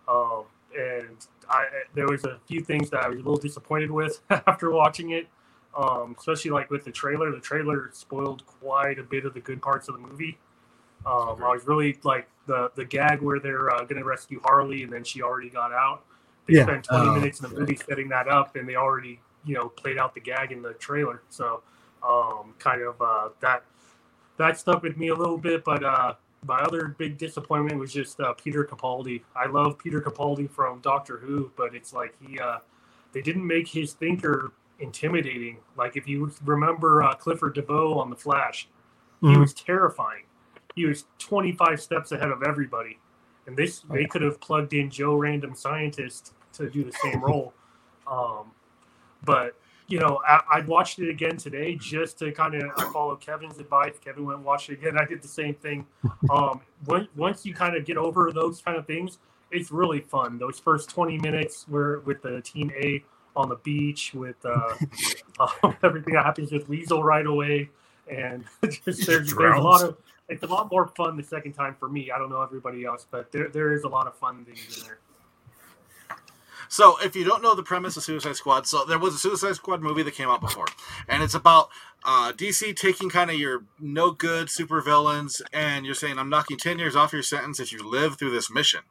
um, 0.07 0.43
and 0.77 1.25
I 1.49 1.65
there 1.93 2.07
was 2.07 2.23
a 2.25 2.39
few 2.47 2.61
things 2.61 2.89
that 2.91 3.03
I 3.03 3.09
was 3.09 3.15
a 3.17 3.21
little 3.21 3.37
disappointed 3.37 3.91
with 3.91 4.21
after 4.29 4.71
watching 4.71 5.11
it, 5.11 5.27
um, 5.77 6.15
especially 6.17 6.51
like 6.51 6.69
with 6.71 6.85
the 6.85 6.91
trailer. 6.91 7.31
The 7.31 7.39
trailer 7.39 7.89
spoiled 7.93 8.45
quite 8.45 8.99
a 8.99 9.03
bit 9.03 9.25
of 9.25 9.33
the 9.33 9.39
good 9.41 9.61
parts 9.61 9.87
of 9.87 9.95
the 9.95 10.01
movie. 10.01 10.37
Um, 11.05 11.41
I 11.43 11.49
was 11.53 11.65
really 11.65 11.97
like 12.03 12.27
the 12.47 12.71
the 12.75 12.85
gag 12.85 13.21
where 13.21 13.39
they're 13.39 13.69
uh, 13.73 13.83
going 13.85 13.97
to 14.01 14.03
rescue 14.03 14.41
Harley 14.43 14.83
and 14.83 14.91
then 14.91 15.03
she 15.03 15.21
already 15.21 15.49
got 15.49 15.71
out. 15.71 16.03
They 16.47 16.53
Yeah. 16.53 16.63
spent 16.63 16.83
20 16.83 17.09
Oh, 17.09 17.13
minutes 17.13 17.39
in 17.41 17.49
the 17.49 17.59
movie 17.59 17.75
setting 17.75 18.09
that 18.09 18.27
up, 18.27 18.55
and 18.55 18.67
they 18.67 18.75
already 18.75 19.19
you 19.45 19.55
know 19.55 19.69
played 19.69 19.97
out 19.97 20.13
the 20.13 20.21
gag 20.21 20.51
in 20.51 20.61
the 20.61 20.73
trailer. 20.73 21.21
So 21.29 21.61
um, 22.07 22.55
kind 22.59 22.81
of 22.81 23.01
uh, 23.01 23.29
that 23.41 23.63
that 24.37 24.57
stuck 24.57 24.83
with 24.83 24.97
me 24.97 25.09
a 25.09 25.15
little 25.15 25.37
bit. 25.37 25.63
But 25.63 25.83
uh, 25.83 26.15
my 26.45 26.59
other 26.59 26.95
big 26.97 27.17
disappointment 27.17 27.79
was 27.79 27.91
just 27.91 28.19
uh, 28.19 28.33
Peter 28.33 28.63
Capaldi. 28.63 29.23
I 29.35 29.47
love 29.47 29.77
Peter 29.77 30.01
Capaldi 30.01 30.49
from 30.49 30.79
Doctor 30.81 31.17
Who, 31.17 31.51
but 31.57 31.73
it's 31.75 31.93
like 31.93 32.13
he 32.21 32.39
uh, 32.39 32.59
they 33.13 33.21
didn't 33.21 33.45
make 33.45 33.67
his 33.67 33.93
thinker 33.93 34.51
intimidating. 34.79 35.57
Like 35.75 35.97
if 35.97 36.07
you 36.07 36.31
remember 36.45 37.03
uh, 37.03 37.15
Clifford 37.15 37.55
DeVoe 37.55 37.97
on 37.99 38.09
The 38.09 38.15
Flash, 38.15 38.67
he 39.21 39.27
Mhm. 39.27 39.39
was 39.39 39.53
terrifying. 39.53 40.23
He 40.75 40.85
was 40.85 41.05
25 41.17 41.81
steps 41.81 42.11
ahead 42.11 42.29
of 42.29 42.43
everybody. 42.43 42.99
And 43.47 43.57
this 43.57 43.79
they 43.89 44.05
could 44.05 44.21
have 44.21 44.39
plugged 44.39 44.73
in 44.73 44.89
Joe 44.91 45.15
Random 45.15 45.55
Scientist 45.55 46.33
to 46.53 46.69
do 46.69 46.83
the 46.83 46.91
same 46.91 47.23
role. 47.23 47.53
Um, 48.05 48.51
but 49.23 49.55
you 49.87 49.99
know, 49.99 50.21
I, 50.27 50.41
I 50.51 50.61
watched 50.61 50.99
it 50.99 51.09
again 51.09 51.37
today 51.37 51.75
just 51.75 52.19
to 52.19 52.31
kind 52.31 52.55
of 52.55 52.71
follow 52.91 53.15
Kevin's 53.15 53.57
advice. 53.57 53.93
Kevin 54.03 54.25
went 54.25 54.37
and 54.37 54.45
watched 54.45 54.69
it 54.69 54.73
again. 54.73 54.97
I 54.97 55.05
did 55.05 55.21
the 55.21 55.27
same 55.27 55.55
thing. 55.55 55.85
Um, 56.29 56.59
when, 56.85 57.07
once 57.15 57.45
you 57.45 57.53
kind 57.53 57.75
of 57.75 57.85
get 57.85 57.95
over 57.95 58.31
those 58.33 58.61
kind 58.61 58.77
of 58.77 58.85
things, 58.85 59.19
it's 59.51 59.71
really 59.71 60.01
fun. 60.01 60.37
Those 60.37 60.59
first 60.59 60.89
20 60.89 61.19
minutes 61.19 61.65
where 61.69 61.99
with 61.99 62.21
the 62.21 62.41
team 62.41 62.69
A 62.75 63.03
on 63.35 63.49
the 63.49 63.55
beach 63.57 64.13
with 64.13 64.35
uh, 64.43 64.73
uh, 65.39 65.71
everything 65.83 66.15
that 66.15 66.25
happens 66.25 66.51
with 66.51 66.67
Weasel 66.67 67.03
right 67.03 67.25
away, 67.25 67.69
and 68.11 68.43
just, 68.63 69.05
there's, 69.05 69.33
there's 69.33 69.57
a 69.57 69.61
lot 69.61 69.83
of 69.83 69.97
it's 70.27 70.43
a 70.43 70.47
lot 70.47 70.69
more 70.69 70.87
fun 70.97 71.15
the 71.15 71.23
second 71.23 71.53
time 71.53 71.75
for 71.79 71.87
me. 71.87 72.11
I 72.11 72.17
don't 72.17 72.29
know 72.29 72.41
everybody 72.41 72.83
else, 72.83 73.05
but 73.09 73.31
there 73.31 73.47
there 73.47 73.73
is 73.73 73.83
a 73.83 73.87
lot 73.87 74.07
of 74.07 74.15
fun 74.17 74.43
things 74.43 74.77
in 74.77 74.85
there. 74.85 74.99
So, 76.69 76.97
if 77.01 77.15
you 77.15 77.23
don't 77.23 77.41
know 77.41 77.55
the 77.55 77.63
premise 77.63 77.97
of 77.97 78.03
Suicide 78.03 78.35
Squad, 78.35 78.67
so 78.67 78.85
there 78.85 78.99
was 78.99 79.15
a 79.15 79.17
Suicide 79.17 79.55
Squad 79.55 79.81
movie 79.81 80.03
that 80.03 80.13
came 80.13 80.29
out 80.29 80.41
before, 80.41 80.67
and 81.07 81.23
it's 81.23 81.33
about 81.33 81.69
uh, 82.05 82.31
DC 82.33 82.75
taking 82.75 83.09
kind 83.09 83.29
of 83.29 83.37
your 83.37 83.63
no 83.79 84.11
good 84.11 84.47
supervillains 84.47 85.41
and 85.51 85.85
you're 85.85 85.95
saying 85.95 86.17
I'm 86.17 86.29
knocking 86.29 86.57
ten 86.57 86.79
years 86.79 86.95
off 86.95 87.13
your 87.13 87.23
sentence 87.23 87.59
if 87.59 87.71
you 87.71 87.87
live 87.87 88.17
through 88.17 88.31
this 88.31 88.51
mission, 88.51 88.81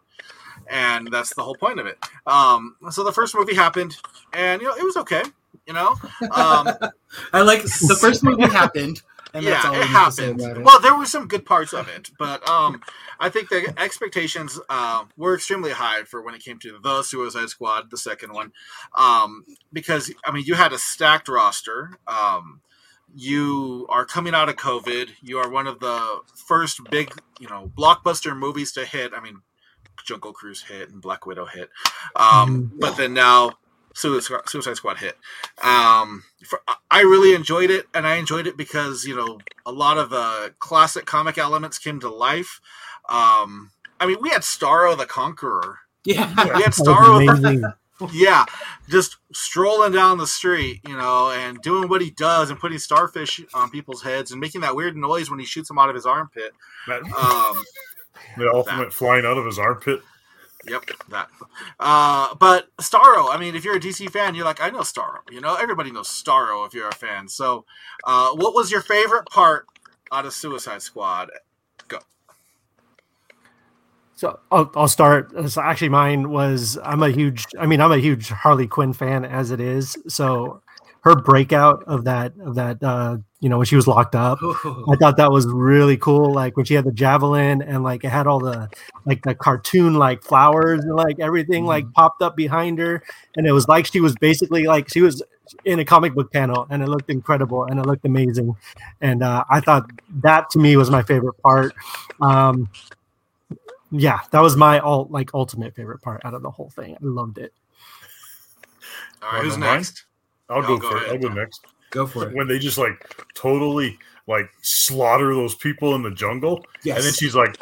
and 0.68 1.08
that's 1.10 1.34
the 1.34 1.42
whole 1.42 1.56
point 1.56 1.80
of 1.80 1.86
it. 1.86 1.98
Um, 2.26 2.76
so 2.90 3.04
the 3.04 3.12
first 3.12 3.34
movie 3.34 3.54
happened, 3.54 3.96
and 4.32 4.60
you 4.60 4.68
know 4.68 4.74
it 4.74 4.84
was 4.84 4.96
okay. 4.98 5.22
You 5.66 5.74
know, 5.74 5.96
um, 6.30 6.68
I 7.32 7.42
like 7.42 7.62
the 7.62 7.98
first 8.00 8.22
movie 8.22 8.44
happened, 8.44 9.02
and 9.34 9.46
that's 9.46 9.64
yeah, 9.64 9.70
all 9.70 9.76
it 9.76 9.80
we 9.80 9.86
need 9.86 10.04
to 10.04 10.12
say 10.12 10.26
happened. 10.26 10.64
Well, 10.64 10.80
there 10.80 10.96
were 10.96 11.06
some 11.06 11.26
good 11.26 11.44
parts 11.44 11.72
of 11.72 11.88
it, 11.88 12.10
but 12.18 12.46
um, 12.48 12.80
I 13.18 13.28
think 13.28 13.48
the 13.48 13.72
expectations 13.78 14.60
uh, 14.68 15.04
were 15.16 15.34
extremely 15.34 15.72
high 15.72 16.04
for 16.04 16.22
when 16.22 16.34
it 16.34 16.42
came 16.42 16.58
to 16.60 16.78
the 16.82 17.02
Suicide 17.02 17.48
Squad, 17.48 17.90
the 17.90 17.98
second 17.98 18.32
one, 18.32 18.52
um, 18.96 19.44
because 19.72 20.12
I 20.24 20.32
mean 20.32 20.44
you 20.44 20.54
had 20.54 20.72
a 20.72 20.78
stacked 20.78 21.28
roster. 21.28 21.98
Um, 22.06 22.60
you 23.14 23.86
are 23.88 24.04
coming 24.04 24.34
out 24.34 24.48
of 24.48 24.56
COVID. 24.56 25.10
You 25.22 25.38
are 25.38 25.48
one 25.48 25.66
of 25.66 25.80
the 25.80 26.20
first 26.34 26.80
big, 26.90 27.10
you 27.40 27.48
know, 27.48 27.70
blockbuster 27.76 28.36
movies 28.36 28.72
to 28.72 28.84
hit. 28.84 29.12
I 29.16 29.20
mean, 29.20 29.40
Jungle 30.04 30.32
Cruise 30.32 30.62
hit 30.62 30.90
and 30.90 31.00
Black 31.00 31.24
Widow 31.24 31.46
hit, 31.46 31.70
um, 32.14 32.72
but 32.78 32.96
then 32.96 33.14
now 33.14 33.54
Suicide, 33.96 34.76
Squad 34.76 34.98
hit. 34.98 35.16
Um, 35.62 36.24
for, 36.44 36.60
I 36.90 37.00
really 37.00 37.34
enjoyed 37.34 37.70
it, 37.70 37.86
and 37.94 38.06
I 38.06 38.16
enjoyed 38.16 38.46
it 38.46 38.56
because 38.56 39.06
you 39.06 39.16
know 39.16 39.38
a 39.64 39.72
lot 39.72 39.96
of 39.96 40.10
the 40.10 40.54
classic 40.58 41.06
comic 41.06 41.38
elements 41.38 41.78
came 41.78 41.98
to 42.00 42.10
life. 42.10 42.60
Um, 43.08 43.70
I 44.00 44.06
mean, 44.06 44.18
we 44.20 44.30
had 44.30 44.42
Starro 44.42 44.96
the 44.96 45.06
Conqueror. 45.06 45.78
yeah, 46.04 46.28
We 46.54 46.62
had 46.62 46.72
That 46.72 46.84
Starro, 46.84 47.38
amazing. 47.38 47.64
yeah, 48.12 48.44
just 48.90 49.16
strolling 49.32 49.92
down 49.92 50.18
the 50.18 50.26
street, 50.26 50.80
you 50.86 50.96
know, 50.96 51.30
and 51.30 51.60
doing 51.62 51.88
what 51.88 52.02
he 52.02 52.10
does 52.10 52.50
and 52.50 52.58
putting 52.58 52.78
starfish 52.78 53.40
on 53.54 53.70
people's 53.70 54.02
heads 54.02 54.32
and 54.32 54.40
making 54.40 54.60
that 54.60 54.76
weird 54.76 54.96
noise 54.96 55.30
when 55.30 55.38
he 55.38 55.46
shoots 55.46 55.68
them 55.68 55.78
out 55.78 55.88
of 55.88 55.94
his 55.94 56.04
armpit. 56.04 56.52
That, 56.88 57.02
Um, 57.04 57.64
the 58.36 58.50
elephant 58.52 58.78
went 58.78 58.92
flying 58.92 59.24
out 59.24 59.38
of 59.38 59.46
his 59.46 59.58
armpit. 59.58 60.02
Yep, 60.68 60.84
that. 61.10 61.28
Uh, 61.78 62.34
but 62.34 62.68
Starro, 62.78 63.32
I 63.32 63.38
mean, 63.38 63.54
if 63.54 63.64
you're 63.64 63.76
a 63.76 63.80
DC 63.80 64.10
fan, 64.10 64.34
you're 64.34 64.44
like, 64.44 64.60
I 64.60 64.68
know 64.70 64.80
Starro. 64.80 65.20
You 65.30 65.40
know, 65.40 65.54
everybody 65.54 65.92
knows 65.92 66.08
Starro 66.08 66.66
if 66.66 66.74
you're 66.74 66.88
a 66.88 66.94
fan. 66.94 67.28
So, 67.28 67.64
uh, 68.04 68.30
what 68.32 68.54
was 68.54 68.70
your 68.70 68.82
favorite 68.82 69.26
part 69.26 69.66
out 70.10 70.26
of 70.26 70.32
Suicide 70.32 70.82
Squad? 70.82 71.30
So 74.16 74.40
I'll, 74.50 74.70
I'll 74.74 74.88
start. 74.88 75.30
So 75.50 75.60
actually, 75.60 75.90
mine 75.90 76.30
was 76.30 76.78
I'm 76.82 77.02
a 77.02 77.10
huge. 77.10 77.46
I 77.60 77.66
mean, 77.66 77.80
I'm 77.80 77.92
a 77.92 77.98
huge 77.98 78.30
Harley 78.30 78.66
Quinn 78.66 78.94
fan 78.94 79.24
as 79.24 79.50
it 79.50 79.60
is. 79.60 79.96
So 80.08 80.62
her 81.02 81.14
breakout 81.14 81.84
of 81.86 82.04
that 82.04 82.32
of 82.40 82.54
that 82.56 82.82
uh, 82.82 83.18
you 83.40 83.50
know 83.50 83.58
when 83.58 83.66
she 83.66 83.76
was 83.76 83.86
locked 83.86 84.14
up, 84.14 84.38
I 84.42 84.96
thought 84.96 85.18
that 85.18 85.30
was 85.30 85.46
really 85.46 85.98
cool. 85.98 86.32
Like 86.32 86.56
when 86.56 86.64
she 86.64 86.72
had 86.72 86.86
the 86.86 86.92
javelin 86.92 87.60
and 87.60 87.84
like 87.84 88.04
it 88.04 88.08
had 88.08 88.26
all 88.26 88.40
the 88.40 88.70
like 89.04 89.22
the 89.22 89.34
cartoon 89.34 89.94
like 89.94 90.24
flowers 90.24 90.82
and 90.82 90.96
like 90.96 91.20
everything 91.20 91.66
like 91.66 91.84
popped 91.92 92.22
up 92.22 92.36
behind 92.36 92.78
her, 92.78 93.02
and 93.36 93.46
it 93.46 93.52
was 93.52 93.68
like 93.68 93.84
she 93.84 94.00
was 94.00 94.16
basically 94.16 94.64
like 94.64 94.88
she 94.90 95.02
was 95.02 95.22
in 95.66 95.78
a 95.78 95.84
comic 95.84 96.14
book 96.14 96.32
panel, 96.32 96.66
and 96.70 96.82
it 96.82 96.88
looked 96.88 97.10
incredible 97.10 97.64
and 97.64 97.78
it 97.78 97.84
looked 97.84 98.06
amazing, 98.06 98.56
and 99.02 99.22
uh, 99.22 99.44
I 99.50 99.60
thought 99.60 99.90
that 100.22 100.48
to 100.50 100.58
me 100.58 100.74
was 100.78 100.90
my 100.90 101.02
favorite 101.02 101.36
part. 101.42 101.74
Um, 102.22 102.68
yeah, 103.90 104.20
that 104.30 104.40
was 104.40 104.56
my 104.56 104.78
all 104.80 105.06
like 105.10 105.32
ultimate 105.34 105.74
favorite 105.74 106.00
part 106.02 106.20
out 106.24 106.34
of 106.34 106.42
the 106.42 106.50
whole 106.50 106.70
thing. 106.70 106.94
I 106.94 106.98
loved 107.00 107.38
it. 107.38 107.52
All 109.22 109.32
right, 109.32 109.42
who's 109.44 109.56
know 109.56 109.72
next? 109.72 110.04
I'll 110.48 110.62
No, 110.62 110.68
go, 110.68 110.78
go 110.78 110.90
for 110.90 110.96
it. 111.04 111.10
I'll 111.10 111.18
go 111.18 111.28
next. 111.28 111.64
go 111.90 112.06
for 112.06 112.28
it. 112.28 112.34
When 112.36 112.46
they 112.48 112.58
just 112.58 112.78
like 112.78 113.14
totally 113.34 113.98
like 114.26 114.48
slaughter 114.62 115.34
those 115.34 115.54
people 115.54 115.94
in 115.94 116.02
the 116.02 116.10
jungle, 116.10 116.64
Yes. 116.82 116.96
and 116.98 117.06
then 117.06 117.12
she's 117.12 117.34
like, 117.34 117.56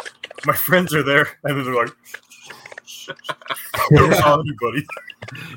"My 0.47 0.55
friends 0.55 0.95
are 0.95 1.03
there," 1.03 1.29
and 1.45 1.57
then 1.59 1.65
they're 1.65 1.75
like, 1.75 1.93
"Don't 3.91 4.13
tell 4.13 4.41
anybody." 4.47 4.87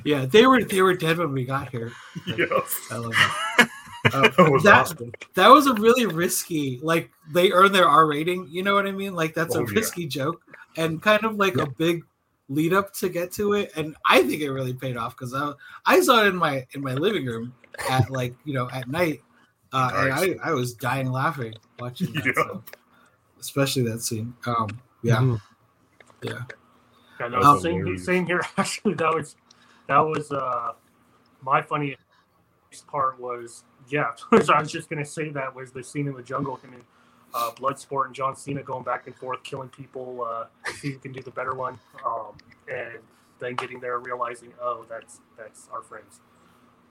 yeah, 0.05 0.26
they 0.26 0.45
were 0.47 0.63
they 0.63 0.82
were 0.82 0.93
dead 0.95 1.18
when 1.18 1.32
we 1.34 1.45
got 1.45 1.70
here. 1.70 1.91
Yeah, 2.26 2.45
I 2.91 2.97
love 2.97 3.11
that. 3.13 3.70
Uh, 4.14 4.30
that 4.30 4.51
was 4.51 4.64
that 4.64 4.82
awesome. 4.82 5.12
that 5.36 5.47
was 5.47 5.68
a 5.68 5.74
really 5.76 6.05
risky. 6.05 6.80
Like 6.82 7.12
they 7.32 7.51
earned 7.51 7.74
their 7.76 7.88
R 7.88 8.08
rating. 8.08 8.47
You 8.49 8.64
know 8.64 8.74
what 8.76 8.88
I 8.88 8.91
mean? 8.91 9.14
Like 9.16 9.34
that's 9.34 9.55
Oh, 9.55 9.60
a 9.60 9.64
yeah. 9.64 9.72
risky 9.76 10.05
joke 10.08 10.41
and 10.78 11.01
kind 11.01 11.24
of 11.24 11.36
like 11.38 11.55
a 11.58 11.66
big 11.66 12.03
lead 12.49 12.74
up 12.74 12.93
to 12.93 13.10
get 13.10 13.32
to 13.34 13.53
it. 13.53 13.72
And 13.76 13.95
I 14.05 14.24
think 14.24 14.41
it 14.41 14.51
really 14.51 14.74
paid 14.74 14.97
off 14.97 15.16
because 15.18 15.34
I 15.34 15.51
I 15.86 15.99
saw 16.01 16.24
it 16.24 16.28
in 16.28 16.36
my 16.36 16.66
in 16.74 16.82
my 16.82 16.93
living 16.93 17.26
room 17.26 17.53
at 17.89 18.10
like 18.10 18.36
you 18.45 18.53
know 18.53 18.70
at 18.72 18.88
night, 18.88 19.22
uh, 19.74 19.91
Nice. 19.93 20.24
and 20.24 20.41
I 20.41 20.49
I 20.49 20.53
was 20.53 20.74
dying 20.74 21.12
laughing 21.12 21.53
watching 21.80 22.14
that. 22.14 22.26
Yeah. 22.26 22.34
So, 22.36 22.64
especially 23.39 23.84
that 23.84 24.01
scene. 24.01 24.34
Um, 24.45 24.80
yeah, 25.03 25.18
Mhm. 25.18 25.41
yeah. 26.24 26.39
Yeah, 27.20 27.28
no, 27.30 27.41
Um, 27.41 27.60
same, 27.60 27.97
same 27.97 28.26
here. 28.26 28.41
Actually, 28.58 28.93
that 28.95 29.14
was 29.14 29.36
that 29.88 29.99
was 29.99 30.32
uh, 30.32 30.74
my 31.41 31.62
funniest 31.62 31.99
part 32.88 33.20
was 33.20 33.63
yeah. 33.89 34.11
I 34.32 34.59
was 34.59 34.72
just 34.72 34.89
gonna 34.89 35.05
say 35.05 35.30
that 35.30 35.53
was 35.53 35.72
the 35.72 35.84
scene 35.84 36.07
in 36.07 36.13
the 36.13 36.24
jungle, 36.24 36.57
him 36.57 36.74
and 36.74 36.84
uh, 37.34 37.51
Bloodsport 37.51 38.07
and 38.07 38.15
John 38.15 38.36
Cena 38.36 38.63
going 38.63 38.84
back 38.84 39.07
and 39.07 39.15
forth, 39.15 39.43
killing 39.43 39.70
people. 39.70 40.24
Uh, 40.24 40.45
see 40.80 40.91
who 40.91 40.97
can 40.99 41.11
do 41.11 41.22
the 41.22 41.32
better 41.32 41.53
one, 41.53 41.80
um, 42.05 42.38
and 42.72 42.99
then 43.39 43.55
getting 43.55 43.80
there, 43.80 43.99
realizing, 43.99 44.53
oh, 44.61 44.86
that's 44.89 45.20
that's 45.38 45.68
our 45.72 45.82
friends. 45.82 46.22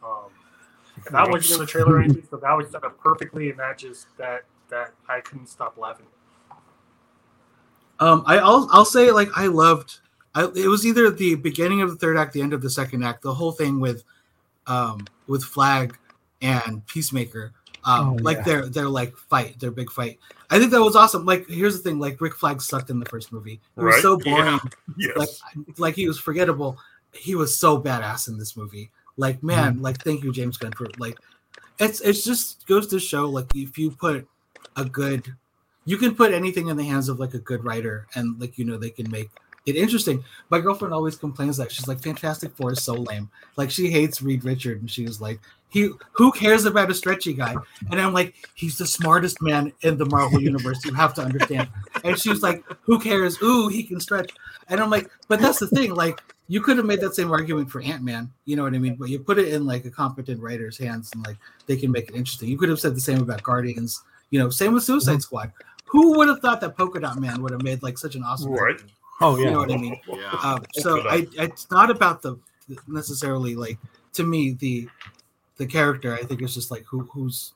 Um, 0.05 0.31
and 1.07 1.15
that 1.15 1.29
wasn't 1.31 1.55
in 1.55 1.61
the 1.61 1.67
trailer 1.67 2.01
anything, 2.01 2.27
so 2.31 2.37
that 2.37 2.53
was 2.57 2.71
set 2.71 2.85
up 2.85 2.99
perfectly, 2.99 3.51
and 3.51 3.59
that 3.59 3.79
just 3.79 4.07
that 4.19 4.45
that 4.71 4.93
I 5.09 5.21
couldn't 5.21 5.49
stop 5.49 5.77
laughing. 5.77 6.07
Um, 7.99 8.23
I, 8.27 8.39
I'll 8.39 8.69
I'll 8.73 8.85
say 8.85 9.11
like 9.11 9.29
I 9.37 9.47
loved. 9.47 10.01
I, 10.35 10.45
it 10.45 10.69
was 10.69 10.87
either 10.87 11.11
the 11.11 11.35
beginning 11.35 11.81
of 11.81 11.91
the 11.91 11.97
third 11.97 12.19
act, 12.19 12.35
the 12.35 12.43
end 12.43 12.53
of 12.53 12.61
the 12.61 12.69
second 12.69 13.03
act, 13.03 13.23
the 13.23 13.33
whole 13.33 13.53
thing 13.53 13.81
with, 13.81 14.05
um, 14.67 15.07
with 15.27 15.43
Flag 15.45 15.97
and 16.43 16.87
Peacemaker. 16.87 17.53
Um, 17.85 18.09
Oh, 18.11 18.17
like 18.23 18.39
yeah. 18.39 18.43
their 18.45 18.67
their 18.67 18.89
like 18.89 19.17
fight, 19.17 19.61
their 19.61 19.71
big 19.71 19.91
fight. 19.93 20.19
I 20.51 20.59
think 20.59 20.73
that 20.73 20.81
was 20.81 20.97
awesome. 20.97 21.25
Like 21.25 21.47
here's 21.49 21.77
the 21.81 21.83
thing, 21.89 21.99
like 22.01 22.21
Rick 22.21 22.35
Flag 22.35 22.61
sucked 22.61 22.91
in 22.91 22.99
the 22.99 23.07
first 23.07 23.33
movie. 23.33 23.61
It 23.77 23.83
was 23.83 23.95
Right? 23.95 24.03
so 24.03 24.17
boring. 24.19 24.59
Yes. 24.99 25.17
Like 25.17 25.79
like 25.79 25.95
he 25.95 26.09
was 26.09 26.19
forgettable. 26.19 26.79
He 27.13 27.35
was 27.37 27.57
so 27.57 27.81
badass 27.81 28.29
in 28.29 28.39
this 28.39 28.57
movie. 28.57 28.91
Like 29.17 29.43
man, 29.43 29.81
like 29.83 30.03
thank 30.03 30.25
you 30.25 30.33
James 30.33 30.59
Gunn 30.59 30.73
for 30.73 30.89
like. 30.99 31.17
It's 31.79 32.01
it's 32.01 32.25
just 32.25 32.67
goes 32.67 32.87
to 32.89 32.99
show 32.99 33.29
like 33.29 33.55
if 33.55 33.79
you 33.79 33.91
put 33.93 34.27
a 34.77 34.85
good 34.85 35.35
you 35.85 35.97
can 35.97 36.15
put 36.17 36.33
anything 36.33 36.67
in 36.69 36.77
the 36.77 36.85
hands 36.85 37.09
of 37.09 37.21
like 37.21 37.35
a 37.35 37.39
good 37.39 37.63
writer 37.65 38.07
and 38.15 38.41
like 38.41 38.59
you 38.59 38.65
know 38.65 38.77
they 38.79 38.91
can 38.91 39.09
make 39.11 39.31
it 39.67 39.75
interesting. 39.77 40.25
My 40.49 40.61
girlfriend 40.61 40.95
always 40.95 41.17
complains 41.17 41.57
that 41.57 41.73
she's 41.73 41.89
like 41.89 42.01
fantastic 42.01 42.53
four 42.57 42.73
is 42.73 42.83
so 42.83 42.95
lame. 42.95 43.29
Like 43.57 43.71
she 43.71 43.91
hates 43.91 44.23
reed 44.23 44.45
richard 44.45 44.81
and 44.81 44.91
she 44.91 45.05
was 45.05 45.21
like 45.21 45.41
he 45.69 45.91
who 46.13 46.31
cares 46.31 46.65
about 46.65 46.91
a 46.91 46.95
stretchy 46.95 47.35
guy? 47.35 47.57
And 47.91 48.01
i'm 48.01 48.13
like 48.13 48.35
he's 48.55 48.79
the 48.79 48.87
smartest 48.87 49.43
man 49.43 49.73
in 49.83 49.99
the 49.99 50.07
marvel 50.07 50.41
universe 50.41 50.85
you 50.85 50.95
have 50.95 51.15
to 51.15 51.23
understand. 51.23 51.69
And 52.05 52.19
she 52.19 52.31
was 52.31 52.43
like 52.43 52.65
who 52.83 53.01
cares? 53.01 53.43
Ooh 53.43 53.69
he 53.69 53.83
can 53.83 54.01
stretch. 54.01 54.31
And 54.69 54.81
i'm 54.81 54.89
like 54.89 55.11
but 55.29 55.41
that's 55.41 55.59
the 55.59 55.69
thing 55.69 55.95
like 55.95 56.21
you 56.49 56.61
could 56.61 56.77
have 56.77 56.87
made 56.87 57.01
that 57.01 57.17
same 57.17 57.33
argument 57.33 57.69
for 57.69 57.81
ant-man 57.81 58.31
you 58.45 58.55
know 58.55 58.63
what 58.63 58.75
i 58.75 58.79
mean? 58.79 58.95
But 58.95 59.09
you 59.09 59.19
put 59.19 59.39
it 59.39 59.53
in 59.53 59.67
like 59.67 59.85
a 59.85 59.91
competent 59.91 60.41
writer's 60.41 60.79
hands 60.79 61.11
and 61.13 61.27
like 61.27 61.39
they 61.67 61.77
can 61.77 61.91
make 61.91 62.09
it 62.09 62.15
interesting. 62.15 62.49
You 62.49 62.57
could 62.57 62.69
have 62.69 62.81
said 62.81 62.95
the 62.95 63.01
same 63.01 63.21
about 63.21 63.43
guardians 63.43 64.03
you 64.31 64.39
know 64.39 64.49
same 64.49 64.73
with 64.75 64.85
suicide 64.85 65.13
mm-hmm. 65.13 65.21
squad. 65.21 65.53
Who 65.87 66.19
would 66.19 66.29
have 66.29 66.41
thought 66.41 66.61
that 66.61 66.77
polka 66.77 67.01
dot 67.01 67.19
man 67.19 67.43
would 67.43 67.53
have 67.53 67.63
made 67.63 67.83
like 67.83 67.99
such 67.99 68.15
an 68.15 68.23
awesome 68.23 68.53
Right. 68.53 68.77
movie? 68.81 68.93
Oh 69.21 69.37
yeah, 69.37 69.45
you 69.47 69.51
know 69.53 69.59
what 69.59 69.73
i 69.73 69.77
mean 69.77 69.99
Yeah. 70.09 70.31
um, 70.43 70.65
so 70.73 70.97
Polka 71.03 71.09
I, 71.11 71.21
dot. 71.23 71.51
it's 71.51 71.71
not 71.71 71.91
about 71.91 72.23
the 72.23 72.39
necessarily 72.89 73.55
like 73.55 73.79
to 74.15 74.25
me 74.25 74.53
the 74.53 74.89
the 75.57 75.67
character 75.67 76.15
i 76.15 76.23
think 76.23 76.43
it's 76.43 76.55
just 76.55 76.71
like 76.71 76.85
who 76.85 77.01
who's 77.13 77.53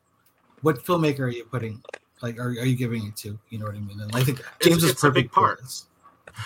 what 0.63 0.85
filmmaker 0.85 1.21
are 1.21 1.29
you 1.29 1.45
putting 1.45 1.83
like 2.23 2.39
are, 2.39 2.49
are 2.51 2.65
you 2.65 2.77
giving 2.77 3.07
it 3.07 3.17
to 3.17 3.39
you 3.51 3.59
know 3.59 3.67
what 3.67 3.75
i 3.75 3.81
mean 3.81 4.01
and 4.01 4.11
i 4.15 4.23
think 4.23 4.41
james 4.61 4.85
is 4.85 4.91
it's 4.91 5.03
a 5.05 5.11
big 5.11 5.31
perfect 5.31 5.35
for 5.35 5.41
part. 5.41 5.61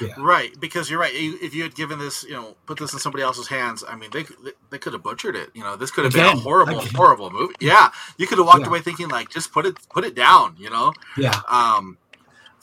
yeah 0.00 0.14
Right, 0.16 0.50
because 0.60 0.88
you're 0.90 0.98
right. 0.98 1.12
If 1.14 1.54
you 1.54 1.62
had 1.62 1.74
given 1.74 1.98
this, 1.98 2.24
you 2.24 2.32
know, 2.32 2.56
put 2.66 2.78
this 2.78 2.94
in 2.94 2.98
somebody 2.98 3.22
else's 3.22 3.46
hands, 3.46 3.84
I 3.86 3.94
mean, 3.94 4.10
they 4.12 4.22
they, 4.22 4.52
they 4.70 4.78
could 4.78 4.92
have 4.94 5.02
butchered 5.02 5.36
it. 5.36 5.50
You 5.54 5.62
know, 5.62 5.76
this 5.76 5.90
could 5.92 6.04
have 6.04 6.12
been 6.12 6.24
a 6.24 6.34
horrible, 6.36 6.80
again. 6.80 6.94
horrible 6.94 7.30
movie. 7.30 7.54
Yeah, 7.60 7.90
you 8.16 8.26
could 8.26 8.38
have 8.38 8.46
walked 8.46 8.62
Yeah. 8.62 8.68
away 8.68 8.80
thinking 8.80 9.08
like, 9.08 9.28
just 9.28 9.52
put 9.52 9.66
it 9.66 9.76
put 9.90 10.04
it 10.04 10.14
down. 10.16 10.56
You 10.58 10.70
know, 10.70 10.92
yeah 11.18 11.38
um, 11.48 11.98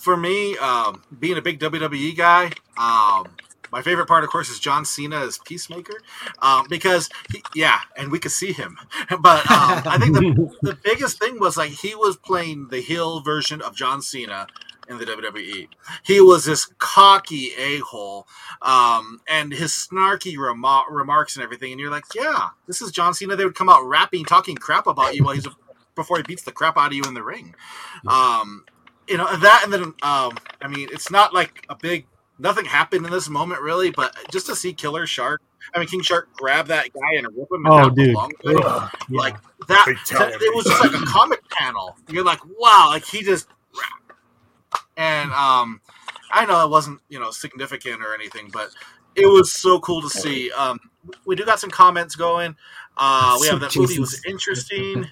for 0.02 0.18
me, 0.18 0.58
um, 0.58 1.04
being 1.20 1.38
a 1.38 1.42
big 1.42 1.60
WWE 1.60 2.18
guy, 2.18 2.52
um, 2.78 3.36
my 3.72 3.82
favorite 3.82 4.08
part, 4.08 4.24
of 4.24 4.30
course, 4.30 4.50
is 4.50 4.60
John 4.60 4.84
Cena 4.84 5.22
as 5.22 5.38
Peacemaker, 5.38 6.02
um, 6.40 6.66
because 6.70 7.10
he, 7.32 7.42
yeah, 7.56 7.80
and 7.96 8.12
we 8.12 8.20
could 8.20 8.32
see 8.32 8.52
him. 8.52 8.78
But 9.20 9.50
um, 9.52 9.84
I 9.86 9.98
think 10.00 10.14
the 10.14 10.52
the 10.62 10.78
biggest 10.84 11.20
thing 11.20 11.40
was 11.40 11.58
like 11.58 11.72
he 11.72 11.96
was 11.96 12.18
playing 12.18 12.70
the 12.70 12.82
heel 12.82 13.22
version 13.22 13.62
of 13.62 13.76
John 13.76 14.02
Cena 14.02 14.48
in 14.90 14.98
the 14.98 15.06
WWE. 15.06 15.68
He 16.04 16.22
was 16.22 16.46
this 16.46 16.66
cocky 16.80 17.52
a 17.58 17.80
hole, 17.80 18.28
um, 18.62 19.22
and 19.28 19.54
his 19.54 19.72
snarky 19.72 20.38
remo- 20.38 20.86
remarks 20.90 21.36
and 21.36 21.44
everything. 21.44 21.72
And 21.72 21.80
you're 21.80 21.92
like, 21.92 22.06
yeah, 22.16 22.50
this 22.68 22.82
is 22.82 22.92
John 22.92 23.14
Cena. 23.14 23.36
They 23.36 23.46
would 23.46 23.56
come 23.56 23.70
out 23.70 23.86
rapping, 23.86 24.26
talking 24.26 24.56
crap 24.56 24.88
about 24.88 25.16
you 25.16 25.24
while 25.24 25.36
he's 25.36 25.48
before 25.96 26.18
he 26.18 26.24
beats 26.24 26.44
the 26.44 26.52
crap 26.52 26.78
out 26.78 26.88
of 26.88 26.94
you 26.94 27.04
in 27.04 27.14
the 27.14 27.24
ring. 27.24 27.54
Um, 28.08 28.66
you 29.08 29.18
know 29.18 29.36
that, 29.38 29.62
and 29.64 29.74
then 29.74 29.84
um, 30.04 30.38
I 30.62 30.68
mean, 30.70 30.88
it's 30.92 31.12
not 31.12 31.34
like 31.34 31.66
a 31.70 31.76
big 31.76 32.06
nothing 32.40 32.66
happened 32.66 33.06
in 33.06 33.12
this 33.12 33.30
moment 33.30 33.62
really, 33.62 33.92
but 33.92 34.16
just 34.32 34.46
to 34.48 34.56
see 34.56 34.74
Killer 34.74 35.06
Shark, 35.06 35.42
I 35.76 35.80
mean 35.80 35.88
King 35.88 36.02
Shark 36.02 36.30
grab 36.34 36.68
that 36.68 36.92
guy 36.94 37.18
and 37.18 37.28
rip 37.36 37.52
him 37.52 37.66
Oh, 37.68 37.78
down 37.82 37.96
the 37.96 38.04
dude. 38.06 38.16
long 38.16 38.32
way, 38.44 38.56
Ugh. 38.66 38.92
like 39.10 39.36
that, 39.68 39.86
Fatality. 39.86 40.46
it 40.46 40.56
was 40.56 40.66
just 40.66 40.82
like 40.82 40.94
a 40.94 41.06
comic 41.06 41.48
panel. 41.50 41.96
You're 42.10 42.24
like, 42.26 42.40
wow, 42.60 42.88
like 42.90 43.06
he 43.06 43.22
just 43.24 43.48
and 44.98 45.32
um, 45.32 45.82
I 46.32 46.46
know 46.46 46.64
it 46.66 46.70
wasn't 46.70 47.00
you 47.10 47.20
know 47.20 47.32
significant 47.32 48.02
or 48.04 48.14
anything, 48.14 48.50
but 48.52 48.70
it 49.16 49.26
was 49.28 49.54
so 49.54 49.80
cool 49.80 50.02
to 50.02 50.10
see. 50.10 50.52
Um, 50.52 50.80
we 51.26 51.36
do 51.36 51.46
got 51.46 51.60
some 51.60 51.70
comments 51.72 52.16
going. 52.16 52.56
Uh, 52.98 53.38
we 53.42 53.48
have 53.48 53.60
that 53.62 53.76
movie 53.76 54.00
was 54.00 54.22
interesting. 54.26 55.08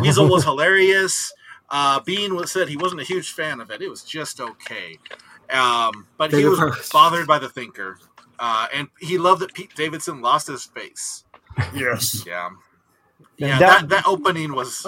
Weasel 0.00 0.28
was 0.28 0.42
hilarious. 0.44 1.32
Uh, 1.70 2.00
Bean 2.00 2.34
was 2.36 2.52
said 2.52 2.68
he 2.68 2.76
wasn't 2.76 3.00
a 3.00 3.04
huge 3.04 3.32
fan 3.32 3.60
of 3.60 3.70
it. 3.70 3.82
It 3.82 3.88
was 3.88 4.02
just 4.02 4.40
okay, 4.40 4.98
um, 5.50 6.06
but 6.16 6.32
he 6.32 6.44
was 6.44 6.58
Hurst. 6.58 6.92
bothered 6.92 7.26
by 7.26 7.38
the 7.38 7.48
thinker, 7.48 7.98
uh, 8.38 8.66
and 8.72 8.88
he 9.00 9.18
loved 9.18 9.42
that 9.42 9.52
Pete 9.54 9.74
Davidson 9.74 10.20
lost 10.20 10.46
his 10.46 10.64
face. 10.64 11.24
Yes. 11.74 12.24
Yeah, 12.36 12.50
Yeah, 13.38 13.46
yeah. 13.48 13.58
that- 13.58 13.80
That, 13.80 13.88
that 13.88 14.06
opening 14.06 14.54
was 14.54 14.86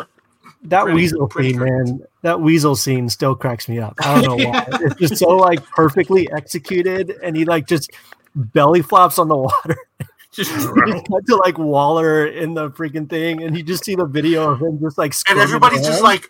that 0.62 0.82
Pretty- 0.84 0.94
weasel 0.96 1.28
pretty 1.28 1.50
scene, 1.50 1.58
great. 1.58 1.70
man. 1.72 2.00
That 2.22 2.40
weasel 2.40 2.76
scene 2.76 3.08
still 3.08 3.34
cracks 3.34 3.68
me 3.68 3.78
up. 3.78 3.94
I 4.00 4.20
don't 4.22 4.38
know 4.38 4.48
why. 4.48 4.66
it's 4.72 4.94
just 4.96 5.16
so 5.16 5.28
like 5.36 5.64
perfectly 5.70 6.30
executed, 6.32 7.14
and 7.22 7.36
he 7.36 7.44
like 7.44 7.66
just 7.66 7.90
belly 8.34 8.82
flops 8.82 9.18
on 9.18 9.28
the 9.28 9.36
water. 9.36 9.76
Just 10.30 10.52
You 10.52 11.02
cut 11.10 11.26
to 11.26 11.36
like 11.36 11.56
Waller 11.58 12.26
in 12.26 12.52
the 12.54 12.70
freaking 12.70 13.08
thing, 13.08 13.42
and 13.42 13.56
you 13.56 13.62
just 13.62 13.82
see 13.84 13.94
the 13.94 14.04
video 14.04 14.50
of 14.52 14.60
him 14.60 14.78
just 14.78 14.98
like 14.98 15.06
and 15.12 15.14
swimming 15.14 15.42
everybody's 15.42 15.86
just 15.86 16.02
like, 16.02 16.28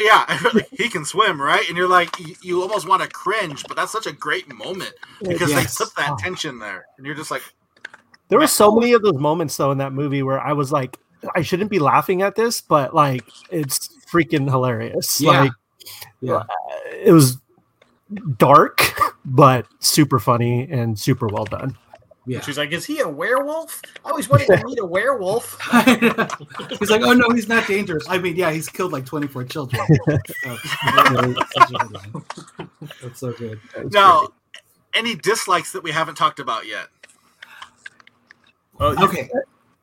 yeah, 0.00 0.38
he 0.72 0.88
can 0.88 1.04
swim, 1.04 1.40
right? 1.40 1.66
And 1.68 1.76
you're 1.76 1.88
like, 1.88 2.18
you, 2.18 2.34
you 2.42 2.62
almost 2.62 2.88
want 2.88 3.02
to 3.02 3.08
cringe, 3.08 3.64
but 3.66 3.76
that's 3.76 3.92
such 3.92 4.06
a 4.06 4.12
great 4.12 4.48
moment 4.52 4.92
uh, 5.24 5.28
because 5.28 5.50
Yes. 5.50 5.76
they 5.78 5.84
put 5.84 5.94
that 5.96 6.10
Oh. 6.12 6.16
tension 6.18 6.58
there, 6.58 6.86
and 6.96 7.06
you're 7.06 7.14
just 7.16 7.30
like, 7.30 7.42
There 8.28 8.38
were 8.38 8.46
so 8.46 8.74
many 8.74 8.92
of 8.92 9.02
those 9.02 9.18
moments 9.18 9.56
though 9.56 9.72
in 9.72 9.78
that 9.78 9.92
movie 9.92 10.22
where 10.22 10.40
I 10.40 10.52
was 10.52 10.70
like, 10.72 10.98
I 11.34 11.42
shouldn't 11.42 11.70
be 11.70 11.78
laughing 11.80 12.22
at 12.22 12.34
this, 12.36 12.60
but 12.60 12.94
like 12.94 13.24
it's 13.50 13.88
freaking 14.12 14.48
hilarious. 14.48 15.20
Yeah. 15.20 15.40
Like 15.42 15.52
Yeah. 16.20 16.34
Uh, 16.34 16.46
it 16.92 17.12
was 17.12 17.38
dark, 18.36 18.82
but 19.24 19.66
super 19.80 20.18
funny 20.18 20.68
and 20.70 20.98
super 20.98 21.26
well 21.26 21.44
done. 21.44 21.76
Yeah. 22.28 22.40
She's 22.42 22.58
like, 22.58 22.72
"Is 22.72 22.84
he 22.84 23.00
a 23.00 23.08
werewolf? 23.08 23.80
I 24.04 24.10
always 24.10 24.28
wanted 24.28 24.48
to 24.48 24.64
meet 24.66 24.78
a 24.78 24.84
werewolf." 24.84 25.58
he's 26.78 26.90
like, 26.90 27.02
oh 27.02 27.14
no, 27.14 27.30
he's 27.30 27.48
not 27.48 27.66
dangerous. 27.66 28.06
I 28.08 28.18
mean, 28.18 28.36
yeah, 28.36 28.50
he's 28.50 28.68
killed 28.68 28.92
like 28.92 29.06
24 29.06 29.44
children. 29.44 29.80
Oh, 29.90 30.18
that's 30.46 31.54
such 31.54 31.70
a 31.70 31.78
good 31.78 31.92
line. 31.92 32.68
That's 33.02 33.18
so 33.18 33.32
good. 33.32 33.58
now, 33.92 34.28
any 34.94 35.14
dislikes 35.14 35.72
that 35.72 35.82
we 35.82 35.90
haven't 35.90 36.16
talked 36.16 36.38
about 36.38 36.66
yet? 36.66 36.88
Uh, 38.78 38.94
Okay. 39.00 39.30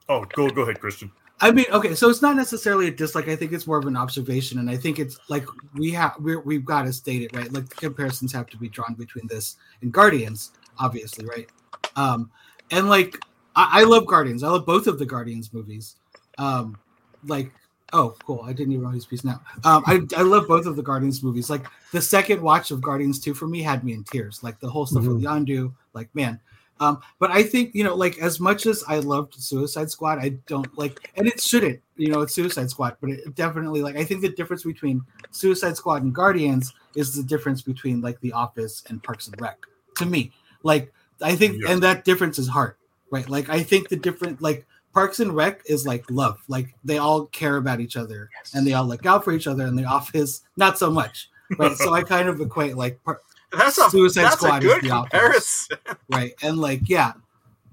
Oh, 0.07 0.23
go 0.35 0.49
go 0.49 0.61
ahead, 0.61 0.79
Christian. 0.79 1.11
I 1.41 1.51
mean, 1.51 1.65
okay, 1.71 1.95
so 1.95 2.09
it's 2.09 2.21
not 2.21 2.35
necessarily 2.35 2.87
a 2.87 2.91
dislike. 2.91 3.27
I 3.27 3.35
think 3.35 3.51
it's 3.51 3.67
more 3.67 3.77
of 3.77 3.85
an 3.85 3.97
observation, 3.97 4.59
and 4.59 4.69
I 4.69 4.77
think 4.77 4.99
it's 4.99 5.17
like 5.29 5.45
we 5.73 5.91
have 5.91 6.15
we're, 6.19 6.39
we've 6.39 6.63
got 6.63 6.83
to 6.83 6.93
state 6.93 7.23
it 7.23 7.35
right. 7.35 7.51
Like 7.51 7.67
the 7.67 7.75
comparisons 7.75 8.31
have 8.33 8.45
to 8.47 8.57
be 8.57 8.69
drawn 8.69 8.93
between 8.93 9.27
this 9.27 9.57
and 9.81 9.91
Guardians, 9.91 10.51
obviously, 10.79 11.25
right? 11.25 11.49
Um, 11.95 12.31
and 12.71 12.89
like 12.89 13.17
I, 13.55 13.81
I 13.81 13.83
love 13.83 14.05
Guardians. 14.05 14.43
I 14.43 14.49
love 14.49 14.65
both 14.65 14.87
of 14.87 14.99
the 14.99 15.05
Guardians 15.05 15.53
movies. 15.53 15.95
Um, 16.37 16.77
like 17.25 17.51
oh, 17.93 18.15
cool. 18.25 18.41
I 18.43 18.51
didn't 18.51 18.73
even 18.73 18.83
know 18.83 18.91
his 18.91 19.05
piece 19.05 19.23
now. 19.23 19.41
Um, 19.63 19.83
I 19.85 20.01
I 20.17 20.21
love 20.21 20.47
both 20.47 20.65
of 20.65 20.75
the 20.75 20.83
Guardians 20.83 21.23
movies. 21.23 21.49
Like 21.49 21.65
the 21.91 22.01
second 22.01 22.41
watch 22.41 22.71
of 22.71 22.81
Guardians 22.81 23.19
two 23.19 23.33
for 23.33 23.47
me 23.47 23.61
had 23.61 23.83
me 23.83 23.93
in 23.93 24.03
tears. 24.03 24.43
Like 24.43 24.59
the 24.59 24.69
whole 24.69 24.85
stuff 24.85 25.05
with 25.05 25.21
Yondu. 25.21 25.73
Like 25.93 26.13
man, 26.13 26.39
um, 26.79 27.01
but 27.19 27.31
I 27.31 27.43
think 27.43 27.73
you 27.73 27.83
know, 27.83 27.95
like 27.95 28.17
as 28.19 28.39
much 28.39 28.65
as 28.65 28.83
I 28.87 28.99
loved 28.99 29.35
Suicide 29.35 29.89
Squad, 29.89 30.19
I 30.19 30.29
don't 30.47 30.77
like, 30.77 31.09
and 31.15 31.27
it 31.27 31.41
shouldn't, 31.41 31.81
you 31.95 32.09
know, 32.09 32.21
it's 32.21 32.33
Suicide 32.33 32.69
Squad, 32.69 32.97
but 32.99 33.11
it 33.11 33.35
definitely 33.35 33.81
like 33.81 33.95
I 33.95 34.03
think 34.03 34.21
the 34.21 34.29
difference 34.29 34.63
between 34.63 35.01
Suicide 35.31 35.77
Squad 35.77 36.03
and 36.03 36.13
Guardians 36.13 36.73
is 36.95 37.15
the 37.15 37.23
difference 37.23 37.61
between 37.61 38.01
like 38.01 38.19
The 38.19 38.33
Office 38.33 38.83
and 38.89 39.01
Parks 39.01 39.27
and 39.27 39.39
Rec. 39.39 39.57
To 39.97 40.05
me, 40.05 40.33
like 40.63 40.91
I 41.21 41.35
think, 41.35 41.61
Yeah. 41.61 41.71
and 41.71 41.83
that 41.83 42.05
difference 42.05 42.37
is 42.39 42.47
hard, 42.47 42.75
right? 43.11 43.27
Like 43.29 43.49
I 43.49 43.63
think 43.63 43.89
the 43.89 43.95
different 43.95 44.41
like 44.41 44.65
Parks 44.93 45.19
and 45.19 45.33
Rec 45.35 45.61
is 45.67 45.85
like 45.85 46.09
love, 46.09 46.41
like 46.47 46.73
they 46.83 46.97
all 46.97 47.25
care 47.27 47.57
about 47.57 47.79
each 47.81 47.97
other 47.97 48.29
and 48.53 48.65
they 48.65 48.73
all 48.73 48.85
look 48.85 49.05
out 49.05 49.23
for 49.23 49.31
each 49.33 49.47
other, 49.47 49.65
and 49.65 49.77
The 49.77 49.85
Office 49.85 50.41
not 50.57 50.77
so 50.77 50.89
much, 50.89 51.29
right? 51.57 51.75
so 51.77 51.93
I 51.93 52.01
kind 52.03 52.29
of 52.29 52.39
equate 52.41 52.77
like 52.77 53.03
Par- 53.03 53.21
That's 53.51 53.77
a 53.77 53.89
Suicide 53.89 54.23
that's 54.23 54.35
Squad 54.37 54.63
a 54.63 54.67
is 54.67 54.73
good 54.73 54.83
The 54.83 54.91
Office. 54.91 55.67
right 56.09 56.33
and 56.41 56.57
like 56.57 56.81
yeah 56.89 57.13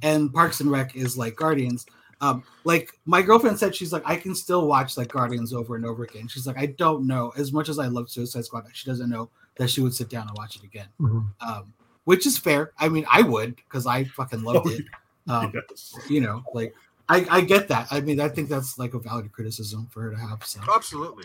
and 0.02 0.32
parks 0.32 0.60
and 0.60 0.68
rec 0.70 0.96
is 0.96 1.16
like 1.16 1.36
guardians 1.36 1.86
um 2.20 2.42
like 2.64 2.90
my 3.04 3.22
girlfriend 3.22 3.56
said 3.58 3.72
she's 3.74 3.92
like 3.92 4.02
i 4.04 4.16
can 4.16 4.34
still 4.34 4.66
watch 4.66 4.96
like 4.96 5.08
guardians 5.12 5.52
over 5.52 5.76
and 5.76 5.84
over 5.86 6.02
again 6.02 6.26
she's 6.26 6.44
like 6.46 6.58
i 6.58 6.66
don't 6.66 7.06
know 7.06 7.32
as 7.36 7.52
much 7.52 7.68
as 7.68 7.78
i 7.78 7.86
love 7.86 8.10
suicide 8.10 8.44
squad 8.44 8.64
she 8.72 8.84
doesn't 8.90 9.08
know 9.10 9.28
that 9.56 9.70
she 9.70 9.80
would 9.80 9.94
sit 9.94 10.08
down 10.08 10.26
and 10.26 10.36
watch 10.36 10.56
it 10.56 10.64
again 10.64 10.88
Mhm. 11.00 11.26
um 11.40 11.72
which 12.04 12.26
is 12.26 12.38
fair 12.38 12.72
i 12.78 12.88
mean 12.88 13.04
i 13.10 13.22
would 13.22 13.56
because 13.56 13.86
i 13.86 14.04
fucking 14.04 14.42
loved 14.42 14.66
Oh, 14.66 14.70
it 14.70 14.84
um 15.28 15.52
Yes. 15.70 15.98
you 16.08 16.20
know 16.20 16.42
like 16.52 16.74
I, 17.08 17.26
I 17.30 17.40
get 17.42 17.68
that. 17.68 17.88
I 17.90 18.00
mean, 18.00 18.20
I 18.20 18.28
think 18.28 18.48
that's 18.48 18.78
like 18.78 18.94
a 18.94 18.98
valid 18.98 19.30
criticism 19.32 19.86
for 19.90 20.02
her 20.02 20.10
to 20.12 20.16
have. 20.16 20.44
So, 20.44 20.60
Absolutely. 20.74 21.24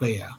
but 0.00 0.10
yeah, 0.10 0.30